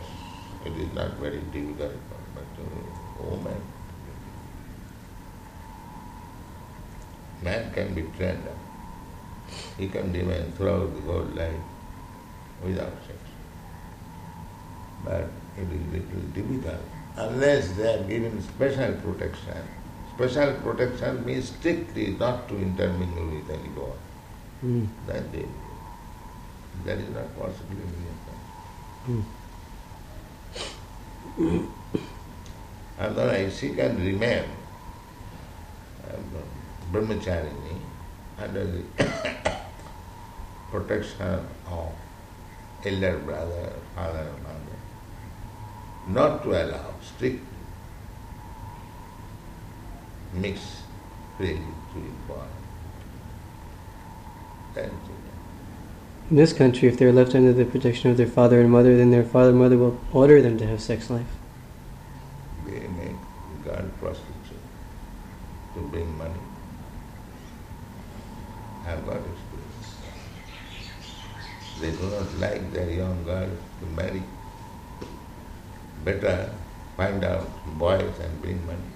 It 0.65 0.73
is 0.73 0.93
not 0.95 1.13
very 1.19 1.41
difficult, 1.53 1.93
uh, 1.93 2.10
woman, 3.31 3.61
man 7.43 7.73
can 7.73 7.95
be 7.95 8.03
trained. 8.17 8.49
He 9.79 9.89
can 9.89 10.13
remain 10.13 10.53
throughout 10.53 10.95
the 10.95 11.01
whole 11.03 11.31
life 11.35 11.63
without 12.65 12.93
sex. 13.07 13.19
But 15.05 15.29
it 15.57 15.69
is 15.73 15.93
little 15.93 16.21
difficult 16.35 16.81
unless 17.17 17.73
they 17.73 17.95
are 17.95 18.03
given 18.05 18.43
special 18.43 18.93
protection. 18.95 19.63
Special 20.15 20.53
protection 20.63 21.25
means 21.25 21.49
strictly 21.49 22.09
not 22.19 22.49
to 22.49 22.57
intermingle 22.57 23.27
with 23.27 23.51
anyone. 23.51 23.99
Mm. 24.65 24.89
Then 25.07 25.31
they, 25.33 25.47
that 26.85 26.99
is 26.99 27.09
not 27.15 27.35
possible 27.39 27.77
in 27.77 27.93
India. 29.09 29.25
Mm. 31.39 31.67
Otherwise, 33.01 33.59
she 33.59 33.71
can 33.71 33.97
remain 34.05 34.45
um, 36.07 36.25
brahmacharini 36.93 37.81
under 38.39 38.65
the 38.67 38.83
protection 40.71 41.47
of 41.67 41.93
elder 42.85 43.19
brother, 43.19 43.73
father 43.95 44.27
mother, 44.43 44.79
not 46.09 46.43
to 46.43 46.51
allow 46.51 46.95
strict 47.03 47.43
mix 50.35 50.83
freely 51.39 51.73
to 51.93 51.99
involve. 51.99 52.47
In 56.31 56.37
this 56.37 56.53
country, 56.53 56.87
if 56.87 56.99
they're 56.99 57.13
left 57.13 57.35
under 57.35 57.53
the 57.53 57.65
protection 57.65 58.11
of 58.11 58.17
their 58.19 58.27
father 58.27 58.61
and 58.61 58.71
mother, 58.71 58.97
then 58.97 59.11
their 59.11 59.25
father 59.25 59.51
and 59.51 59.59
mother 59.59 59.79
will 59.79 59.99
order 60.13 60.41
them 60.43 60.59
to 60.59 60.67
have 60.67 60.81
sex 60.81 61.11
life. 61.11 61.27
they 62.67 62.87
make 62.87 63.17
girl 63.65 63.91
prostitute 63.99 64.65
to 65.75 65.81
bring 65.89 66.17
money. 66.17 66.41
I've 68.87 69.05
got 69.07 69.17
experience. 69.17 69.91
They 71.81 71.91
do 71.91 72.11
not 72.11 72.35
like 72.39 72.73
their 72.73 72.91
young 72.91 73.25
girl 73.25 73.51
to 73.81 73.87
marry. 73.87 74.23
Better 76.05 76.51
find 76.97 77.25
out 77.25 77.49
boys 77.79 78.19
and 78.21 78.43
bring 78.43 78.65
money. 78.67 78.91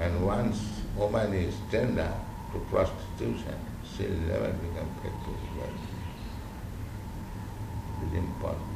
And 0.00 0.24
once 0.24 0.60
woman 0.96 1.34
is 1.34 1.54
turned 1.70 1.98
up 1.98 2.24
to 2.52 2.58
prostitution, 3.18 3.54
she'll 3.96 4.10
never 4.28 4.52
become 4.52 4.88
faithful 5.02 5.34
wife. 5.58 5.70
It 8.02 8.06
is 8.06 8.18
impossible. 8.18 8.66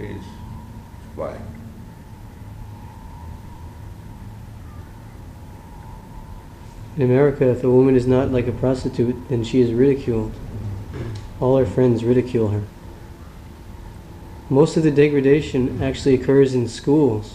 It 0.00 0.10
is 0.16 0.24
spoiled. 1.12 1.40
In 6.96 7.02
America, 7.02 7.48
if 7.48 7.64
a 7.64 7.70
woman 7.70 7.96
is 7.96 8.06
not 8.06 8.30
like 8.30 8.46
a 8.46 8.52
prostitute, 8.52 9.28
then 9.28 9.42
she 9.44 9.60
is 9.60 9.72
ridiculed. 9.72 10.32
All 11.40 11.56
her 11.56 11.66
friends 11.66 12.04
ridicule 12.04 12.48
her. 12.48 12.62
Most 14.48 14.76
of 14.76 14.82
the 14.82 14.90
degradation 14.90 15.82
actually 15.82 16.14
occurs 16.14 16.54
in 16.54 16.68
schools. 16.68 17.34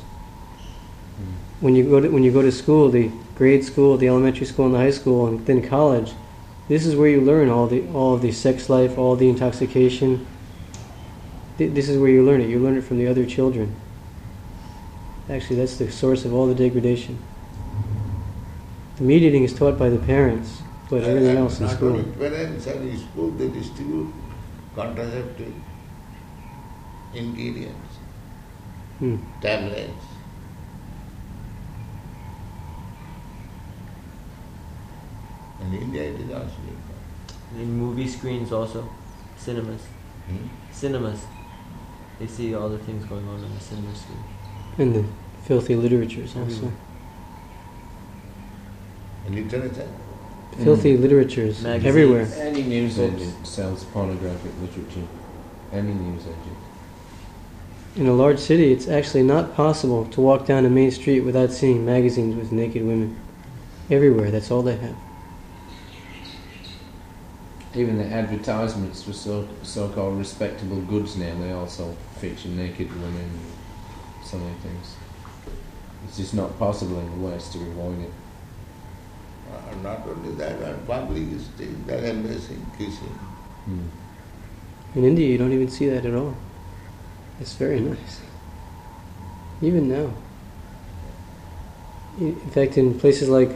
When 1.59 1.75
you 1.75 1.83
go 1.83 1.99
to 1.99 2.07
when 2.07 2.23
you 2.23 2.31
go 2.31 2.41
to 2.41 2.51
school, 2.53 2.89
the 2.89 3.11
grade 3.39 3.63
school, 3.63 3.95
the 3.97 4.07
elementary 4.09 4.45
school, 4.45 4.65
and 4.65 4.75
the 4.75 4.79
high 4.79 4.91
school, 4.91 5.25
and 5.25 5.45
then 5.47 5.61
college, 5.67 6.11
this 6.67 6.85
is 6.85 6.93
where 6.95 7.07
you 7.09 7.21
learn 7.21 7.49
all 7.49 7.67
the 7.67 7.81
all 7.93 8.13
of 8.13 8.21
the 8.21 8.31
sex 8.33 8.69
life, 8.69 8.97
all 8.97 9.15
the 9.15 9.29
intoxication. 9.29 10.27
Th- 11.57 11.71
This 11.73 11.87
is 11.89 11.97
where 11.97 12.11
you 12.11 12.21
learn 12.29 12.41
it. 12.41 12.49
You 12.49 12.59
learn 12.59 12.77
it 12.77 12.83
from 12.83 12.97
the 12.99 13.07
other 13.07 13.25
children. 13.25 13.73
Actually, 15.29 15.55
that's 15.61 15.77
the 15.77 15.89
source 15.89 16.25
of 16.25 16.33
all 16.33 16.47
the 16.47 16.55
degradation. 16.65 17.17
The 18.97 19.03
meat 19.03 19.23
eating 19.23 19.43
is 19.45 19.53
taught 19.53 19.77
by 19.79 19.89
the 19.89 20.01
parents, 20.13 20.61
but 20.89 21.03
everything 21.03 21.37
else 21.37 21.61
in 21.61 21.69
school. 21.69 21.93
only 21.93 22.03
parents 22.19 22.67
and 22.67 22.89
in 22.89 22.97
school, 22.99 23.31
they 23.39 23.47
distribute 23.47 24.11
contraceptive 24.75 25.53
ingredients, 27.13 27.91
Hmm. 28.99 29.15
tablets. 29.41 30.08
In 35.69 35.75
India, 35.81 36.03
it 36.03 36.19
is 36.19 36.31
also 36.31 36.51
legal. 36.65 37.61
In 37.61 37.77
movie 37.77 38.07
screens 38.07 38.51
also, 38.51 38.89
cinemas, 39.37 39.81
Hmm? 40.27 40.47
cinemas. 40.71 41.19
They 42.19 42.27
see 42.27 42.53
all 42.55 42.69
the 42.69 42.77
things 42.79 43.05
going 43.05 43.27
on 43.27 43.35
in 43.43 43.53
the 43.53 43.59
cinema 43.61 43.95
screen. 43.95 44.23
And 44.77 44.95
the 44.95 45.05
filthy 45.45 45.75
literatures 45.75 46.35
also. 46.35 46.71
Everywhere. 49.27 49.45
Literature. 49.45 49.87
Filthy 50.63 50.97
literatures 50.97 51.61
Magazines. 51.61 51.85
everywhere. 51.85 52.27
Any 52.37 52.63
news 52.63 52.97
Books. 52.97 53.13
agent 53.21 53.47
sells 53.47 53.83
pornographic 53.85 54.51
literature. 54.61 55.07
Any 55.71 55.93
news 55.93 56.23
agent. 56.23 56.57
In 57.95 58.07
a 58.07 58.13
large 58.13 58.39
city, 58.39 58.71
it's 58.71 58.87
actually 58.87 59.23
not 59.23 59.55
possible 59.55 60.05
to 60.05 60.21
walk 60.21 60.45
down 60.45 60.65
a 60.65 60.69
main 60.69 60.91
street 60.91 61.21
without 61.21 61.51
seeing 61.51 61.85
magazines 61.85 62.35
with 62.35 62.51
naked 62.51 62.83
women. 62.83 63.15
Everywhere, 63.89 64.31
that's 64.31 64.51
all 64.51 64.61
they 64.63 64.75
have. 64.77 64.95
Even 67.79 67.97
the 67.97 68.05
advertisements 68.05 69.03
for 69.03 69.13
so 69.13 69.47
so-called 69.63 70.17
respectable 70.17 70.81
goods 70.81 71.15
now 71.15 71.33
they 71.39 71.51
also 71.51 71.95
feature 72.19 72.49
naked 72.49 72.91
women, 72.91 73.15
and 73.15 74.25
so 74.25 74.37
many 74.37 74.55
things. 74.57 74.95
It's 76.05 76.17
just 76.17 76.33
not 76.33 76.57
possible 76.59 76.99
in 76.99 77.09
the 77.09 77.27
West 77.27 77.53
to 77.53 77.59
avoid 77.59 77.99
it. 77.99 78.11
Uh, 79.51 79.75
not 79.81 80.05
only 80.07 80.35
that, 80.35 80.61
on 80.61 80.85
public 80.85 81.23
street, 81.39 81.87
they're 81.87 82.05
embracing, 82.05 82.65
kissing. 82.77 83.17
Hmm. 83.65 83.87
In 84.95 85.05
India, 85.05 85.27
you 85.27 85.37
don't 85.37 85.53
even 85.53 85.69
see 85.69 85.87
that 85.89 86.05
at 86.05 86.13
all. 86.13 86.35
It's 87.39 87.53
very 87.53 87.79
nice. 87.79 88.21
Even 89.61 89.89
now. 89.89 90.13
In 92.19 92.27
in 92.27 92.49
fact, 92.51 92.77
in 92.77 92.99
places 92.99 93.29
like 93.29 93.49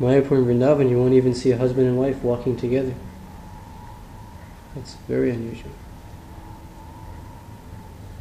Mayapur 0.00 0.32
and 0.32 0.46
Vrindavan, 0.46 0.88
you 0.88 0.98
won't 0.98 1.14
even 1.14 1.34
see 1.34 1.50
a 1.50 1.58
husband 1.58 1.86
and 1.86 1.98
wife 1.98 2.22
walking 2.22 2.56
together. 2.56 2.94
That's 4.74 4.94
very 5.08 5.30
unusual. 5.30 5.70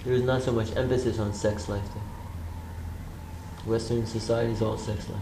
There 0.04 0.14
is 0.14 0.24
not 0.24 0.42
so 0.44 0.52
much 0.52 0.76
emphasis 0.76 1.20
on 1.20 1.34
sex 1.34 1.68
life 1.68 1.84
there. 1.94 2.04
Western 3.66 4.06
society 4.06 4.54
is 4.54 4.62
all 4.62 4.78
sex 4.78 5.08
life. 5.10 5.20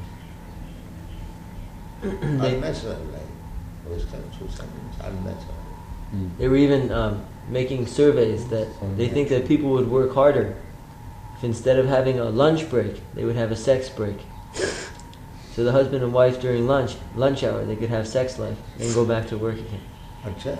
they, 2.02 2.56
unnatural 2.56 3.00
life. 3.06 3.22
Western 3.88 4.32
society 4.32 4.80
is 4.92 5.00
unnatural. 5.02 5.56
They 6.38 6.48
were 6.48 6.56
even 6.56 6.92
um, 6.92 7.26
making 7.50 7.88
surveys 7.88 8.48
that 8.50 8.68
they 8.96 9.08
think 9.08 9.30
that 9.30 9.48
people 9.48 9.72
would 9.72 9.90
work 9.90 10.14
harder 10.14 10.56
if 11.38 11.44
instead 11.44 11.78
of 11.78 11.88
having 11.88 12.20
a 12.20 12.26
lunch 12.26 12.70
break, 12.70 13.02
they 13.14 13.26
would 13.26 13.36
have 13.36 13.52
a 13.52 13.56
sex 13.56 13.90
break. 13.90 14.18
So 15.56 15.64
the 15.64 15.72
husband 15.72 16.04
and 16.04 16.12
wife 16.12 16.42
during 16.42 16.68
lunch, 16.68 16.98
lunch 17.16 17.42
hour, 17.42 17.64
they 17.64 17.78
could 17.78 17.90
have 17.90 18.10
sex 18.10 18.38
life 18.38 18.58
and 18.78 18.94
go 18.94 19.06
back 19.06 19.30
to 19.30 19.38
work 19.38 19.56
again. 19.56 19.80
Acha? 20.26 20.60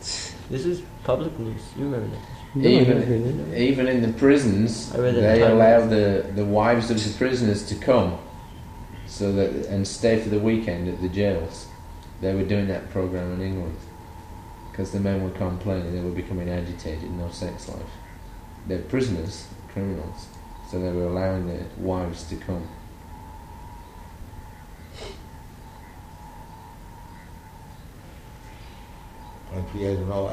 This 0.00 0.64
is 0.64 0.82
public 1.04 1.38
news. 1.38 1.60
You 1.76 1.84
remember 1.84 2.14
that? 2.14 2.22
No, 2.56 2.68
I 2.68 2.72
haven't 2.72 3.02
heard 3.06 3.20
Even, 3.20 3.54
even 3.54 3.88
in 3.88 4.02
the 4.02 4.12
prisons, 4.18 4.94
I 4.94 4.98
read 4.98 5.14
that 5.16 5.18
in 5.18 5.24
they 5.24 5.40
Time 5.40 5.52
allow 5.52 5.86
the, 5.86 6.26
the 6.34 6.44
wives 6.44 6.90
of 6.90 7.02
the 7.02 7.18
prisoners 7.18 7.66
to 7.68 7.74
come, 7.74 8.18
so 9.06 9.32
that 9.32 9.50
and 9.66 9.86
stay 9.86 10.20
for 10.20 10.28
the 10.28 10.38
weekend 10.38 10.88
at 10.88 11.00
the 11.02 11.08
jails. 11.08 11.66
They 12.20 12.34
were 12.34 12.44
doing 12.44 12.68
that 12.68 12.90
program 12.90 13.32
in 13.34 13.42
England 13.42 13.76
because 14.70 14.92
the 14.92 15.00
men 15.00 15.22
were 15.22 15.30
complaining 15.30 15.94
they 15.94 16.00
were 16.00 16.14
becoming 16.14 16.48
agitated, 16.48 17.04
in 17.04 17.18
no 17.18 17.30
sex 17.30 17.68
life. 17.68 17.82
They're 18.66 18.78
prisoners, 18.78 19.48
criminals, 19.72 20.26
so 20.70 20.80
they 20.80 20.92
were 20.92 21.06
allowing 21.06 21.46
their 21.46 21.66
wives 21.78 22.24
to 22.24 22.36
come. 22.36 22.68
If 29.56 29.72
he 29.72 29.84
has 29.84 29.98
no 29.98 30.30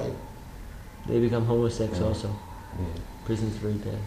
They 1.07 1.19
become 1.19 1.45
homosexuals 1.45 1.99
Yeah. 1.99 2.07
also. 2.07 2.27
Yeah. 2.79 2.85
Prison's 3.25 3.55
very 3.55 3.73
bad. 3.73 3.99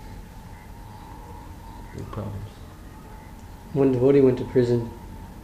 Big 1.97 2.11
problems. 2.11 2.51
One 3.73 3.93
devotee 3.93 4.21
went 4.21 4.39
to 4.39 4.45
prison, 4.45 4.91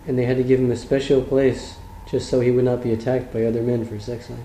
and 0.06 0.18
they 0.18 0.24
had 0.24 0.36
to 0.36 0.42
give 0.42 0.60
him 0.60 0.70
a 0.70 0.76
special 0.76 1.22
place 1.22 1.76
just 2.10 2.28
so 2.28 2.40
he 2.40 2.50
would 2.50 2.64
not 2.64 2.82
be 2.82 2.92
attacked 2.92 3.32
by 3.32 3.44
other 3.44 3.62
men 3.62 3.84
for 3.84 3.98
sex 3.98 4.28
life. 4.28 4.38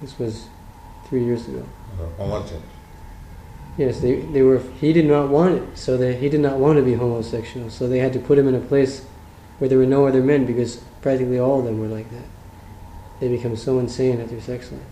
This 0.00 0.18
was 0.18 0.46
three 1.08 1.24
years 1.24 1.46
ago. 1.48 1.64
uh, 2.00 2.22
homosexual. 2.22 2.62
Yes, 3.76 4.00
they, 4.00 4.16
they 4.16 4.42
were. 4.42 4.60
He 4.80 4.92
did 4.92 5.06
not 5.06 5.28
want 5.28 5.56
it, 5.56 5.78
so 5.78 5.96
that 5.96 6.16
he 6.16 6.28
did 6.28 6.40
not 6.40 6.58
want 6.58 6.78
to 6.78 6.84
be 6.84 6.94
homosexual. 6.94 7.70
So 7.70 7.86
they 7.88 7.98
had 8.00 8.12
to 8.14 8.18
put 8.18 8.38
him 8.38 8.48
in 8.48 8.54
a 8.56 8.60
place 8.60 9.04
where 9.58 9.68
there 9.68 9.78
were 9.78 9.86
no 9.86 10.06
other 10.06 10.22
men, 10.22 10.46
because 10.46 10.76
practically 11.00 11.38
all 11.38 11.60
of 11.60 11.64
them 11.64 11.80
were 11.80 11.86
like 11.86 12.10
that. 12.10 12.24
They 13.20 13.28
become 13.28 13.56
so 13.56 13.78
insane 13.78 14.20
at 14.20 14.28
their 14.28 14.40
sex 14.40 14.70
life. 14.70 14.82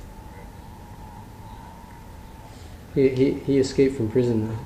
He, 2.94 3.08
he, 3.10 3.32
he 3.32 3.58
escaped 3.58 3.96
from 3.96 4.10
prison 4.10 4.48
though. 4.48 4.58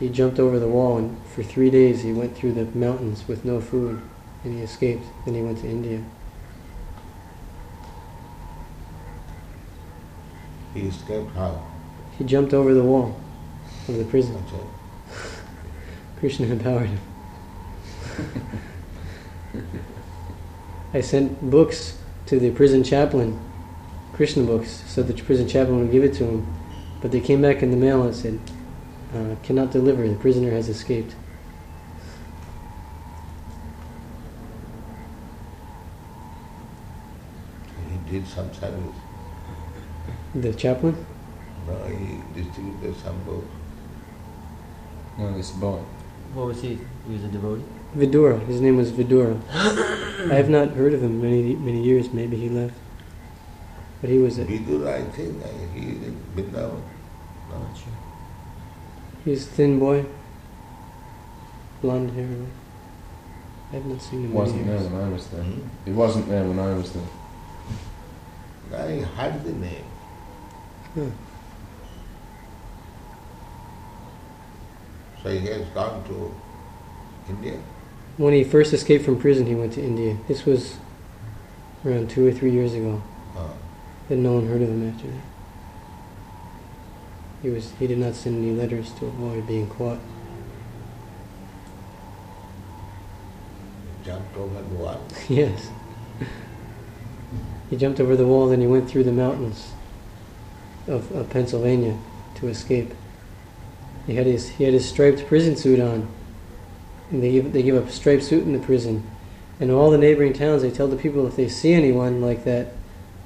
He 0.00 0.08
jumped 0.08 0.40
over 0.40 0.58
the 0.58 0.66
wall, 0.66 0.98
and 0.98 1.16
for 1.28 1.42
three 1.42 1.70
days 1.70 2.02
he 2.02 2.12
went 2.12 2.36
through 2.36 2.52
the 2.52 2.64
mountains 2.76 3.28
with 3.28 3.44
no 3.44 3.60
food, 3.60 4.00
and 4.42 4.54
he 4.54 4.62
escaped. 4.62 5.04
Then 5.24 5.34
he 5.34 5.42
went 5.42 5.58
to 5.58 5.68
India. 5.68 6.02
He 10.74 10.88
escaped 10.88 11.30
how? 11.34 11.64
He 12.18 12.24
jumped 12.24 12.52
over 12.52 12.74
the 12.74 12.82
wall 12.82 13.20
of 13.86 13.96
the 13.96 14.04
prison. 14.04 14.42
Krishna 16.18 16.46
empowered 16.46 16.88
him. 16.88 17.00
I 20.94 21.00
sent 21.00 21.50
books 21.50 21.98
to 22.26 22.38
the 22.38 22.50
prison 22.50 22.82
chaplain, 22.82 23.38
Krishna 24.12 24.44
books, 24.44 24.82
so 24.86 25.02
the 25.02 25.14
prison 25.14 25.48
chaplain 25.48 25.80
would 25.80 25.92
give 25.92 26.04
it 26.04 26.14
to 26.14 26.24
him. 26.24 26.46
But 27.00 27.12
they 27.12 27.20
came 27.20 27.42
back 27.42 27.62
in 27.62 27.70
the 27.70 27.76
mail 27.76 28.02
and 28.02 28.14
said, 28.14 28.38
uh, 29.14 29.36
cannot 29.42 29.70
deliver, 29.70 30.08
the 30.08 30.14
prisoner 30.14 30.50
has 30.50 30.68
escaped. 30.68 31.14
He 37.90 38.10
did 38.10 38.26
some 38.26 38.52
service. 38.54 38.96
The 40.34 40.54
chaplain? 40.54 41.06
No, 41.66 41.84
he 41.86 42.42
distributed 42.42 42.96
some 43.02 43.22
books. 43.24 43.46
No, 45.18 45.36
this 45.36 45.50
boy. 45.52 45.80
What 46.32 46.46
was 46.46 46.62
he? 46.62 46.78
He 47.06 47.12
was 47.12 47.24
a 47.24 47.28
devotee? 47.28 47.64
Vidura, 47.96 48.44
his 48.46 48.60
name 48.60 48.76
was 48.76 48.90
Vidura. 48.90 49.40
I 50.30 50.34
have 50.34 50.48
not 50.48 50.70
heard 50.70 50.94
of 50.94 51.02
him 51.02 51.20
many 51.20 51.54
many 51.54 51.82
years, 51.82 52.12
maybe 52.12 52.36
he 52.36 52.48
left. 52.48 52.74
But 54.00 54.10
he 54.10 54.18
was 54.18 54.38
a, 54.38 54.44
Vidura, 54.44 54.94
I 54.94 55.02
think, 55.10 55.42
he 55.74 55.80
is 55.80 56.02
in 56.08 56.16
Vrindavan. 56.36 56.82
No. 57.50 57.58
Not 57.58 57.76
sure. 57.76 57.92
he 59.24 59.30
was 59.30 59.46
a 59.46 59.50
thin 59.50 59.78
boy, 59.78 60.04
blonde 61.80 62.10
hair. 62.12 62.28
I 63.72 63.76
have 63.76 63.86
not 63.86 64.02
seen 64.02 64.20
him 64.20 64.28
many 64.28 64.34
Wasn't 64.34 64.66
there 64.66 64.76
years. 64.78 64.88
when 64.92 65.02
I 65.02 65.08
was 65.08 65.26
there. 65.28 65.42
Hmm? 65.42 65.68
He 65.84 65.92
wasn't 65.92 66.28
there 66.28 66.44
when 66.46 66.58
I 66.58 66.74
was 66.74 66.92
there. 66.92 67.08
I 68.78 69.00
heard 69.16 69.44
the 69.44 69.52
name. 69.52 69.84
Huh. 70.94 71.10
So 75.22 75.30
he 75.30 75.46
has 75.46 75.66
gone 75.68 76.04
to 76.04 76.34
India. 77.30 77.58
When 78.16 78.32
he 78.32 78.44
first 78.44 78.72
escaped 78.72 79.04
from 79.04 79.18
prison, 79.18 79.46
he 79.46 79.54
went 79.54 79.72
to 79.72 79.82
India. 79.82 80.16
This 80.28 80.44
was 80.46 80.76
around 81.84 82.10
two 82.10 82.26
or 82.26 82.32
three 82.32 82.52
years 82.52 82.74
ago. 82.74 83.02
Uh, 83.36 83.48
Then 84.08 84.22
no 84.22 84.34
one 84.34 84.46
heard 84.46 84.62
of 84.62 84.68
him 84.68 84.88
after 84.88 85.08
that. 85.08 85.20
He 87.42 87.50
was 87.50 87.72
he 87.78 87.86
did 87.86 87.98
not 87.98 88.14
send 88.14 88.38
any 88.38 88.52
letters 88.52 88.92
to 88.94 89.06
avoid 89.06 89.46
being 89.46 89.68
caught. 89.68 89.98
jumped 94.04 94.36
over 94.36 94.60
the 94.60 94.74
wall. 94.74 95.00
yes. 95.28 95.70
He 97.70 97.76
jumped 97.76 98.00
over 98.00 98.16
the 98.16 98.26
wall, 98.26 98.48
then 98.48 98.60
he 98.60 98.66
went 98.66 98.88
through 98.88 99.04
the 99.04 99.12
mountains 99.12 99.72
of, 100.86 101.10
of 101.12 101.30
Pennsylvania 101.30 101.96
to 102.36 102.48
escape. 102.48 102.92
He 104.06 104.14
had 104.16 104.26
his 104.26 104.50
he 104.50 104.64
had 104.64 104.74
his 104.74 104.88
striped 104.88 105.26
prison 105.26 105.56
suit 105.56 105.80
on. 105.80 106.08
And 107.10 107.22
they 107.22 107.32
give 107.32 107.52
they 107.52 107.62
give 107.62 107.76
a 107.76 107.90
striped 107.90 108.24
suit 108.24 108.44
in 108.44 108.52
the 108.52 108.58
prison. 108.58 109.08
And 109.60 109.70
all 109.70 109.90
the 109.90 109.98
neighboring 109.98 110.32
towns 110.32 110.62
they 110.62 110.70
tell 110.70 110.88
the 110.88 110.96
people 110.96 111.26
if 111.26 111.36
they 111.36 111.48
see 111.48 111.72
anyone 111.72 112.20
like 112.20 112.44
that, 112.44 112.68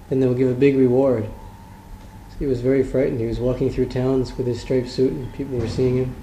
then 0.08 0.20
they'll 0.20 0.34
give 0.34 0.50
a 0.50 0.54
big 0.54 0.76
reward. 0.76 1.28
He 2.38 2.46
was 2.46 2.60
very 2.60 2.84
frightened. 2.84 3.18
He 3.18 3.26
was 3.26 3.40
walking 3.40 3.70
through 3.70 3.86
towns 3.86 4.36
with 4.36 4.46
his 4.46 4.60
striped 4.60 4.90
suit 4.90 5.12
and 5.12 5.32
people 5.34 5.58
were 5.58 5.68
seeing 5.68 5.96
him. 5.96 6.16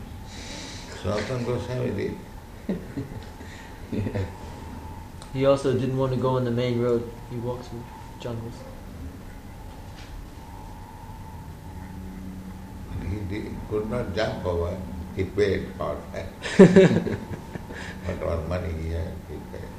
Sanatana 1.03 1.45
Goswami 1.45 1.91
did. 1.91 2.77
Yeah. 3.91 4.25
He 5.33 5.45
also 5.45 5.73
didn't 5.73 5.97
want 5.97 6.13
to 6.13 6.17
go 6.17 6.37
on 6.37 6.45
the 6.45 6.51
main 6.51 6.81
road. 6.81 7.11
He 7.29 7.35
walks 7.37 7.67
through 7.67 7.83
jungles. 8.19 8.53
He 13.09 13.17
did, 13.29 13.51
could 13.69 13.89
not 13.89 14.15
jump 14.15 14.45
over. 14.45 14.77
He 15.15 15.25
paid 15.25 15.67
for 15.77 16.01
that. 16.13 17.17
Whatever 18.05 18.37
money 18.47 18.71
he 18.83 18.89
had, 18.91 19.13
he 19.27 19.35
paid. 19.51 19.69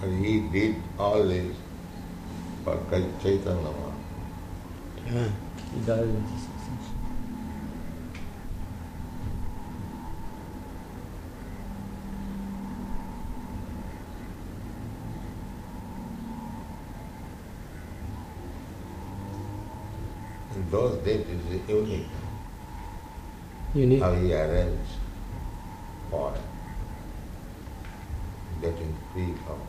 But 0.00 0.10
he 0.10 0.40
did 0.48 0.76
all 0.98 1.22
this 1.22 1.56
for 2.64 2.78
Chaitanya 3.22 3.72
Mahaprabhu. 3.76 3.92
Yeah. 5.12 5.28
He 5.74 5.80
died 5.84 6.00
in 6.00 6.24
success. 6.28 6.54
in 20.56 20.63
those 20.74 20.96
days 21.04 21.24
it 21.34 21.54
is 21.54 21.68
unique 21.68 22.06
Unique. 23.74 24.00
how 24.02 24.12
he 24.12 24.32
arranged 24.34 24.96
for 26.10 26.34
getting 28.60 28.94
free 29.12 29.32
from 29.44 29.60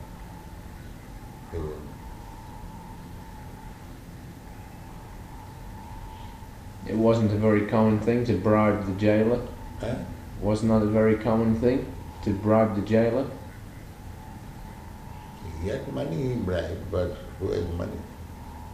prison. 1.49 1.81
It 6.87 6.95
wasn't 6.95 7.31
a 7.31 7.35
very 7.35 7.65
common 7.67 7.99
thing 7.99 8.25
to 8.25 8.37
bribe 8.37 8.85
the 8.85 8.93
jailer. 8.93 9.41
Huh? 9.79 9.95
Was 10.41 10.63
not 10.63 10.81
a 10.81 10.91
very 10.99 11.17
common 11.17 11.59
thing 11.59 11.85
to 12.23 12.31
bribe 12.31 12.75
the 12.75 12.81
jailer. 12.81 13.27
He 15.61 15.69
had 15.69 15.91
money, 15.93 16.29
he 16.29 16.35
bribed, 16.35 16.91
but 16.91 17.17
who 17.39 17.51
has 17.51 17.67
money? 17.73 17.99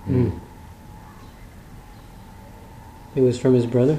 Mm. 0.09 0.39
It 3.15 3.21
was 3.21 3.37
from 3.39 3.53
his 3.53 3.65
brother? 3.65 3.95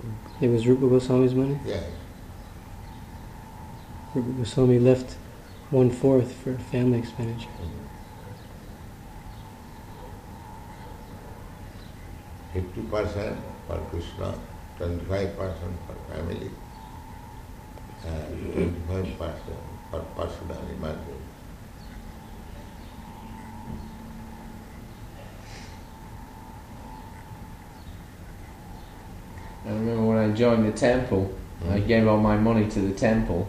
Mm-hmm. 0.00 0.44
It 0.44 0.48
was 0.48 0.66
Rupa 0.66 0.88
Goswami's 0.88 1.34
money? 1.34 1.58
Yes. 1.66 1.84
Rupa 4.14 4.30
Goswami 4.38 4.78
left 4.78 5.16
one 5.70 5.90
fourth 5.90 6.32
for 6.32 6.54
family 6.54 6.98
expenditure. 6.98 7.48
Mm-hmm. 7.48 7.84
Fifty 12.54 12.80
percent 12.80 13.36
for 13.66 13.78
Krishna, 13.90 14.34
twenty-five 14.78 15.36
percent 15.36 15.76
for 15.86 15.94
family, 16.14 16.50
and 18.06 18.86
twenty-five 18.86 19.34
percent 19.44 19.60
for 19.90 20.00
personal 20.16 20.62
emergency. 20.76 21.37
I 29.68 29.72
remember 29.72 30.02
when 30.02 30.18
I 30.18 30.32
joined 30.34 30.66
the 30.66 30.72
temple, 30.72 31.30
I 31.70 31.78
Mm. 31.80 31.86
gave 31.86 32.06
all 32.08 32.18
my 32.18 32.36
money 32.38 32.66
to 32.70 32.80
the 32.80 32.94
temple, 32.94 33.46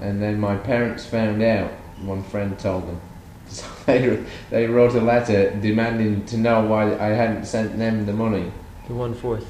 and 0.00 0.22
then 0.22 0.40
my 0.40 0.56
parents 0.56 1.04
found 1.04 1.42
out. 1.42 1.70
One 2.04 2.22
friend 2.22 2.56
told 2.58 2.86
them, 2.88 3.00
so 3.48 3.66
they 3.86 4.18
they 4.50 4.66
wrote 4.66 4.94
a 4.94 5.00
letter 5.00 5.50
demanding 5.60 6.24
to 6.26 6.36
know 6.38 6.64
why 6.64 6.94
I 6.94 7.08
hadn't 7.08 7.44
sent 7.44 7.76
them 7.78 8.06
the 8.06 8.12
money. 8.12 8.50
The 8.86 8.94
one 8.94 9.14
fourth. 9.14 9.44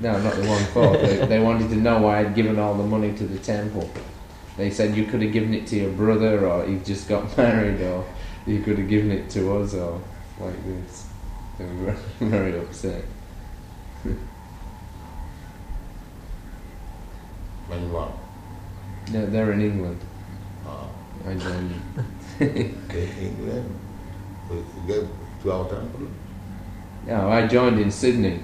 No, 0.00 0.20
not 0.20 0.34
the 0.34 0.46
one 0.46 0.64
fourth. 0.74 1.00
they, 1.00 1.26
they 1.32 1.40
wanted 1.40 1.70
to 1.70 1.76
know 1.76 2.00
why 2.02 2.18
I'd 2.20 2.34
given 2.34 2.58
all 2.58 2.74
the 2.74 2.84
money 2.84 3.12
to 3.16 3.24
the 3.24 3.38
temple. 3.38 3.88
They 4.56 4.70
said 4.70 4.96
you 4.96 5.04
could 5.04 5.22
have 5.22 5.32
given 5.32 5.54
it 5.54 5.66
to 5.68 5.76
your 5.76 5.90
brother, 5.92 6.46
or 6.46 6.66
you 6.66 6.80
just 6.80 7.08
got 7.08 7.34
married, 7.38 7.80
or 7.80 8.04
you 8.46 8.60
could 8.60 8.76
have 8.78 8.88
given 8.88 9.10
it 9.12 9.30
to 9.30 9.56
us, 9.58 9.72
or 9.74 10.00
like 10.40 10.58
this. 10.66 11.06
They 11.58 11.64
were 11.64 11.96
very 12.20 12.58
upset. 12.58 13.04
When 17.68 17.82
you 17.82 17.92
want. 17.92 18.14
No, 19.12 19.26
they're 19.26 19.52
in 19.52 19.60
England. 19.60 20.00
Uh, 20.66 20.86
I 21.26 21.34
joined. 21.34 21.82
in 22.40 22.74
England, 22.90 23.80
we 24.50 24.56
gave 24.86 25.08
to 25.42 25.52
our 25.52 25.68
temple. 25.68 26.08
No, 27.06 27.30
I 27.30 27.46
joined 27.46 27.78
in 27.78 27.90
Sydney, 27.90 28.40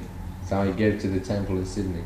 so 0.47 0.61
I 0.61 0.71
gave 0.71 1.01
to 1.01 1.09
the 1.09 1.21
temple 1.21 1.59
in 1.59 1.67
Sydney. 1.67 2.05